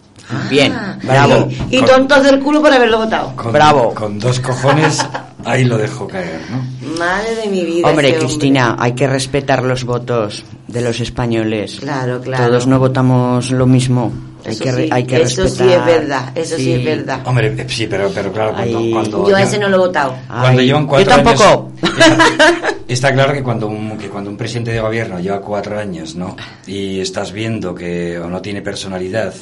Bien, 0.49 0.73
Ah, 0.73 0.97
bravo. 1.03 1.47
Y, 1.69 1.75
y 1.75 1.79
Con- 1.79 1.87
tontos 1.87 2.23
del 2.23 2.39
culo 2.39 2.59
por 2.61 2.73
haberlo 2.73 2.97
votado. 2.97 3.35
Con, 3.35 3.51
Bravo. 3.53 3.93
Con 3.93 4.17
dos 4.17 4.39
cojones, 4.39 5.05
ahí 5.43 5.63
lo 5.65 5.77
dejó 5.77 6.07
caer, 6.07 6.41
¿no? 6.49 6.97
Madre 6.97 7.35
de 7.43 7.47
mi 7.47 7.63
vida. 7.63 7.87
Hombre, 7.87 8.09
ese 8.09 8.19
Cristina, 8.19 8.75
hay 8.79 8.93
que 8.93 9.05
respetar 9.05 9.63
los 9.63 9.83
votos 9.83 10.43
de 10.67 10.81
los 10.81 10.99
españoles. 10.99 11.77
Claro, 11.79 12.21
claro. 12.21 12.47
Todos 12.47 12.65
no 12.65 12.79
votamos 12.79 13.51
lo 13.51 13.67
mismo. 13.67 14.11
Hay 14.45 14.51
Eso 14.53 14.63
que, 14.63 14.71
sí, 14.73 14.89
hay 14.91 15.03
que 15.05 15.21
eso 15.23 15.41
respetar. 15.43 15.67
sí 15.67 15.73
es 15.73 15.85
verdad, 15.85 16.31
eso 16.35 16.55
sí, 16.57 16.73
es 16.73 16.85
verdad. 16.85 17.19
Hombre, 17.25 17.47
eh, 17.57 17.65
sí, 17.67 17.87
pero, 17.87 18.11
pero 18.13 18.31
claro, 18.31 18.53
cuando, 18.53 18.77
Ay. 18.77 18.91
cuando 18.91 19.27
Yo 19.29 19.35
a 19.35 19.39
ya- 19.39 19.45
ese 19.45 19.57
no 19.57 19.69
lo 19.69 19.75
he 19.75 19.79
votado. 19.79 20.15
Cuando 20.27 20.61
Ay, 20.61 20.67
llevan 20.67 20.85
cuatro 20.85 21.09
yo 21.17 21.23
tampoco. 21.23 21.71
años- 21.81 21.95
Está, 21.97 22.73
está 22.87 23.13
claro 23.13 23.33
que 23.33 23.41
cuando, 23.43 23.67
un, 23.67 23.97
que 23.97 24.07
cuando 24.09 24.29
un 24.29 24.37
presidente 24.37 24.71
de 24.71 24.79
gobierno 24.79 25.19
lleva 25.19 25.41
cuatro 25.41 25.79
años, 25.79 26.15
¿no? 26.15 26.35
Y 26.67 26.99
estás 26.99 27.31
viendo 27.31 27.73
que 27.73 28.19
o 28.19 28.27
no 28.27 28.41
tiene 28.41 28.61
personalidad, 28.61 29.33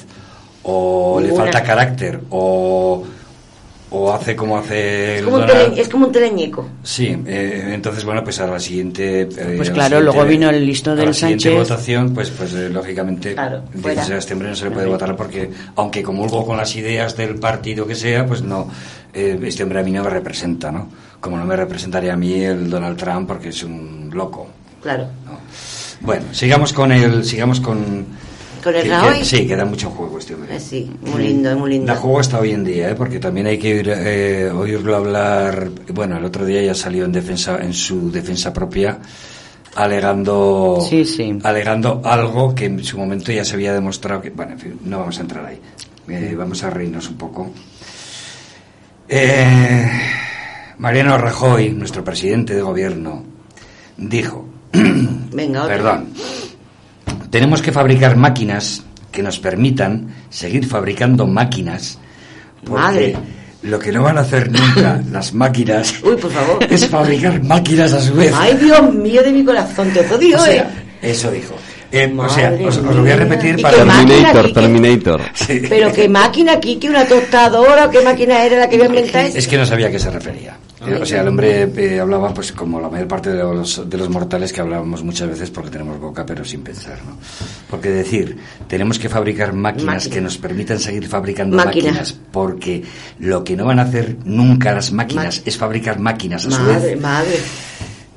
o 0.64 1.20
le 1.22 1.34
falta 1.34 1.62
carácter, 1.64 2.22
o, 2.30 3.04
o 3.96 4.12
hace 4.12 4.36
como 4.36 4.58
hace 4.58 5.14
Es 5.14 5.20
el 5.20 5.26
como, 5.26 5.38
un 5.38 5.41
Donald- 5.48 5.70
tele- 5.70 5.82
es 5.82 5.89
como 5.89 6.08
un 6.08 6.12
teleñeco. 6.12 6.68
Sí, 6.84 7.16
eh, 7.28 7.72
entonces 7.74 8.04
bueno, 8.04 8.24
pues 8.24 8.39
a 8.39 8.48
la 8.48 8.60
siguiente. 8.60 9.22
eh, 9.22 9.28
Pues 9.28 9.70
a 9.70 9.72
la 9.72 9.74
claro, 9.76 9.98
siguiente- 9.98 10.02
luego 10.04 10.26
vino 10.26 10.50
el 10.50 10.66
listo 10.66 10.91
a 10.91 10.96
del 10.96 11.06
la 11.08 11.14
siguiente 11.14 11.44
Sánchez. 11.50 11.70
votación, 11.70 12.14
pues, 12.14 12.30
pues 12.32 12.54
eh, 12.54 12.70
lógicamente, 12.70 13.34
Claro, 13.36 13.62
a 13.86 14.18
este 14.18 14.34
hombre 14.34 14.50
no 14.50 14.56
se 14.56 14.66
le 14.66 14.72
puede 14.72 14.88
votar 14.88 15.16
porque, 15.16 15.50
aunque 15.76 16.02
comulgo 16.02 16.46
con 16.46 16.58
las 16.58 16.76
ideas 16.76 17.16
del 17.16 17.36
partido 17.36 17.86
que 17.86 17.96
sea, 17.96 18.26
pues 18.26 18.41
no, 18.41 18.68
eh, 19.14 19.39
este 19.44 19.62
hombre 19.64 19.80
a 19.80 19.84
mí 19.84 19.91
no 19.91 20.04
me 20.04 20.10
representa, 20.10 20.72
¿no? 20.72 20.89
Como 21.20 21.38
no 21.38 21.46
me 21.46 21.56
representaría 21.56 22.14
a 22.14 22.18
mí 22.18 22.34
el 22.44 22.70
Donald 22.70 22.98
Trump 22.98 23.28
porque 23.28 23.50
es 23.50 23.64
un 23.64 24.10
loco. 24.14 24.48
Claro. 24.82 25.04
¿no? 25.26 25.38
Bueno, 26.02 26.24
sigamos 26.34 26.74
con 26.74 26.91
el, 26.91 27.24
sigamos 27.24 27.62
con. 27.62 28.06
¿Con 28.64 28.76
el 28.76 28.84
que- 28.84 28.89
Rajoy? 28.89 29.20
que- 29.20 29.26
sí, 29.26 29.47
que 29.47 29.55
da 29.55 29.66
mucho 29.66 29.89
juego 29.89 30.18
este 30.20 30.36
hombre. 30.36 30.59
Sí, 30.59 30.89
muy 31.01 31.24
lindo, 31.24 31.55
muy 31.57 31.72
lindo. 31.72 31.88
Da 31.88 31.95
juego 31.99 32.20
hasta 32.20 32.39
hoy 32.39 32.51
en 32.51 32.64
día, 32.64 32.89
¿eh? 32.91 32.95
porque 32.95 33.20
también 33.20 33.47
hay 33.47 33.57
que 33.57 33.74
oír, 33.76 33.89
eh, 33.93 34.51
oírlo 34.51 34.95
hablar. 34.95 35.70
Bueno, 35.93 36.18
el 36.18 36.26
otro 36.26 36.45
día 36.45 36.61
ya 36.64 36.74
salió 36.74 37.05
en 37.05 37.11
defensa, 37.11 37.57
en 37.61 37.74
su 37.74 38.11
defensa 38.11 38.53
propia, 38.53 38.99
alegando, 39.76 40.86
Sí, 40.89 41.03
sí. 41.03 41.38
alegando 41.43 42.01
algo 42.05 42.53
que 42.55 42.66
en 42.66 42.84
su 42.84 42.97
momento 42.97 43.32
ya 43.32 43.43
se 43.43 43.55
había 43.55 43.74
demostrado 43.74 44.22
que, 44.22 44.30
bueno, 44.30 44.53
en 44.53 44.59
fin, 44.59 44.80
no 44.86 44.99
vamos 44.99 45.18
a 45.18 45.22
entrar 45.22 45.45
ahí. 45.45 45.59
Eh, 46.07 46.36
vamos 46.38 46.64
a 46.64 46.70
reírnos 46.70 47.09
un 47.09 47.18
poco. 47.18 47.51
Eh, 49.09 49.89
Mariano 50.78 51.18
Rajoy, 51.18 51.70
nuestro 51.72 52.03
presidente 52.03 52.55
de 52.55 52.61
gobierno, 52.61 53.24
dijo, 53.97 54.47
Venga, 54.74 55.68
perdón, 55.68 56.07
tenemos 57.34 57.64
que 57.64 57.72
fabricar 57.72 58.16
máquinas 58.16 58.84
que 59.12 59.24
nos 59.24 59.40
permitan 59.40 60.08
seguir 60.30 60.68
fabricando 60.68 61.26
máquinas 61.26 61.98
porque 62.64 62.80
Madre. 62.80 63.16
lo 63.64 63.80
que 63.80 63.92
no 63.92 64.04
van 64.04 64.20
a 64.20 64.22
hacer 64.22 64.52
nunca 64.52 65.02
las 65.12 65.34
máquinas 65.34 65.96
Uy, 66.04 66.16
por 66.16 66.30
favor. 66.30 66.64
es 66.70 66.88
fabricar 66.88 67.44
máquinas 67.44 67.92
a 67.94 68.02
su 68.02 68.14
vez. 68.14 68.32
Ay, 68.36 68.56
Dios 68.62 68.94
mío 68.94 69.24
de 69.24 69.32
mi 69.32 69.44
corazón, 69.44 69.90
te 69.92 70.02
odio, 70.14 70.38
O 70.38 70.46
sea, 70.46 70.62
¿eh? 70.62 70.66
eso 71.02 71.32
dijo. 71.32 71.56
Eh, 71.96 72.12
o 72.18 72.28
sea, 72.30 72.50
Madre 72.50 72.68
os, 72.68 72.78
os 72.78 72.96
lo 72.96 73.02
voy 73.02 73.12
a 73.12 73.16
repetir 73.16 73.60
¿Y 73.60 73.62
para... 73.62 73.78
Terminator, 73.78 74.52
Terminator. 74.54 75.22
Sí. 75.36 75.62
Pero 75.70 75.94
qué 75.94 76.10
máquina 76.10 76.54
aquí, 76.54 76.78
que 76.78 76.89
una 76.89 77.06
tostadora, 77.06 77.89
qué 77.91 78.02
máquina 78.02 78.44
era 78.44 78.58
la 78.58 78.68
que 78.70 78.76
iba 78.78 78.86
a 78.86 78.88
inventar 78.88 79.26
eso. 79.26 79.38
Es 79.38 79.48
que 79.48 79.58
no 79.58 79.66
sabía 79.66 79.88
a 79.88 79.91
qué 79.91 80.00
se 80.00 80.10
refería. 80.10 80.58
Eh, 80.86 81.00
O 81.02 81.06
sea, 81.06 81.22
el 81.22 81.28
hombre 81.30 81.70
eh, 81.78 82.00
hablaba 82.00 82.34
pues 82.34 82.52
como 82.52 82.82
la 82.82 82.89
mayor 82.89 83.08
parte 83.08 83.30
de 83.30 83.41
los, 83.44 83.89
de 83.89 83.98
los 83.98 84.10
mortales 84.10 84.52
que 84.52 84.60
hablábamos 84.60 85.02
muchas 85.04 85.30
veces 85.30 85.50
porque 85.50 85.70
tenemos 85.70 85.98
boca 86.00 86.26
pero 86.26 86.44
sin 86.44 86.62
pensar, 86.62 86.98
¿no? 87.08 87.18
Porque 87.70 87.89
decir, 87.89 88.38
tenemos 88.68 88.98
que 89.00 89.08
fabricar 89.08 89.54
máquinas 89.54 89.86
Máquina. 89.96 90.14
que 90.16 90.22
nos 90.22 90.38
permitan 90.39 90.80
seguir 90.80 91.08
fabricando 91.08 91.56
Máquina. 91.56 91.86
máquinas 91.91 92.16
porque 92.32 92.84
lo 93.20 93.44
que 93.46 93.56
no 93.56 93.66
van 93.66 93.80
a 93.80 93.84
hacer 93.84 94.18
nunca 94.26 94.74
las 94.74 94.91
máquinas 94.91 95.38
Ma- 95.38 95.44
es 95.46 95.58
fabricar 95.58 96.00
máquinas 96.00 96.46
a 96.48 96.52
su 96.52 96.60
Madre, 96.62 96.88
vez. 96.96 97.02
madre. 97.02 97.39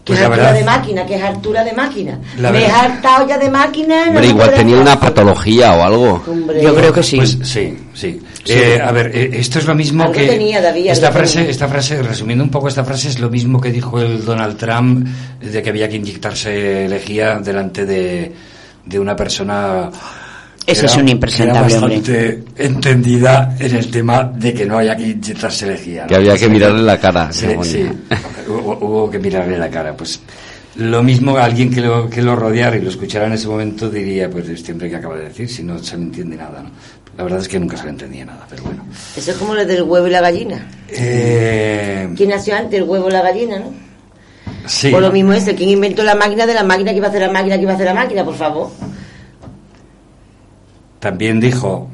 Que 0.06 0.12
Pues 0.12 0.20
es 0.20 0.26
altura 0.26 0.44
verdad- 0.52 0.58
de 0.60 0.64
máquina, 0.64 1.04
que 1.04 1.16
es 1.16 1.22
altura 1.24 1.64
de 1.64 1.72
máquina. 1.72 2.20
La 2.38 2.52
Me 2.52 2.62
he 2.64 2.70
hartado 2.70 3.26
ya 3.26 3.38
de 3.38 3.50
máquina. 3.50 4.06
no 4.06 4.20
me 4.20 4.26
igual 4.28 4.54
tenía 4.54 4.76
una 4.76 5.00
patología 5.00 5.74
o 5.74 5.82
algo. 5.82 6.22
Hombre. 6.28 6.62
Yo 6.62 6.76
creo 6.76 6.92
que 6.92 7.02
sí. 7.02 7.16
Pues 7.16 7.36
sí, 7.42 7.76
sí. 7.92 8.20
Eh, 8.46 8.80
a 8.80 8.92
ver, 8.92 9.10
eh, 9.12 9.30
esto 9.32 9.58
es 9.58 9.66
lo 9.66 9.74
mismo 9.74 10.04
Algo 10.04 10.14
que 10.14 10.28
tenía, 10.28 10.62
David, 10.62 10.86
esta 10.90 11.10
frase, 11.10 11.38
tenía. 11.38 11.50
esta 11.50 11.66
frase, 11.66 12.00
resumiendo 12.04 12.44
un 12.44 12.50
poco 12.50 12.68
esta 12.68 12.84
frase, 12.84 13.08
es 13.08 13.18
lo 13.18 13.28
mismo 13.30 13.60
que 13.60 13.72
dijo 13.72 14.00
el 14.00 14.24
Donald 14.24 14.56
Trump 14.56 15.08
de 15.40 15.60
que 15.60 15.70
había 15.70 15.88
que 15.88 15.96
inyectarse 15.96 16.88
lejía 16.88 17.40
delante 17.40 17.84
de, 17.84 18.32
de 18.84 18.98
una 19.00 19.16
persona. 19.16 19.90
Ese 20.66 20.86
es 20.86 20.96
un 20.96 21.08
impresentable, 21.08 21.74
era 21.74 21.82
hombre. 21.82 21.96
bastante 21.98 22.44
entendida 22.56 23.56
en 23.58 23.76
el 23.76 23.90
tema 23.90 24.24
de 24.24 24.52
que 24.52 24.66
no 24.66 24.78
haya 24.78 24.96
que 24.96 25.08
inyectarse 25.08 25.66
lejía. 25.66 26.02
¿no? 26.02 26.08
Que 26.08 26.16
había 26.16 26.36
que 26.36 26.48
mirarle 26.48 26.82
la 26.82 26.98
cara. 26.98 27.32
Sí, 27.32 27.46
sí. 27.62 27.88
Hubo, 28.48 28.78
hubo 28.80 29.10
que 29.10 29.18
mirarle 29.18 29.58
la 29.58 29.68
cara. 29.68 29.96
Pues 29.96 30.20
lo 30.76 31.02
mismo 31.02 31.36
alguien 31.36 31.70
que 31.72 31.80
lo, 31.80 32.08
que 32.08 32.22
lo 32.22 32.36
rodeara 32.36 32.76
y 32.76 32.80
lo 32.80 32.90
escuchara 32.90 33.26
en 33.26 33.32
ese 33.32 33.48
momento 33.48 33.88
diría, 33.88 34.28
pues 34.30 34.48
este 34.48 34.72
hombre 34.72 34.90
que 34.90 34.96
acaba 34.96 35.16
de 35.16 35.24
decir, 35.24 35.48
si 35.48 35.62
no 35.62 35.78
se 35.78 35.96
le 35.96 36.02
entiende 36.04 36.36
nada. 36.36 36.62
¿no? 36.62 36.70
La 37.16 37.24
verdad 37.24 37.40
es 37.40 37.48
que 37.48 37.58
nunca 37.58 37.76
se 37.76 37.84
le 37.84 37.90
entendía 37.90 38.24
nada, 38.26 38.46
pero 38.48 38.62
bueno. 38.64 38.84
Eso 39.16 39.30
es 39.30 39.36
como 39.38 39.54
lo 39.54 39.64
del 39.64 39.82
huevo 39.82 40.06
y 40.06 40.10
la 40.10 40.20
gallina. 40.20 40.66
Eh, 40.88 42.08
¿Quién 42.14 42.28
nació 42.28 42.56
antes, 42.56 42.78
el 42.78 42.86
huevo 42.88 43.06
o 43.06 43.10
la 43.10 43.22
gallina, 43.22 43.58
no? 43.58 43.72
sí. 44.66 44.90
Por 44.90 45.00
lo 45.00 45.10
mismo 45.10 45.32
es 45.32 45.44
¿quién 45.44 45.70
inventó 45.70 46.02
la 46.02 46.14
máquina 46.14 46.44
de 46.44 46.54
la 46.54 46.62
máquina 46.62 46.90
que 46.90 46.98
iba 46.98 47.06
a 47.06 47.10
hacer 47.10 47.22
la 47.22 47.32
máquina 47.32 47.56
que 47.56 47.62
iba 47.62 47.72
a 47.72 47.74
hacer 47.74 47.86
la 47.86 47.94
máquina, 47.94 48.24
por 48.24 48.34
favor? 48.34 48.70
También 51.10 51.38
dijo, 51.40 51.88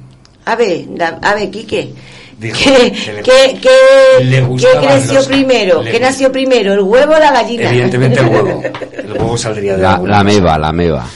A 0.46 0.56
ver, 0.56 0.86
a 1.22 1.34
ver, 1.34 1.50
Quique. 1.50 1.92
Dijo 2.38 2.58
¿Qué, 2.58 2.90
que 2.92 3.12
le- 3.12 3.22
qué- 3.22 3.60
qué- 3.60 4.24
le 4.24 4.36
qué 4.38 4.42
gustaban 4.42 4.84
creció 4.86 5.12
los- 5.14 5.26
primero? 5.26 5.82
le 5.82 5.92
¿Qué 5.92 6.00
nació 6.00 6.32
primero, 6.32 6.72
el 6.72 6.80
huevo 6.80 7.12
o 7.14 7.18
la 7.18 7.30
gallina? 7.30 7.68
evidentemente 7.68 8.20
el 8.20 8.26
huevo. 8.26 8.62
El 9.02 9.12
huevo 9.12 9.36
saldría 9.36 9.76
de 9.76 9.82
La, 9.82 9.94
alguna 9.94 10.12
la 10.12 10.24
cosa. 10.24 10.24
meba, 10.40 10.58
la 10.58 10.72
meba. 10.72 11.06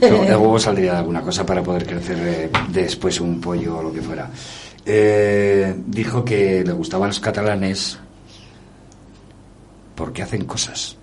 El 0.00 0.12
el 0.14 0.36
huevo 0.36 0.58
saldría 0.58 0.92
de 0.92 0.98
alguna 0.98 1.20
cosa 1.22 1.46
para 1.46 1.62
poder 1.62 1.86
crecer 1.86 2.18
eh, 2.20 2.50
después 2.68 3.20
un 3.20 3.40
pollo 3.40 3.78
o 3.78 3.82
lo 3.84 3.92
que 3.92 4.02
fuera. 4.02 4.28
Eh, 4.84 5.74
dijo 5.86 6.24
que 6.24 6.62
le 6.66 6.72
gustaban 6.72 7.08
los 7.08 7.20
catalanes 7.20 7.96
porque 9.94 10.22
hacen 10.22 10.44
cosas. 10.44 10.96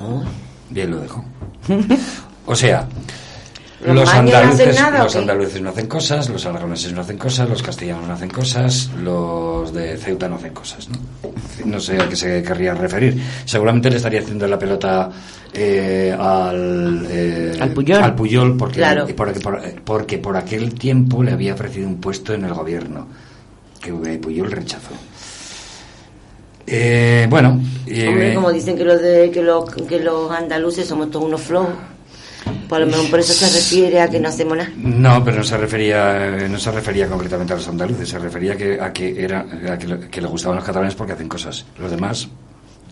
Oh, 0.00 0.22
Bien 0.70 0.90
lo 0.90 0.98
dejó. 1.00 1.24
O 2.46 2.54
sea, 2.54 2.86
¿Los 3.84 3.94
no 4.14 4.20
andaluces, 4.20 4.80
nada, 4.80 5.00
o 5.00 5.04
los 5.04 5.16
andaluces 5.16 5.60
no 5.60 5.70
hacen 5.70 5.86
cosas, 5.88 6.28
los 6.30 6.46
aragoneses 6.46 6.92
no 6.92 7.00
hacen 7.02 7.18
cosas, 7.18 7.48
los 7.48 7.62
castellanos 7.62 8.06
no 8.08 8.14
hacen 8.14 8.30
cosas, 8.30 8.90
los 9.02 9.72
de 9.74 9.96
Ceuta 9.98 10.28
no 10.28 10.36
hacen 10.36 10.54
cosas, 10.54 10.88
¿no? 10.88 10.96
No 11.66 11.80
sé 11.80 12.00
a 12.00 12.08
qué 12.08 12.16
se 12.16 12.42
querría 12.42 12.74
referir. 12.74 13.20
Seguramente 13.44 13.90
le 13.90 13.96
estaría 13.96 14.20
haciendo 14.20 14.46
la 14.46 14.58
pelota 14.58 15.10
eh, 15.52 16.16
al, 16.18 17.06
eh, 17.10 17.58
Al 17.60 17.70
Puyol. 17.72 18.02
al 18.02 18.14
Puyol 18.14 18.56
porque, 18.56 18.76
Claro. 18.76 19.06
porque, 19.14 19.40
por, 19.40 19.60
porque 19.84 20.18
por 20.18 20.36
aquel 20.36 20.74
tiempo 20.74 21.22
le 21.22 21.32
había 21.32 21.52
ofrecido 21.54 21.86
un 21.86 22.00
puesto 22.00 22.32
en 22.32 22.44
el 22.44 22.54
gobierno 22.54 23.06
que 23.82 23.90
eh, 23.90 24.18
Puyol 24.18 24.50
rechazó. 24.50 24.92
Eh, 26.66 27.26
bueno, 27.28 27.60
eh, 27.86 28.08
Hombre, 28.08 28.34
como 28.34 28.50
dicen 28.50 28.76
que 28.76 28.84
los, 28.84 29.00
de, 29.02 29.30
que, 29.30 29.42
los, 29.42 29.68
que 29.70 30.00
los 30.00 30.30
andaluces 30.30 30.86
somos 30.86 31.10
todos 31.10 31.26
unos 31.26 31.42
flojos. 31.42 31.74
Pues 32.68 32.82
a 32.82 32.84
lo 32.84 32.90
mejor 32.90 33.10
por 33.10 33.20
eso 33.20 33.32
se 33.32 33.46
refiere 33.46 34.00
a 34.00 34.08
que 34.08 34.18
no 34.20 34.28
hacemos 34.28 34.56
nada. 34.56 34.70
No, 34.76 35.22
pero 35.24 35.38
no 35.38 35.44
se 35.44 35.56
refería, 35.56 36.38
eh, 36.44 36.48
no 36.48 36.58
se 36.58 36.70
refería 36.70 37.06
concretamente 37.08 37.52
a 37.52 37.56
los 37.56 37.68
andaluces, 37.68 38.08
se 38.08 38.18
refería 38.18 38.52
a 38.54 38.56
que, 38.56 38.80
a 38.80 38.92
que 38.92 39.22
era, 39.24 39.40
a 39.72 39.78
que, 39.78 39.86
le- 39.86 40.08
que 40.08 40.20
le 40.20 40.26
gustaban 40.28 40.56
los 40.56 40.64
catalanes 40.64 40.94
porque 40.94 41.12
hacen 41.12 41.28
cosas. 41.28 41.64
Los 41.78 41.90
demás, 41.90 42.28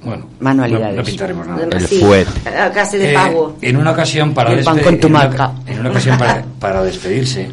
bueno, 0.05 0.27
Manualidades. 0.41 0.91
No, 0.97 1.03
no 1.03 1.05
pintaremos 1.07 1.47
nada. 1.47 1.65
El 1.71 1.87
Sí, 1.89 2.01
fuet. 2.01 2.27
Casi 2.75 2.99
de 2.99 3.11
Eh, 3.13 3.15
pago. 3.15 3.57
en 3.63 3.77
una 3.77 3.93
ocasión 3.93 4.35
para 4.35 4.53
El 4.53 4.65
pan 4.65 4.79
con 4.81 4.99
tu 4.99 5.07
en 5.07 5.15
una- 5.17 5.53
en 5.67 5.81
una 5.81 5.91
ocasión 5.91 6.19
para, 6.19 6.45
para 6.59 6.83
despedirse, 6.83 7.49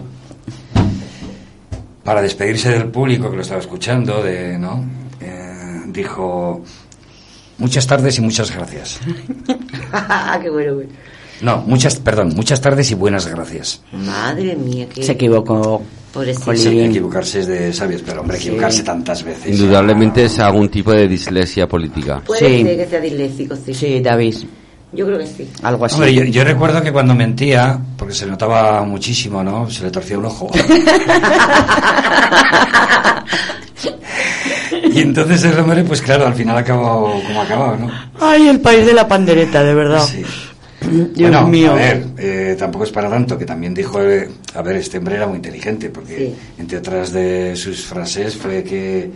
para 2.04 2.22
despedirse 2.22 2.70
del 2.70 2.88
público 2.88 3.30
que 3.30 3.36
lo 3.38 3.42
estaba 3.44 3.60
escuchando, 3.62 4.24
de, 4.24 4.58
¿no? 4.58 4.84
Eh, 5.22 5.82
dijo 5.88 6.64
muchas 7.60 7.86
tardes 7.86 8.18
y 8.18 8.22
muchas 8.22 8.52
gracias. 8.56 9.00
Qué 10.42 10.50
bueno, 10.50 10.76
güey. 10.76 10.88
No, 11.42 11.64
muchas, 11.66 11.96
perdón, 11.98 12.34
muchas 12.36 12.60
tardes 12.62 12.92
y 12.92 12.96
buenas 12.96 13.26
gracias. 13.28 13.82
Madre 13.94 14.56
mía, 14.56 14.88
qué... 14.94 15.04
Se 15.04 15.14
equivocó. 15.14 15.82
Pobrecito. 16.14 16.56
Sí, 16.56 16.80
equivocarse 16.80 17.40
es 17.42 17.48
de 17.48 17.72
sabios, 17.72 18.02
pero 18.06 18.22
hombre, 18.22 18.38
equivocarse 18.38 18.82
tantas 18.84 19.24
veces. 19.24 19.60
Indudablemente 19.60 20.26
es 20.26 20.40
algún 20.40 20.68
tipo 20.70 20.92
de 20.92 21.08
dislexia 21.08 21.68
política. 21.68 22.22
Puede 22.26 22.40
Sí. 22.58 22.64
ser 22.64 22.78
que 22.78 22.86
sea 22.88 23.00
disléxico, 23.00 23.56
sí. 23.64 23.74
Sí, 23.74 24.00
David. 24.02 24.36
Yo 24.92 25.06
creo 25.06 25.20
que 25.20 25.28
sí. 25.28 25.48
Algo 25.62 25.86
así. 25.86 25.94
Hombre, 25.96 26.14
yo, 26.16 26.24
yo 26.24 26.44
recuerdo 26.44 26.82
que 26.82 26.92
cuando 26.92 27.14
mentía, 27.14 27.80
porque 27.96 28.16
se 28.16 28.26
notaba 28.26 28.84
muchísimo, 28.84 29.44
¿no? 29.44 29.70
Se 29.70 29.84
le 29.84 29.92
torcía 29.92 30.18
un 30.18 30.26
ojo. 30.26 30.50
y 34.92 35.00
entonces 35.02 35.44
el 35.46 35.60
hombre, 35.60 35.84
pues 35.84 36.02
claro, 36.02 36.26
al 36.28 36.34
final 36.34 36.58
acabó 36.58 37.22
como 37.28 37.42
acabó, 37.42 37.76
¿no? 37.76 37.92
Ay, 38.20 38.48
el 38.48 38.60
país 38.62 38.86
de 38.86 38.94
la 38.94 39.08
pandereta, 39.08 39.64
de 39.64 39.74
verdad. 39.74 40.04
Sí. 40.06 40.24
Dios 40.90 41.32
bueno, 41.32 41.48
mío. 41.48 41.72
a 41.72 41.76
ver, 41.76 42.06
eh, 42.18 42.56
tampoco 42.58 42.84
es 42.86 42.92
para 42.92 43.10
tanto, 43.10 43.38
que 43.38 43.46
también 43.46 43.74
dijo, 43.74 44.02
eh, 44.02 44.30
a 44.56 44.62
ver, 44.62 44.78
este 44.78 44.98
hombre 44.98 45.16
era 45.16 45.28
muy 45.28 45.38
inteligente, 45.38 45.90
porque 45.90 46.18
Sí. 46.18 46.36
entre 46.62 46.78
otras 46.80 47.12
de 47.14 47.56
sus 47.56 47.84
frases 47.86 48.36
fue 48.36 48.64
que 48.64 49.10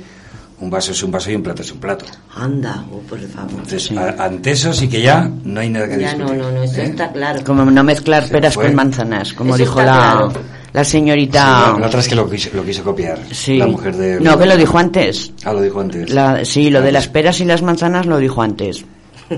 un 0.59 0.69
vaso 0.69 0.91
es 0.93 1.03
un 1.03 1.11
vaso 1.11 1.29
y 1.31 1.35
un 1.35 1.43
plato 1.43 1.61
es 1.61 1.71
un 1.71 1.79
plato. 1.79 2.05
Anda, 2.35 2.85
oh, 2.91 2.99
por 2.99 3.19
favor. 3.19 3.51
Entonces, 3.51 3.91
a- 3.97 4.23
ante 4.23 4.51
eso 4.51 4.71
sí 4.73 4.87
que 4.87 5.01
ya 5.01 5.29
no 5.43 5.59
hay 5.59 5.69
nada 5.69 5.89
que 5.89 5.99
Ya 5.99 6.13
no, 6.15 6.25
discutir. 6.25 6.41
no, 6.43 6.51
no, 6.51 6.63
eso 6.63 6.81
¿eh? 6.81 6.85
está 6.85 7.11
claro. 7.11 7.43
Como 7.43 7.65
no 7.65 7.83
mezclar 7.83 8.29
peras 8.29 8.55
con 8.55 8.73
manzanas, 8.73 9.33
como 9.33 9.55
Eso 9.55 9.63
dijo 9.65 9.79
la, 9.81 9.83
claro. 9.85 10.33
la 10.71 10.83
Sí, 10.85 10.91
señorita. 10.91 11.73
la, 11.73 11.79
la 11.79 11.87
otra 11.87 11.99
es 11.99 12.07
que 12.07 12.15
lo 12.15 12.29
quiso, 12.29 12.49
lo 12.53 12.63
quiso 12.63 12.81
copiar. 12.83 13.19
Sí. 13.31 13.57
La 13.57 13.67
mujer 13.67 13.95
de... 13.97 14.19
No, 14.21 14.37
que 14.39 14.45
lo 14.45 14.55
dijo 14.55 14.77
antes. 14.77 15.33
Ah, 15.43 15.51
lo 15.51 15.61
dijo 15.61 15.81
antes. 15.81 16.09
La- 16.11 16.45
sí, 16.45 16.69
lo 16.69 16.81
de 16.81 16.91
las 16.93 17.07
peras 17.09 17.41
y 17.41 17.45
las 17.45 17.61
manzanas 17.61 18.05
lo 18.05 18.17
dijo 18.19 18.41
antes. 18.41 18.85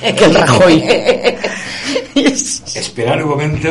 que 0.16 0.24
el 0.24 0.34
Rajoy. 0.34 0.84
Esperar 2.74 3.22
un 3.22 3.30
momento 3.30 3.68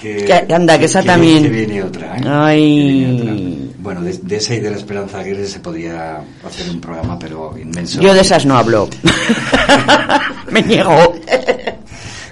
que... 0.00 0.24
Que- 0.24 0.54
anda, 0.54 0.78
que 0.78 0.84
esa 0.86 1.02
también. 1.02 1.42
Que 1.44 1.48
viene 1.48 1.82
otra, 1.82 2.16
¿eh? 2.16 2.22
Ay. 2.26 2.60
Que 2.60 2.92
viene 2.92 3.12
otra. 3.22 3.34
Bueno, 3.78 4.00
de, 4.02 4.18
de 4.18 4.36
esa 4.36 4.54
y 4.54 4.60
de 4.60 4.70
la 4.70 4.76
Esperanza 4.76 5.20
Aguirre 5.20 5.46
se 5.46 5.60
podía 5.60 6.18
hacer 6.46 6.68
un 6.70 6.80
programa, 6.80 7.18
pero 7.18 7.56
inmenso. 7.58 8.00
Yo 8.00 8.12
de 8.12 8.20
esas 8.20 8.44
no 8.44 8.56
hablo. 8.56 8.88
Me 10.50 10.62
niego. 10.62 11.14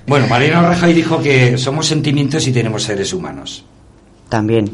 Bueno, 0.07 0.27
Mariano 0.29 0.63
Rajoy 0.69 0.93
dijo 0.93 1.21
que 1.21 1.57
somos 1.59 1.87
sentimientos 1.87 2.47
y 2.47 2.53
tenemos 2.53 2.83
seres 2.83 3.13
humanos. 3.13 3.65
También. 4.29 4.71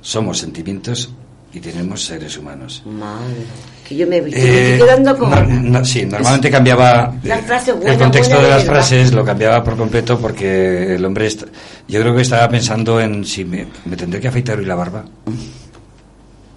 Somos 0.00 0.38
sentimientos 0.38 1.10
y 1.54 1.60
tenemos 1.60 2.04
seres 2.04 2.36
humanos. 2.36 2.82
Madre. 2.84 3.44
Que 3.86 3.96
yo 3.96 4.06
me, 4.06 4.16
que 4.24 4.30
me 4.30 4.36
Eh, 4.36 4.72
estoy 4.74 4.88
quedando 4.88 5.14
no- 5.28 5.44
no, 5.46 5.84
sí, 5.84 6.04
normalmente 6.06 6.50
cambiaba 6.50 7.14
La 7.22 7.38
eh, 7.38 7.42
frase 7.42 7.72
buena, 7.72 7.92
el 7.92 7.98
contexto 7.98 8.34
buena 8.34 8.48
de 8.48 8.54
las 8.56 8.64
frases, 8.64 9.12
lo 9.12 9.24
cambiaba 9.24 9.62
por 9.62 9.76
completo 9.76 10.18
porque 10.18 10.94
el 10.94 11.04
hombre, 11.04 11.26
est- 11.26 11.44
yo 11.86 12.00
creo 12.00 12.14
que 12.16 12.22
estaba 12.22 12.48
pensando 12.48 13.00
en 13.00 13.24
si 13.24 13.44
me, 13.44 13.66
me 13.84 13.96
tendré 13.96 14.20
que 14.20 14.28
afeitar 14.28 14.58
hoy 14.58 14.64
la 14.64 14.74
barba. 14.74 15.04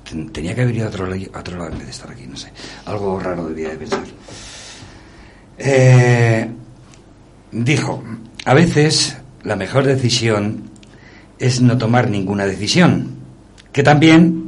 Ten- 0.10 0.30
Tenía 0.32 0.56
que 0.56 0.62
haber 0.62 0.76
ido 0.76 0.86
a 0.86 0.90
otro, 0.90 1.06
lado- 1.06 1.22
a 1.34 1.40
otro 1.40 1.58
lado 1.58 1.72
en 1.72 1.78
vez 1.80 1.88
de 1.88 1.92
estar 1.92 2.10
aquí, 2.10 2.26
no 2.26 2.38
sé. 2.38 2.52
Algo 2.86 3.20
raro 3.20 3.48
debía 3.50 3.70
de 3.70 3.76
pensar. 3.78 4.04
Eh, 5.58 6.50
dijo, 7.52 8.04
a 8.46 8.54
veces 8.54 9.18
la 9.44 9.56
mejor 9.56 9.86
decisión 9.86 10.64
es 11.40 11.62
no 11.62 11.78
tomar 11.78 12.10
ninguna 12.10 12.46
decisión, 12.46 13.10
que 13.72 13.84
también 13.84 14.47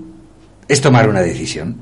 es 0.70 0.80
tomar 0.82 1.10
una 1.10 1.20
decisión. 1.22 1.76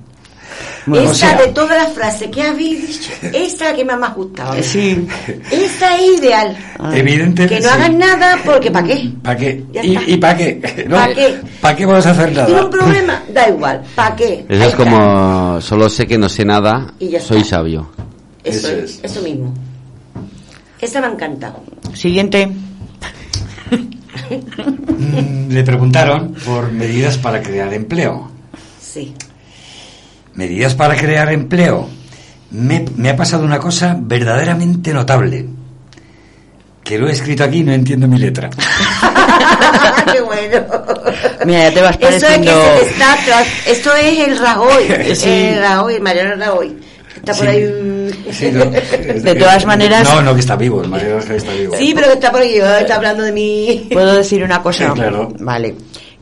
Bueno, 0.88 1.12
esa 1.12 1.12
o 1.12 1.16
sea- 1.36 1.46
de 1.46 1.52
todas 1.52 1.78
las 1.78 1.92
frases 1.94 2.30
que 2.30 2.42
habéis 2.42 2.88
dicho, 2.88 3.12
esa 3.22 3.36
es 3.36 3.60
la 3.60 3.76
que 3.76 3.84
me 3.86 3.92
ha 3.94 3.98
más 3.98 4.16
gustado. 4.16 4.54
Eh, 4.56 4.64
Sí. 4.64 5.06
Esa 5.52 5.98
es 5.98 6.20
ideal. 6.20 6.58
Evidente. 6.94 7.46
Que 7.46 7.56
no 7.60 7.64
sí. 7.64 7.68
hagan 7.74 7.98
nada 8.00 8.38
porque 8.46 8.72
¿para 8.72 8.88
qué? 8.88 9.12
¿Para 9.22 9.38
qué? 9.38 9.64
¿Y, 9.84 10.14
y 10.14 10.18
para 10.18 10.38
qué? 10.38 10.86
¿No? 10.88 10.96
¿Pa' 10.96 11.10
qué? 11.14 11.42
¿Para 11.60 11.76
qué 11.76 11.86
vamos 11.86 12.06
a 12.06 12.12
hacer 12.12 12.34
¿Tiene 12.34 12.50
nada? 12.50 12.64
un 12.66 12.72
problema? 12.72 13.24
Da 13.34 13.50
igual. 13.50 13.84
¿Para 13.96 14.16
qué? 14.16 14.46
Eso 14.48 14.64
Ahí 14.64 14.70
es 14.70 14.76
como, 14.76 15.60
solo 15.62 15.90
sé 15.90 16.08
que 16.08 16.18
no 16.18 16.30
sé 16.30 16.46
nada, 16.46 16.94
Y 17.00 17.10
ya 17.10 17.20
soy 17.20 17.40
está. 17.42 17.58
sabio. 17.58 17.90
Eso, 18.44 18.68
Eso 18.70 18.78
es, 18.78 18.84
es. 18.84 19.00
eso 19.12 19.22
mismo. 19.22 19.54
Esa 20.80 21.02
me 21.02 21.08
ha 21.08 21.12
encantado. 21.12 21.62
Siguiente. 21.94 22.50
Mm, 24.30 25.50
Le 25.52 25.64
preguntaron 25.64 26.34
por 26.46 26.72
medidas 26.72 27.18
para 27.18 27.42
crear 27.42 27.74
empleo. 27.74 28.30
Sí. 28.98 29.14
Medidas 30.34 30.74
para 30.76 30.96
crear 30.96 31.32
empleo. 31.32 31.88
Me, 32.52 32.86
me 32.96 33.10
ha 33.10 33.16
pasado 33.16 33.44
una 33.44 33.60
cosa 33.60 33.96
verdaderamente 34.00 34.94
notable. 34.94 35.46
Que 36.84 36.98
lo 36.98 37.08
he 37.10 37.12
escrito 37.12 37.44
aquí 37.44 37.60
y 37.60 37.64
no 37.64 37.74
entiendo 37.74 38.08
mi 38.08 38.18
letra. 38.18 38.50
Qué 40.14 40.22
bueno. 40.22 40.64
Mira, 41.46 41.70
ya 41.70 41.74
te 41.74 41.82
vas 41.82 41.98
Eso 42.00 42.28
es 42.28 42.38
que 42.38 42.46
se 42.46 42.86
está. 42.90 43.16
Esto 43.66 43.94
es 43.96 44.20
el 44.28 44.40
Rajoy. 44.40 44.84
Sí. 45.16 45.30
El 45.30 45.60
Rajoy, 45.60 46.00
Mariano 46.00 46.36
Rajoy. 46.38 46.78
Está 47.16 47.34
por 47.34 47.42
Sí. 47.46 47.48
ahí. 47.48 48.24
Sí, 48.32 48.52
no. 48.54 48.66
De 48.66 49.36
todas 49.36 49.66
maneras- 49.66 50.04
No, 50.08 50.22
no, 50.22 50.34
que 50.34 50.40
está 50.40 50.56
vivo. 50.56 50.82
El 50.82 50.90
Mariano 50.90 51.20
Rajoy 51.20 51.38
está 51.38 51.52
vivo. 51.52 51.76
Sí, 51.78 51.92
pero 51.94 52.08
que 52.08 52.14
está 52.14 52.32
por 52.32 52.42
ahí. 52.42 52.56
Está 52.58 52.96
hablando 52.96 53.24
de 53.24 53.32
mí. 53.32 53.88
¿Puedo 53.92 54.16
decir 54.16 54.44
una 54.44 54.62
cosa? 54.62 54.88
Sí, 54.88 54.92
claro. 54.94 55.34
Vale. 55.40 55.76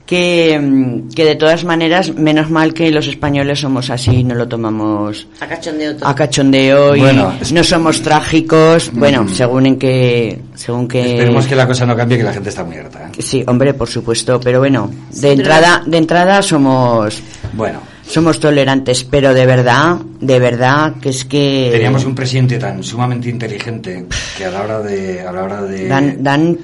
Que, 0.06 0.60
mm, 0.60 1.10
que 1.16 1.26
de 1.26 1.36
todas 1.36 1.64
maneras, 1.64 2.14
menos 2.14 2.51
mal 2.51 2.76
que 2.76 2.91
los 2.91 3.08
españoles 3.08 3.60
somos 3.60 3.89
así, 3.89 4.24
no 4.24 4.36
lo 4.36 4.47
tomamos 4.47 5.28
A 5.39 5.47
cachondeo 5.47 5.95
todo. 5.95 6.08
a 6.08 6.14
cachondeo 6.14 6.95
y 6.95 6.99
Bueno, 6.99 7.34
no 7.51 7.64
somos 7.64 8.01
trágicos, 8.03 8.91
bueno, 8.93 9.28
según 9.28 9.66
en 9.66 9.80
que, 9.80 10.39
según 10.53 10.88
que... 10.88 11.14
Esperemos 11.14 11.47
que 11.47 11.56
la 11.56 11.66
cosa 11.66 11.88
no 11.88 11.95
cambie, 11.95 12.20
que 12.20 12.24
la 12.24 12.34
gente 12.34 12.49
está 12.49 12.64
muy 12.64 12.78
harta. 12.78 13.08
¿eh? 13.08 13.12
Sí, 13.22 13.43
hombre, 13.47 13.74
por 13.74 13.89
supuesto, 13.89 14.39
pero 14.39 14.60
bueno, 14.60 14.91
de 15.10 15.32
entrada, 15.32 15.82
de 15.86 15.97
entrada 15.97 16.41
somos, 16.43 17.20
Bueno, 17.53 17.80
somos 18.08 18.39
tolerantes, 18.39 19.03
pero 19.06 19.34
de 19.34 19.47
verdad, 19.47 19.97
de 20.22 20.39
verdad 20.39 20.93
que 21.01 21.10
es 21.10 21.26
que 21.26 21.70
teníamos 21.72 22.06
un 22.06 22.14
presidente 22.14 22.60
tan 22.60 22.84
sumamente 22.84 23.28
inteligente 23.30 24.06
que 24.38 24.45
a 24.45 24.51
la 24.51 24.62
hora 24.62 24.80
de, 24.82 25.22
a 25.22 25.32
la 25.32 25.43
hora 25.43 25.62
de, 25.64 25.88
dan, 25.88 26.22
dan, 26.24 26.58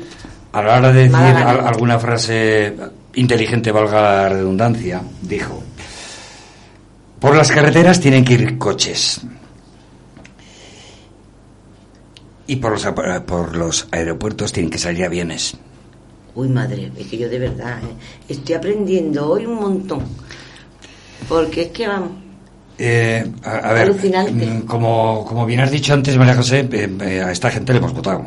a 0.53 0.61
la 0.61 0.77
hora 0.77 0.91
de 0.93 1.03
decir 1.09 1.15
alguna 1.15 1.97
frase 1.97 2.75
inteligente, 3.15 3.71
valga 3.71 4.01
la 4.01 4.29
redundancia, 4.29 5.01
dijo: 5.21 5.61
por 7.19 7.35
las 7.35 7.51
carreteras 7.51 7.99
tienen 7.99 8.23
que 8.25 8.33
ir 8.33 8.57
coches. 8.57 9.21
Y 12.47 12.57
por 12.57 12.71
los, 12.73 12.85
por 13.25 13.55
los 13.55 13.87
aeropuertos 13.91 14.51
tienen 14.51 14.69
que 14.69 14.77
salir 14.77 15.05
aviones. 15.05 15.55
Uy, 16.35 16.49
madre, 16.49 16.91
es 16.97 17.07
que 17.07 17.17
yo 17.17 17.29
de 17.29 17.39
verdad 17.39 17.77
eh, 17.79 17.93
estoy 18.29 18.55
aprendiendo 18.55 19.29
hoy 19.29 19.45
un 19.45 19.55
montón. 19.55 20.01
Porque 21.29 21.63
es 21.63 21.67
que 21.69 21.87
vamos. 21.87 22.11
Eh, 22.77 23.31
a, 23.43 23.51
a 23.57 23.73
ver, 23.73 23.83
Alucinante. 23.83 24.45
mm, 24.45 24.61
como, 24.61 25.23
como 25.25 25.45
bien 25.45 25.59
has 25.59 25.71
dicho 25.71 25.93
antes, 25.93 26.17
María 26.17 26.35
José, 26.35 26.67
eh, 26.71 26.97
eh, 27.01 27.21
a 27.21 27.31
esta 27.31 27.51
gente 27.51 27.73
le 27.73 27.79
hemos 27.79 27.93
votado. 27.93 28.25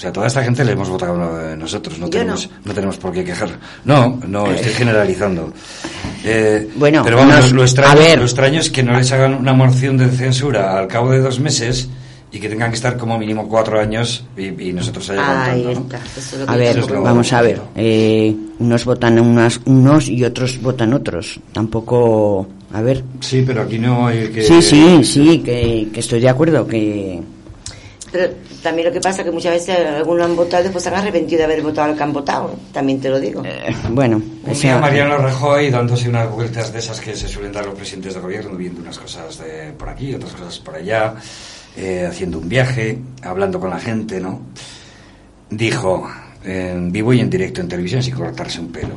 O 0.00 0.02
sea, 0.02 0.08
a 0.08 0.12
toda 0.14 0.28
esta 0.28 0.42
gente 0.42 0.64
le 0.64 0.72
hemos 0.72 0.88
votado 0.88 1.14
eh, 1.52 1.54
nosotros, 1.58 1.98
no 1.98 2.06
Yo 2.06 2.10
tenemos, 2.10 2.48
no. 2.48 2.56
no. 2.64 2.72
tenemos 2.72 2.96
por 2.96 3.12
qué 3.12 3.22
quejar. 3.22 3.50
No, 3.84 4.18
no, 4.26 4.46
estoy 4.50 4.72
generalizando. 4.72 5.52
Eh, 6.24 6.70
Bueno, 6.76 7.02
pero 7.04 7.18
vamos, 7.18 7.36
nos- 7.36 7.52
lo, 7.52 7.62
extraño, 7.64 7.92
a 7.92 7.94
ver. 7.96 8.18
lo 8.18 8.24
extraño 8.24 8.60
es 8.60 8.70
que 8.70 8.82
no 8.82 8.96
les 8.96 9.12
hagan 9.12 9.34
una 9.34 9.52
moción 9.52 9.98
de 9.98 10.08
censura 10.08 10.78
al 10.78 10.88
cabo 10.88 11.10
de 11.10 11.20
dos 11.20 11.38
meses 11.38 11.90
y 12.32 12.40
que 12.40 12.48
tengan 12.48 12.70
que 12.70 12.76
estar 12.76 12.96
como 12.96 13.18
mínimo 13.18 13.46
cuatro 13.46 13.78
años 13.78 14.24
y, 14.38 14.68
y 14.68 14.72
nosotros 14.72 15.10
allá 15.10 15.44
Ahí 15.52 15.66
está. 15.70 15.98
Eso 15.98 16.18
es 16.18 16.32
lo 16.40 16.46
que 16.46 16.52
a 16.52 16.56
ver, 16.56 16.76
lo- 16.90 17.02
vamos 17.02 17.30
a 17.34 17.42
ver, 17.42 17.60
eh, 17.76 18.34
unos 18.58 18.86
votan 18.86 19.20
unas, 19.20 19.60
unos 19.66 20.08
y 20.08 20.24
otros 20.24 20.62
votan 20.62 20.94
otros, 20.94 21.38
tampoco, 21.52 22.48
a 22.72 22.80
ver, 22.80 23.04
Sí, 23.20 23.44
pero 23.46 23.60
aquí 23.64 23.78
no 23.78 24.06
hay 24.06 24.28
que... 24.28 24.40
sí, 24.44 24.62
sí, 24.62 25.04
sí, 25.04 25.38
que, 25.44 25.88
que 25.92 26.00
estoy 26.00 26.20
de 26.20 26.28
acuerdo, 26.30 26.66
que, 26.66 27.20
Pero 28.12 28.34
también 28.62 28.88
lo 28.88 28.92
que 28.92 29.00
pasa 29.00 29.20
es 29.20 29.26
que 29.26 29.30
muchas 29.30 29.52
veces 29.52 29.78
algunos 29.78 30.24
han 30.24 30.34
votado 30.34 30.62
y 30.62 30.64
después 30.64 30.82
se 30.82 30.90
han 30.90 30.96
arrepentido 30.96 31.38
de 31.38 31.44
haber 31.44 31.62
votado 31.62 31.90
al 31.90 31.96
que 31.96 32.02
han 32.02 32.12
votado. 32.12 32.56
También 32.72 33.00
te 33.00 33.08
lo 33.08 33.20
digo. 33.20 33.42
eh, 33.44 33.74
bueno, 33.90 34.20
o 34.46 34.54
sea, 34.54 34.78
Mariano 34.78 35.16
Rajoy 35.18 35.70
dándose 35.70 36.08
unas 36.08 36.30
vueltas 36.30 36.72
de 36.72 36.80
esas 36.80 37.00
que 37.00 37.14
se 37.14 37.28
suelen 37.28 37.52
dar 37.52 37.66
los 37.66 37.74
presidentes 37.74 38.14
de 38.14 38.20
gobierno, 38.20 38.56
viendo 38.56 38.80
unas 38.80 38.98
cosas 38.98 39.38
de 39.38 39.72
por 39.72 39.88
aquí, 39.88 40.14
otras 40.14 40.32
cosas 40.32 40.58
por 40.58 40.74
allá, 40.74 41.14
eh, 41.76 42.06
haciendo 42.08 42.38
un 42.38 42.48
viaje, 42.48 42.98
hablando 43.22 43.60
con 43.60 43.70
la 43.70 43.78
gente, 43.78 44.20
¿no? 44.20 44.42
Dijo, 45.48 46.08
en 46.44 46.90
vivo 46.90 47.12
y 47.12 47.20
en 47.20 47.30
directo 47.30 47.60
en 47.60 47.68
televisión, 47.68 48.02
sin 48.02 48.14
cortarse 48.14 48.60
un 48.60 48.72
pelo, 48.72 48.94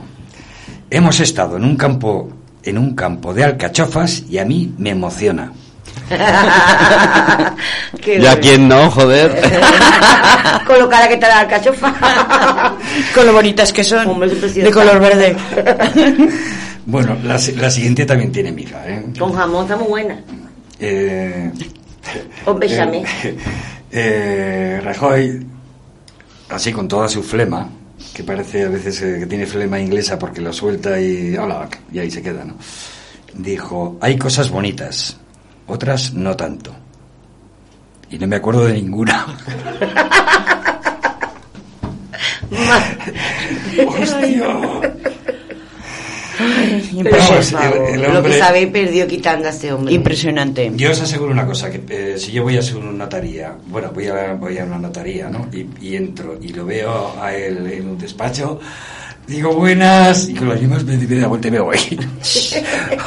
hemos 0.90 1.20
estado 1.20 1.58
en 1.58 1.66
un 1.66 1.76
campo, 1.76 2.30
en 2.64 2.78
un 2.78 2.96
campo 2.96 3.34
de 3.34 3.44
alcachofas 3.44 4.24
y 4.30 4.38
a 4.40 4.46
mí 4.46 4.74
me 4.78 4.92
emociona. 4.92 5.52
¿Y 8.06 8.26
a 8.26 8.40
quién 8.40 8.68
no, 8.68 8.90
joder? 8.92 9.42
Con 10.68 10.80
lo 10.80 10.90
cara 10.90 11.08
que 11.08 11.14
está 11.16 11.28
la 11.30 11.40
alcachofa. 11.42 11.94
con 13.16 13.26
lo 13.26 13.34
bonitas 13.34 13.72
que 13.74 13.84
son, 13.84 14.08
Hombre, 14.08 14.30
de 14.30 14.72
color 14.72 15.00
verde. 15.00 15.36
Bueno, 16.86 17.18
la 17.24 17.38
siguiente 17.40 18.06
también 18.06 18.32
tiene 18.32 18.52
miga, 18.52 18.84
¿eh? 18.88 19.04
Con 19.18 19.34
jamón 19.34 19.64
está 19.64 19.76
muy 19.78 19.88
buena. 19.88 20.20
Eh, 20.80 21.52
Con 22.46 22.60
bechamel. 22.60 23.04
eh, 23.24 23.38
eh, 23.92 24.82
Rajoy, 24.84 25.46
así 26.50 26.72
con 26.72 26.88
toda 26.88 27.08
su 27.08 27.24
flema, 27.24 27.70
que 28.14 28.24
parece 28.24 28.66
a 28.66 28.70
veces 28.70 29.02
eh, 29.02 29.18
que 29.20 29.26
tiene 29.26 29.46
flema 29.46 29.80
inglesa 29.80 30.18
porque 30.20 30.42
lo 30.42 30.52
suelta 30.54 31.00
y, 31.00 31.36
hola, 31.38 31.68
y 31.92 32.00
ahí 32.00 32.12
se 32.12 32.22
queda, 32.22 32.44
¿no? 32.44 32.56
Dijo, 33.34 33.98
hay 34.02 34.18
cosas 34.18 34.50
bonitas, 34.50 35.18
otras 35.68 36.14
no 36.14 36.36
tanto. 36.36 36.74
Y 38.10 38.18
no 38.18 38.28
me 38.28 38.36
acuerdo 38.36 38.66
de 38.66 38.74
ninguna. 38.74 39.26
¡Hostia! 43.88 44.92
El 47.94 48.02
Lo 48.02 48.24
que 48.24 48.40
sabéis 48.40 48.68
perdió 48.70 49.08
quitando 49.08 49.48
a 49.48 49.52
ese 49.52 49.72
hombre. 49.72 49.94
Impresionante. 49.94 50.72
Yo 50.76 50.92
os 50.92 51.02
aseguro 51.02 51.32
una 51.32 51.46
cosa, 51.46 51.70
que 51.70 51.84
eh, 51.90 52.18
si 52.18 52.32
yo 52.32 52.44
voy 52.44 52.58
a 52.58 52.60
hacer 52.60 52.78
una 52.78 52.92
notaría, 52.92 53.56
bueno, 53.68 53.92
voy 53.94 54.08
a, 54.08 54.34
voy 54.34 54.58
a 54.58 54.64
una 54.64 54.80
notaría, 54.80 55.30
¿no? 55.30 55.48
Y, 55.54 55.68
y 55.82 55.96
entro 55.96 56.38
y 56.42 56.50
lo 56.50 56.66
veo 56.66 57.16
a 57.22 57.36
él 57.36 57.72
en 57.72 57.90
un 57.90 57.98
despacho, 57.98 58.60
digo 59.28 59.54
buenas, 59.56 60.30
y 60.30 60.34
con 60.34 60.50
las 60.50 60.60
mismas 60.60 60.84
me 60.84 60.98
doy 60.98 61.20
la 61.20 61.28
vuelta 61.28 61.48
y 61.48 61.52
me 61.52 61.60
voy. 61.60 61.78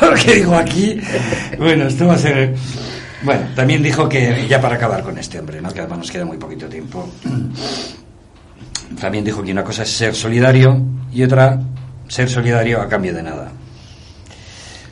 Porque 0.01 0.35
digo 0.37 0.55
aquí, 0.55 1.01
bueno, 1.59 1.87
esto 1.87 2.07
va 2.07 2.15
a 2.15 2.19
ser... 2.19 2.55
Bueno, 3.23 3.47
también 3.55 3.83
dijo 3.83 4.09
que, 4.09 4.47
ya 4.49 4.61
para 4.61 4.77
acabar 4.77 5.03
con 5.03 5.19
este 5.19 5.41
hombre, 5.41 5.61
¿no? 5.61 5.71
Que 5.71 5.81
además 5.81 5.99
nos 5.99 6.11
queda 6.11 6.25
muy 6.25 6.37
poquito 6.37 6.67
tiempo. 6.67 7.09
También 9.01 9.25
dijo 9.25 9.43
que 9.43 9.53
una 9.53 9.65
cosa 9.65 9.83
es 9.83 9.91
ser 9.91 10.15
solidario 10.15 10.81
y 11.13 11.23
otra 11.23 11.61
ser 12.09 12.29
solidario 12.29 12.81
a 12.81 12.89
cambio 12.89 13.15
de 13.15 13.23
nada. 13.23 13.51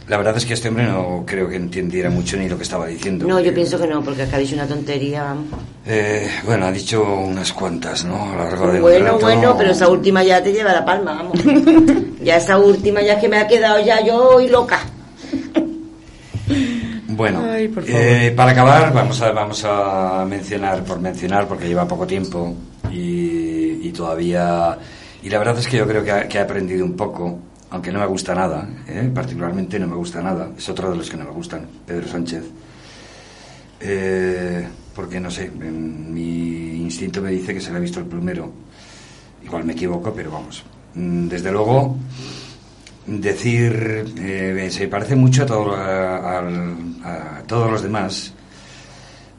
La 0.07 0.19
verdad 0.19 0.37
es 0.37 0.45
que 0.45 0.53
este 0.53 0.69
hombre 0.69 0.85
no 0.85 1.25
creo 1.27 1.49
que 1.49 1.57
entendiera 1.57 2.11
mucho 2.11 2.37
ni 2.37 2.47
lo 2.49 2.57
que 2.59 2.63
estaba 2.65 2.87
diciendo. 2.87 3.27
No, 3.27 3.41
yo 3.41 3.55
pienso 3.55 3.79
que 3.81 3.87
no, 3.87 4.03
porque 4.05 4.23
acá 4.23 4.37
ha 4.37 4.39
dicho 4.39 4.55
una 4.55 4.67
tontería, 4.67 5.23
vamos. 5.23 5.47
eh, 5.87 6.29
bueno, 6.45 6.67
ha 6.67 6.73
dicho 6.73 7.03
unas 7.03 7.53
cuantas, 7.55 8.05
¿no? 8.05 8.23
A 8.23 8.37
lo 8.37 8.45
largo 8.45 8.67
de 8.73 8.81
Bueno, 8.81 9.07
rato. 9.13 9.19
bueno, 9.21 9.55
pero 9.57 9.71
esa 9.71 9.89
última 9.89 10.23
ya 10.23 10.43
te 10.43 10.53
lleva 10.53 10.73
la 10.75 10.85
palma, 10.85 11.15
vamos. 11.15 11.39
ya 12.23 12.37
esa 12.37 12.59
última 12.59 13.01
ya 13.01 13.15
es 13.15 13.21
que 13.21 13.29
me 13.31 13.39
ha 13.39 13.47
quedado 13.47 13.83
ya 13.83 14.05
yo 14.05 14.41
y 14.41 14.49
loca. 14.49 14.81
Bueno, 17.09 17.45
Ay, 17.49 17.73
eh, 17.87 18.33
para 18.37 18.51
acabar 18.51 18.93
vamos 18.93 19.21
a, 19.23 19.31
vamos 19.31 19.65
a 19.65 20.25
mencionar, 20.29 20.83
por 20.85 21.01
mencionar, 21.01 21.47
porque 21.47 21.69
lleva 21.69 21.87
poco 21.87 22.07
tiempo 22.07 22.55
y, 22.93 23.87
y 23.89 23.93
todavía... 23.93 24.77
Y 25.23 25.31
la 25.31 25.39
verdad 25.39 25.57
es 25.59 25.69
que 25.69 25.77
yo 25.79 25.87
creo 25.87 26.03
que 26.05 26.11
ha, 26.11 26.29
que 26.29 26.39
ha 26.39 26.43
aprendido 26.43 26.85
un 26.85 26.97
poco, 26.97 27.39
aunque 27.75 27.91
no 27.91 27.99
me 27.99 28.07
gusta 28.07 28.35
nada, 28.37 28.69
¿eh? 28.87 29.11
particularmente 29.13 29.79
no 29.81 29.89
me 29.89 29.97
gusta 29.97 30.23
nada, 30.23 30.49
es 30.57 30.69
otro 30.69 30.91
de 30.93 30.97
los 30.97 31.11
que 31.11 31.17
no 31.17 31.25
me 31.25 31.33
gustan, 31.33 31.67
Pedro 31.85 32.07
Sánchez. 32.07 32.45
Eh, 33.81 34.67
porque 34.95 35.19
no 35.19 35.29
sé, 35.31 35.51
mi 35.51 36.77
instinto 36.81 37.21
me 37.21 37.31
dice 37.31 37.53
que 37.53 37.61
se 37.61 37.71
le 37.73 37.79
ha 37.79 37.81
visto 37.81 37.99
el 37.99 38.07
plumero. 38.07 38.53
Igual 39.45 39.65
me 39.65 39.73
equivoco, 39.73 40.13
pero 40.15 40.31
vamos. 40.31 40.63
Mm, 40.95 41.27
Desde 41.27 41.51
luego, 41.51 41.97
decir 43.07 44.05
eh, 44.19 44.69
se 44.71 44.87
parece 44.89 45.17
mucho 45.17 45.43
a, 45.43 45.47
todo- 45.47 45.75
a- 45.75 46.39
al- 46.39 46.77
a 47.03 47.43
todos 47.47 47.71
los 47.71 47.83
demás, 47.83 48.33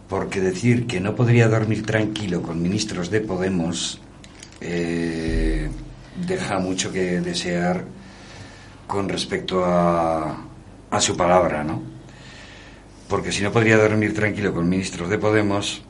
porque 0.09 0.41
decir 0.41 0.85
que 0.87 0.99
no 0.99 1.15
podría 1.15 1.47
dormir 1.47 1.85
tranquilo 1.85 2.41
con 2.41 2.61
ministros 2.61 3.09
de 3.09 3.21
Podemos 3.21 4.01
deja 6.27 6.59
mucho 6.59 6.91
que 6.91 7.21
desear 7.21 7.83
con 8.87 9.09
respecto 9.09 9.63
a, 9.65 10.37
a 10.91 11.01
su 11.01 11.15
palabra, 11.15 11.63
¿no? 11.63 11.95
porque 13.07 13.31
si 13.31 13.43
no 13.43 13.51
podría 13.51 13.77
dormir 13.77 14.13
tranquilo 14.13 14.53
con 14.53 14.67
ministros 14.67 15.09
de 15.09 15.17
Podemos, 15.17 15.81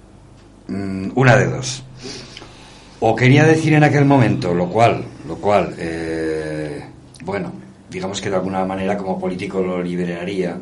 mm, 0.67 1.11
una 1.15 1.35
de 1.37 1.47
dos. 1.47 1.83
O 2.99 3.15
quería 3.15 3.45
decir 3.45 3.73
en 3.73 3.83
aquel 3.83 4.05
momento, 4.05 4.53
lo 4.53 4.69
cual, 4.69 5.03
lo 5.27 5.35
cual, 5.37 5.75
eh, 5.77 6.83
bueno, 7.23 7.53
digamos 7.89 8.19
que 8.19 8.29
de 8.29 8.35
alguna 8.35 8.65
manera 8.65 8.97
como 8.97 9.19
político 9.19 9.61
lo 9.61 9.81
liberaría. 9.81 10.57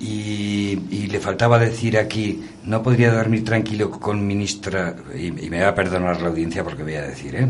Y, 0.00 1.06
le 1.06 1.20
faltaba 1.20 1.60
decir 1.60 1.96
aquí, 1.96 2.42
no 2.64 2.82
podría 2.82 3.12
dormir 3.12 3.44
tranquilo 3.44 3.88
con 3.88 4.26
ministra, 4.26 4.96
y, 5.14 5.26
y 5.26 5.48
me 5.48 5.62
va 5.62 5.68
a 5.68 5.74
perdonar 5.74 6.20
la 6.20 6.28
audiencia 6.28 6.64
porque 6.64 6.82
voy 6.82 6.96
a 6.96 7.02
decir, 7.02 7.36
¿eh? 7.36 7.46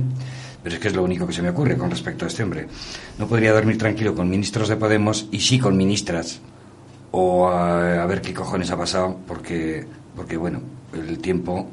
Pero 0.65 0.77
es 0.77 0.81
que 0.81 0.89
es 0.89 0.97
lo 0.97 1.05
único 1.05 1.27
que 1.27 1.35
se 1.35 1.43
me 1.43 1.51
ocurre 1.51 1.77
con 1.77 1.91
respecto 1.91 2.25
a 2.25 2.29
este 2.29 2.43
hombre. 2.43 2.67
No 3.19 3.29
podría 3.29 3.53
dormir 3.53 3.77
tranquilo 3.77 4.15
con 4.15 4.31
ministros 4.31 4.71
de 4.71 4.77
Podemos 4.77 5.29
y 5.31 5.39
sí 5.41 5.59
con 5.59 5.77
ministras, 5.77 6.41
o 7.11 7.47
a, 7.49 8.07
ver 8.07 8.23
qué 8.23 8.33
cojones 8.33 8.71
ha 8.71 8.77
pasado, 8.79 9.21
porque, 9.29 9.85
porque 10.17 10.39
bueno, 10.39 10.63
el 10.95 11.19
tiempo 11.19 11.69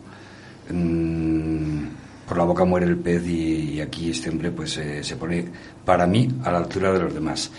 mm, 0.70 1.84
por 2.28 2.38
la 2.38 2.44
boca 2.44 2.66
muere 2.66 2.86
el 2.86 2.98
pez 2.98 3.26
y, 3.26 3.80
aquí 3.80 4.12
este 4.12 4.30
hombre 4.30 4.52
pues 4.52 4.78
eh, 4.78 5.02
se 5.06 5.16
pone 5.16 5.46
para 5.86 6.06
mí 6.06 6.28
a 6.44 6.52
la 6.52 6.58
altura 6.58 6.92
de 6.92 7.00
los 7.00 7.14
demás. 7.14 7.50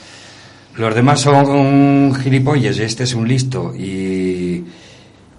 Los 0.76 0.94
demás 0.94 1.20
son 1.20 2.14
gilipollas 2.14 2.78
este 2.78 3.04
es 3.04 3.14
un 3.14 3.26
listo 3.26 3.74
y, 3.74 4.64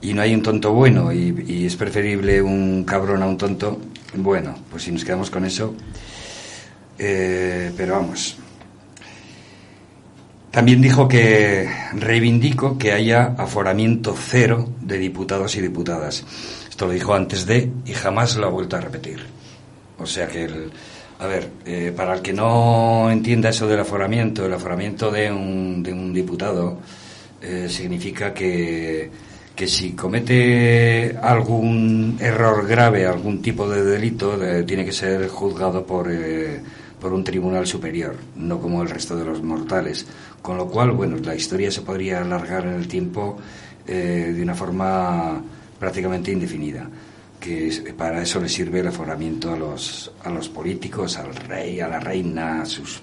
y 0.02 0.14
no 0.16 0.24
hay 0.24 0.34
un 0.34 0.42
tonto 0.42 0.74
bueno 0.74 1.14
y 1.14 1.66
es 1.66 1.76
preferible 1.76 2.42
un 2.42 2.84
cabrón 2.84 3.22
a 3.22 3.28
un 3.28 3.38
tonto. 3.38 3.80
Bueno, 4.16 4.56
pues 4.70 4.84
si 4.84 4.92
nos 4.92 5.04
quedamos 5.04 5.30
con 5.30 5.44
eso, 5.46 5.74
eh, 7.00 7.72
pero 7.76 7.96
vamos. 7.96 8.38
También 10.52 10.82
dijo 10.82 11.08
que 11.08 11.68
reivindico 11.94 12.78
que 12.78 12.92
haya 12.92 13.34
aforamiento 13.40 14.16
cero 14.16 14.70
de 14.82 15.00
diputados 15.00 15.56
y 15.56 15.62
diputadas. 15.62 16.24
Esto 16.70 16.86
lo 16.86 16.94
dijo 16.94 17.16
antes 17.16 17.48
de 17.48 17.72
y 17.86 17.94
jamás 17.94 18.36
lo 18.36 18.46
ha 18.46 18.50
vuelto 18.52 18.76
a 18.76 18.82
repetir. 18.82 19.26
O 19.98 20.06
sea 20.06 20.28
que, 20.28 20.44
el, 20.44 20.72
a 21.20 21.26
ver, 21.26 21.50
eh, 21.66 21.92
para 21.96 22.14
el 22.14 22.22
que 22.22 22.34
no 22.34 23.10
entienda 23.10 23.50
eso 23.50 23.68
del 23.68 23.80
aforamiento, 23.80 24.46
el 24.46 24.54
aforamiento 24.54 25.10
de 25.10 25.32
un, 25.32 25.82
de 25.82 25.92
un 25.92 26.14
diputado 26.14 26.78
eh, 27.42 27.68
significa 27.68 28.32
que, 28.32 29.10
que 29.56 29.68
si 29.68 29.94
comete 29.94 31.16
algún 31.22 32.18
error 32.20 32.68
grave, 32.68 33.06
algún 33.06 33.42
tipo 33.42 33.70
de 33.70 33.84
delito, 33.84 34.42
eh, 34.44 34.64
tiene 34.64 34.84
que 34.84 34.92
ser 34.92 35.28
juzgado 35.28 35.86
por, 35.86 36.12
eh, 36.12 36.60
por 37.00 37.14
un 37.14 37.24
tribunal 37.24 37.68
superior, 37.68 38.16
no 38.36 38.60
como 38.60 38.82
el 38.82 38.90
resto 38.90 39.16
de 39.16 39.26
los 39.26 39.44
mortales. 39.44 40.08
Con 40.42 40.58
lo 40.58 40.68
cual, 40.68 40.92
bueno, 40.92 41.18
la 41.18 41.36
historia 41.36 41.72
se 41.72 41.82
podría 41.82 42.22
alargar 42.22 42.66
en 42.66 42.74
el 42.74 42.88
tiempo 42.88 43.38
eh, 43.88 44.34
de 44.36 44.42
una 44.42 44.56
forma 44.56 45.42
prácticamente 45.80 46.32
indefinida. 46.32 46.90
Que 47.40 47.94
para 47.98 48.22
eso 48.22 48.40
le 48.40 48.48
sirve 48.48 48.80
el 48.80 48.88
aforamiento 48.88 49.52
a 49.52 49.58
los, 49.58 50.12
a 50.24 50.30
los 50.30 50.48
políticos, 50.48 51.18
al 51.18 51.36
rey, 51.36 51.82
a 51.82 51.90
la 51.90 52.00
reina, 52.00 52.62
a 52.62 52.66
sus 52.66 53.02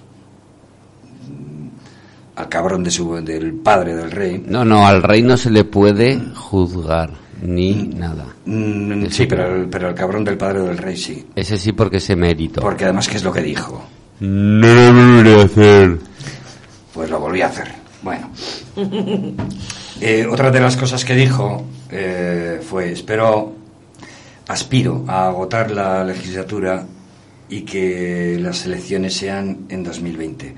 al 2.35 2.49
cabrón 2.49 2.83
de 2.83 2.91
su, 2.91 3.15
del 3.15 3.53
padre 3.53 3.95
del 3.95 4.11
rey. 4.11 4.43
No, 4.47 4.65
no, 4.65 4.85
al 4.85 5.03
rey 5.03 5.21
no 5.21 5.37
se 5.37 5.49
le 5.49 5.63
puede 5.63 6.19
juzgar 6.35 7.11
ni 7.41 7.73
nada. 7.73 8.25
Mm, 8.45 9.05
sí, 9.07 9.25
pero 9.25 9.55
el, 9.55 9.67
pero 9.67 9.89
el 9.89 9.95
cabrón 9.95 10.23
del 10.23 10.37
padre 10.37 10.61
del 10.61 10.77
rey 10.77 10.95
sí. 10.95 11.25
Ese 11.35 11.57
sí 11.57 11.71
porque 11.71 11.99
se 11.99 12.15
mérito. 12.15 12.61
Porque 12.61 12.85
además, 12.85 13.07
¿qué 13.07 13.17
es 13.17 13.23
lo 13.23 13.33
que 13.33 13.41
dijo? 13.41 13.83
No 14.19 14.67
lo 14.67 14.93
volveré 14.93 15.41
a 15.41 15.45
hacer. 15.45 15.97
Pues 16.93 17.09
lo 17.09 17.19
volví 17.19 17.41
a 17.41 17.47
hacer. 17.47 17.71
Bueno. 18.01 18.29
Eh, 20.03 20.25
otra 20.25 20.49
de 20.49 20.59
las 20.59 20.77
cosas 20.77 21.05
que 21.05 21.13
dijo 21.13 21.63
eh, 21.91 22.59
fue, 22.67 22.91
espero, 22.91 23.53
aspiro 24.47 25.05
a 25.07 25.27
agotar 25.27 25.69
la 25.69 26.03
legislatura 26.03 26.87
y 27.47 27.61
que 27.61 28.39
las 28.41 28.65
elecciones 28.65 29.13
sean 29.13 29.67
en 29.69 29.83
2020. 29.83 30.55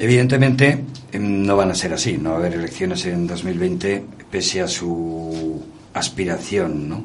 Evidentemente 0.00 0.82
em, 1.12 1.44
no 1.44 1.56
van 1.56 1.70
a 1.70 1.74
ser 1.74 1.92
así, 1.92 2.16
no 2.16 2.30
va 2.30 2.36
a 2.36 2.38
haber 2.38 2.54
elecciones 2.54 3.04
en 3.04 3.26
2020 3.26 4.02
pese 4.30 4.62
a 4.62 4.66
su 4.66 5.62
aspiración, 5.92 6.88
¿no? 6.88 7.04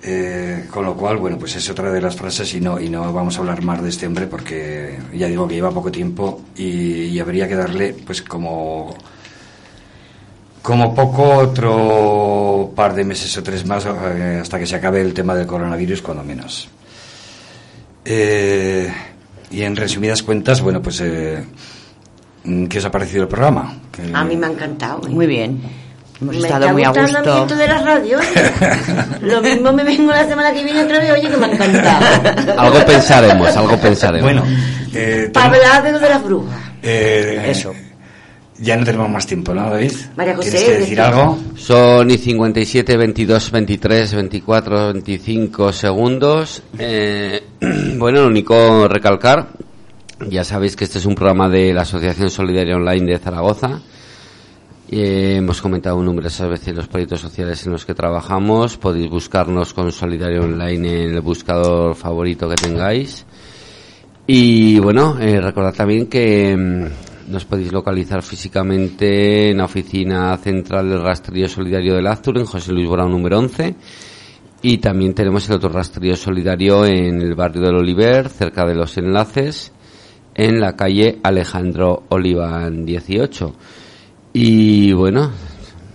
Eh, 0.00 0.66
con 0.70 0.84
lo 0.84 0.94
cual, 0.94 1.16
bueno, 1.16 1.36
pues 1.38 1.56
es 1.56 1.68
otra 1.68 1.90
de 1.90 2.00
las 2.00 2.14
frases 2.14 2.54
y 2.54 2.60
no, 2.60 2.78
y 2.78 2.88
no 2.88 3.12
vamos 3.12 3.36
a 3.36 3.40
hablar 3.40 3.64
más 3.64 3.82
de 3.82 3.88
este 3.88 4.06
hombre 4.06 4.28
porque 4.28 4.96
ya 5.12 5.26
digo 5.26 5.48
que 5.48 5.56
lleva 5.56 5.72
poco 5.72 5.90
tiempo 5.90 6.42
y, 6.56 7.18
habría 7.18 7.48
que 7.48 7.56
darle, 7.56 7.94
pues 7.94 8.22
como, 8.22 8.94
como 10.62 10.94
poco 10.94 11.24
otro 11.38 12.72
par 12.76 12.94
de 12.94 13.04
meses 13.04 13.36
o 13.38 13.42
tres 13.42 13.66
más 13.66 13.84
eh, 13.86 14.38
hasta 14.40 14.60
que 14.60 14.66
se 14.66 14.76
acabe 14.76 15.00
el 15.00 15.12
tema 15.12 15.34
del 15.34 15.48
coronavirus, 15.48 16.00
cuando 16.00 16.22
menos. 16.22 16.68
Eh, 18.04 18.88
y 19.50 19.62
en 19.62 19.76
resumidas 19.76 20.22
cuentas, 20.22 20.60
bueno, 20.60 20.80
pues, 20.82 21.00
eh, 21.00 21.44
¿qué 22.68 22.78
os 22.78 22.84
ha 22.84 22.90
parecido 22.90 23.22
el 23.22 23.28
programa? 23.28 23.74
Que- 23.92 24.10
A 24.14 24.24
mí 24.24 24.36
me 24.36 24.46
ha 24.46 24.50
encantado. 24.50 25.00
¿eh? 25.06 25.10
Muy 25.10 25.26
bien. 25.26 25.60
Hemos 26.20 26.34
me 26.36 26.40
estado 26.42 26.70
muy 26.72 26.82
a 26.82 26.90
el 26.90 27.00
gusto. 27.02 27.18
ambiente 27.18 27.56
de 27.56 27.68
la 27.68 27.78
radio. 27.78 28.18
Lo 29.20 29.42
mismo 29.42 29.70
me 29.72 29.84
vengo 29.84 30.10
la 30.12 30.26
semana 30.26 30.50
que 30.52 30.64
viene 30.64 30.82
otra 30.82 30.98
vez, 30.98 31.10
oye, 31.12 31.28
que 31.28 31.36
me 31.36 31.44
ha 31.46 31.52
encantado. 31.52 32.56
Algo 32.58 32.86
pensaremos, 32.86 33.54
algo 33.54 33.76
pensaremos. 33.78 34.22
Bueno, 34.22 34.42
eh, 34.94 35.28
Para 35.32 35.46
hablar 35.46 35.82
de 35.82 35.92
lo 35.92 35.98
de 35.98 36.08
las 36.08 36.22
brujas. 36.24 36.58
eh, 36.82 37.44
Eso. 37.48 37.74
Ya 38.58 38.76
no 38.76 38.84
tenemos 38.84 39.10
más 39.10 39.26
tiempo, 39.26 39.52
¿no, 39.52 39.68
David? 39.70 39.92
María 40.16 40.34
José, 40.34 40.50
¿Tienes 40.50 40.66
que 40.68 40.78
decir 40.78 40.98
decir- 40.98 41.00
algo? 41.00 41.38
Son 41.56 42.10
y 42.10 42.16
57, 42.16 42.96
22, 42.96 43.50
23, 43.50 44.14
24, 44.14 44.92
25 44.94 45.72
segundos. 45.72 46.62
Eh, 46.78 47.42
bueno, 47.98 48.22
lo 48.22 48.28
único 48.28 48.88
recalcar, 48.88 49.48
ya 50.28 50.42
sabéis 50.44 50.74
que 50.74 50.84
este 50.84 50.98
es 50.98 51.04
un 51.06 51.14
programa 51.14 51.48
de 51.50 51.74
la 51.74 51.82
Asociación 51.82 52.30
Solidaria 52.30 52.76
Online 52.76 53.12
de 53.12 53.18
Zaragoza. 53.18 53.80
Eh, 54.88 55.34
hemos 55.38 55.60
comentado 55.60 56.00
numerosas 56.02 56.48
veces 56.48 56.74
los 56.74 56.86
proyectos 56.86 57.20
sociales 57.20 57.66
en 57.66 57.72
los 57.72 57.84
que 57.84 57.92
trabajamos. 57.94 58.76
Podéis 58.78 59.10
buscarnos 59.10 59.74
con 59.74 59.92
Solidario 59.92 60.42
Online 60.44 61.04
en 61.04 61.14
el 61.16 61.20
buscador 61.20 61.94
favorito 61.94 62.48
que 62.48 62.54
tengáis. 62.54 63.26
Y 64.26 64.78
bueno, 64.78 65.18
eh, 65.20 65.40
recordad 65.40 65.74
también 65.74 66.06
que 66.06 66.56
mm, 66.56 66.84
nos 67.28 67.44
podéis 67.44 67.72
localizar 67.72 68.22
físicamente 68.22 69.50
en 69.50 69.58
la 69.58 69.64
oficina 69.64 70.36
central 70.36 70.88
del 70.88 71.02
rastrillo 71.02 71.48
solidario 71.48 71.94
del 71.94 72.06
Aztur, 72.06 72.38
en 72.38 72.46
José 72.46 72.72
Luis 72.72 72.88
Borao 72.88 73.08
número 73.08 73.38
11. 73.38 73.74
Y 74.62 74.78
también 74.78 75.14
tenemos 75.14 75.48
el 75.48 75.56
otro 75.56 75.68
rastrillo 75.68 76.16
solidario 76.16 76.84
en 76.86 77.20
el 77.20 77.34
barrio 77.34 77.62
del 77.62 77.76
Oliver, 77.76 78.28
cerca 78.28 78.64
de 78.64 78.74
los 78.74 78.96
enlaces, 78.96 79.72
en 80.34 80.60
la 80.60 80.76
calle 80.76 81.18
Alejandro 81.22 82.04
Oliván 82.08 82.84
18. 82.84 83.54
Y 84.32 84.92
bueno, 84.92 85.30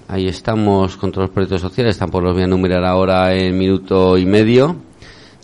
ahí 0.07 0.27
estamos 0.27 0.97
con 0.97 1.11
todos 1.11 1.27
los 1.27 1.33
proyectos 1.33 1.61
sociales. 1.61 1.97
Tampoco 1.97 2.25
los 2.25 2.33
voy 2.33 2.43
a 2.43 2.45
enumerar 2.45 2.83
ahora 2.85 3.33
en 3.33 3.57
minuto 3.57 4.17
y 4.17 4.25
medio. 4.25 4.90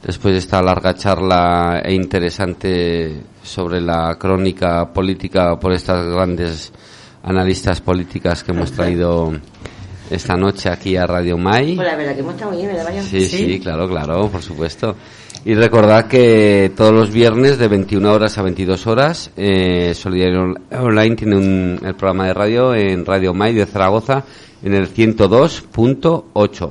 Después 0.04 0.34
de 0.34 0.40
esta 0.40 0.62
larga 0.62 0.94
charla 0.96 1.82
e 1.84 1.94
interesante 1.94 3.22
sobre 3.44 3.82
la 3.82 4.16
crónica 4.20 4.92
política 4.94 5.60
por 5.60 5.74
estas 5.74 6.06
grandes 6.06 6.72
analistas 7.24 7.82
políticas 7.82 8.44
que 8.44 8.52
hemos 8.52 8.72
traído 8.72 9.34
esta 10.10 10.36
noche 10.38 10.70
aquí 10.70 10.96
a 10.96 11.06
Radio 11.06 11.38
Mai. 11.38 11.76
Pues 11.76 11.88
la 11.88 11.96
verdad 11.98 12.14
que 12.14 12.20
hemos 12.22 12.34
estado 12.36 12.52
muy 12.52 12.60
bien, 12.62 12.70
¿verdad, 12.72 12.86
María? 12.86 13.02
Sí, 13.04 13.22
sí, 13.28 13.60
claro, 13.60 13.90
claro, 13.90 14.30
por 14.30 14.42
supuesto. 14.42 14.96
Y 15.44 15.54
recordad 15.56 16.08
que 16.08 16.72
todos 16.76 16.94
los 16.94 17.12
viernes 17.12 17.58
de 17.58 17.68
21 17.68 18.12
horas 18.14 18.38
a 18.38 18.42
22 18.44 18.88
horas, 18.88 19.32
eh, 19.36 19.94
Solidario 19.94 20.42
On- 20.44 20.58
Online 20.72 21.16
tiene 21.16 21.36
un, 21.38 21.80
el 21.84 21.96
programa 21.96 22.28
de 22.28 22.34
radio 22.34 22.74
en 22.76 23.06
Radio 23.06 23.34
Mai 23.34 23.54
de 23.54 23.66
Zaragoza 23.66 24.24
en 24.64 24.74
el 24.74 24.88
102.8. 24.94 26.70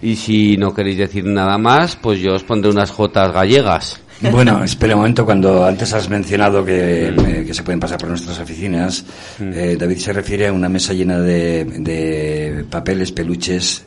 Y 0.00 0.16
si 0.16 0.56
no 0.56 0.72
queréis 0.72 0.98
decir 0.98 1.24
nada 1.24 1.58
más, 1.58 1.96
pues 1.96 2.20
yo 2.20 2.34
os 2.34 2.44
pondré 2.44 2.70
unas 2.70 2.90
jotas 2.90 3.32
gallegas. 3.32 4.00
Bueno, 4.20 4.62
espera 4.64 4.94
un 4.94 5.00
momento, 5.00 5.24
cuando 5.24 5.64
antes 5.64 5.92
has 5.92 6.08
mencionado 6.08 6.64
que, 6.64 7.08
eh, 7.08 7.44
que 7.46 7.54
se 7.54 7.62
pueden 7.62 7.80
pasar 7.80 7.98
por 7.98 8.08
nuestras 8.08 8.38
oficinas, 8.38 9.04
eh, 9.40 9.76
David 9.78 9.98
se 9.98 10.12
refiere 10.12 10.48
a 10.48 10.52
una 10.52 10.68
mesa 10.68 10.92
llena 10.92 11.18
de, 11.18 11.64
de 11.64 12.64
papeles, 12.70 13.12
peluches, 13.12 13.84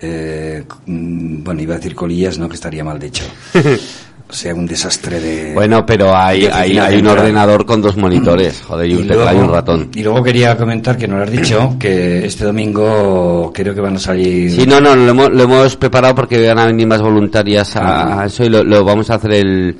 eh, 0.00 0.64
mm, 0.86 1.44
bueno, 1.44 1.62
iba 1.62 1.74
a 1.74 1.78
decir 1.78 1.94
colillas, 1.94 2.38
no, 2.38 2.48
que 2.48 2.56
estaría 2.56 2.82
mal 2.82 2.98
dicho. 2.98 3.24
sea 4.32 4.54
un 4.54 4.66
desastre 4.66 5.20
de... 5.20 5.54
Bueno, 5.54 5.84
pero 5.86 6.16
hay, 6.16 6.46
hay, 6.46 6.78
hay 6.78 6.96
un 6.98 7.06
ordenador 7.06 7.66
con 7.66 7.82
dos 7.82 7.96
monitores, 7.96 8.62
joder, 8.62 8.88
y 8.90 8.94
un 8.94 9.06
teclado 9.06 9.36
y 9.36 9.40
un 9.40 9.50
ratón. 9.50 9.90
Y 9.94 10.02
luego 10.02 10.22
quería 10.22 10.56
comentar, 10.56 10.96
que 10.96 11.06
no 11.06 11.16
lo 11.16 11.24
has 11.24 11.30
dicho, 11.30 11.76
que 11.78 12.24
este 12.24 12.44
domingo 12.44 13.52
creo 13.54 13.74
que 13.74 13.80
van 13.80 13.96
a 13.96 13.98
salir... 13.98 14.50
Sí, 14.50 14.66
no, 14.66 14.80
no, 14.80 14.96
lo 14.96 15.42
hemos, 15.42 15.76
preparado 15.76 16.14
porque 16.14 16.46
van 16.48 16.58
a 16.58 16.66
venir 16.66 16.86
más 16.86 17.02
voluntarias 17.02 17.76
a, 17.76 18.22
ah. 18.22 18.26
eso 18.26 18.44
y 18.44 18.48
lo, 18.48 18.84
vamos 18.84 19.10
a 19.10 19.14
hacer 19.16 19.32
el 19.32 19.76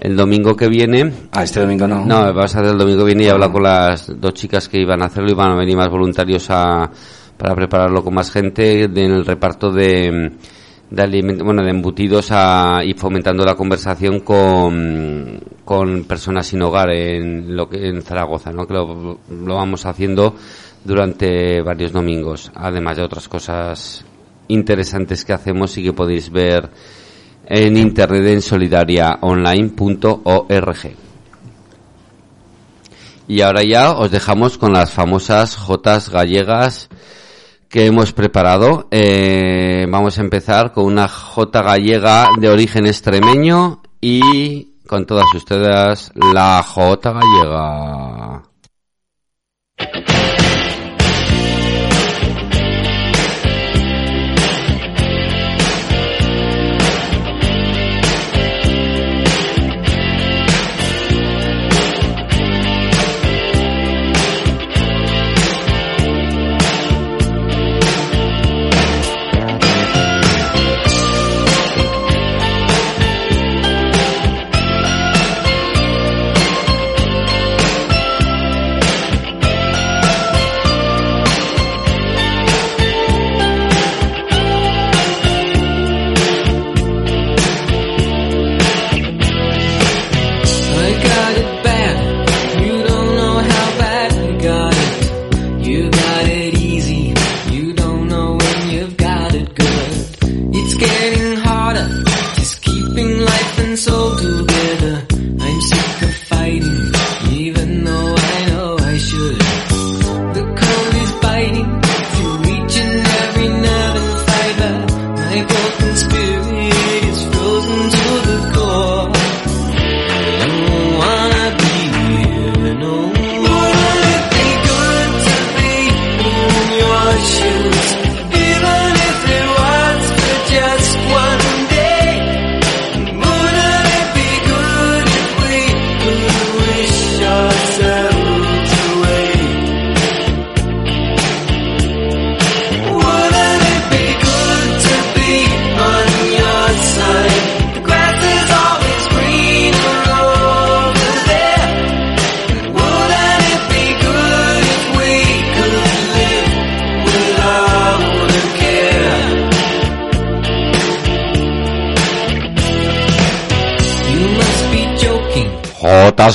el 0.00 0.16
domingo 0.16 0.56
que 0.56 0.68
viene. 0.68 1.10
Ah, 1.32 1.44
este 1.44 1.60
domingo 1.60 1.86
no. 1.86 2.04
No, 2.04 2.34
vas 2.34 2.54
a 2.54 2.58
hacer 2.58 2.72
el 2.72 2.78
domingo 2.78 3.00
que 3.00 3.14
viene 3.14 3.24
y 3.24 3.28
he 3.28 3.50
con 3.50 3.62
las 3.62 4.12
dos 4.20 4.34
chicas 4.34 4.68
que 4.68 4.78
iban 4.78 5.00
a 5.02 5.06
hacerlo 5.06 5.30
y 5.30 5.34
van 5.34 5.52
a 5.52 5.56
venir 5.56 5.76
más 5.76 5.88
voluntarios 5.88 6.46
a, 6.50 6.90
para 7.38 7.54
prepararlo 7.54 8.02
con 8.02 8.12
más 8.12 8.30
gente 8.30 8.82
en 8.82 8.98
el 8.98 9.24
reparto 9.24 9.70
de 9.70 10.32
de 10.90 11.42
bueno, 11.42 11.62
de 11.62 11.70
embutidos 11.70 12.28
a, 12.30 12.82
y 12.84 12.94
fomentando 12.94 13.44
la 13.44 13.54
conversación 13.54 14.20
con, 14.20 15.40
con 15.64 16.04
personas 16.04 16.46
sin 16.46 16.62
hogar 16.62 16.90
en, 16.90 17.56
lo 17.56 17.68
que, 17.68 17.88
en 17.88 18.02
Zaragoza, 18.02 18.52
¿no? 18.52 18.66
que 18.66 18.74
lo, 18.74 19.18
lo 19.28 19.54
vamos 19.54 19.86
haciendo 19.86 20.34
durante 20.84 21.62
varios 21.62 21.92
domingos, 21.92 22.52
además 22.54 22.96
de 22.96 23.04
otras 23.04 23.28
cosas 23.28 24.04
interesantes 24.48 25.24
que 25.24 25.32
hacemos 25.32 25.76
y 25.78 25.82
que 25.82 25.92
podéis 25.92 26.30
ver 26.30 26.68
en 27.46 27.76
internet 27.76 28.26
en 28.26 28.42
solidariaonline.org. 28.42 30.96
Y 33.26 33.40
ahora 33.40 33.62
ya 33.64 33.92
os 33.92 34.10
dejamos 34.10 34.58
con 34.58 34.74
las 34.74 34.92
famosas 34.92 35.56
Jotas 35.56 36.10
gallegas 36.10 36.90
que 37.74 37.86
hemos 37.86 38.12
preparado. 38.12 38.86
Eh, 38.92 39.84
vamos 39.90 40.16
a 40.16 40.20
empezar 40.20 40.70
con 40.70 40.84
una 40.84 41.08
J 41.08 41.60
gallega 41.60 42.28
de 42.38 42.48
origen 42.48 42.86
extremeño 42.86 43.82
y 44.00 44.76
con 44.86 45.06
todas 45.06 45.26
ustedes 45.34 46.12
la 46.14 46.62
J 46.62 47.12
gallega. 47.12 48.42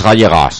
gallegas. 0.09 0.58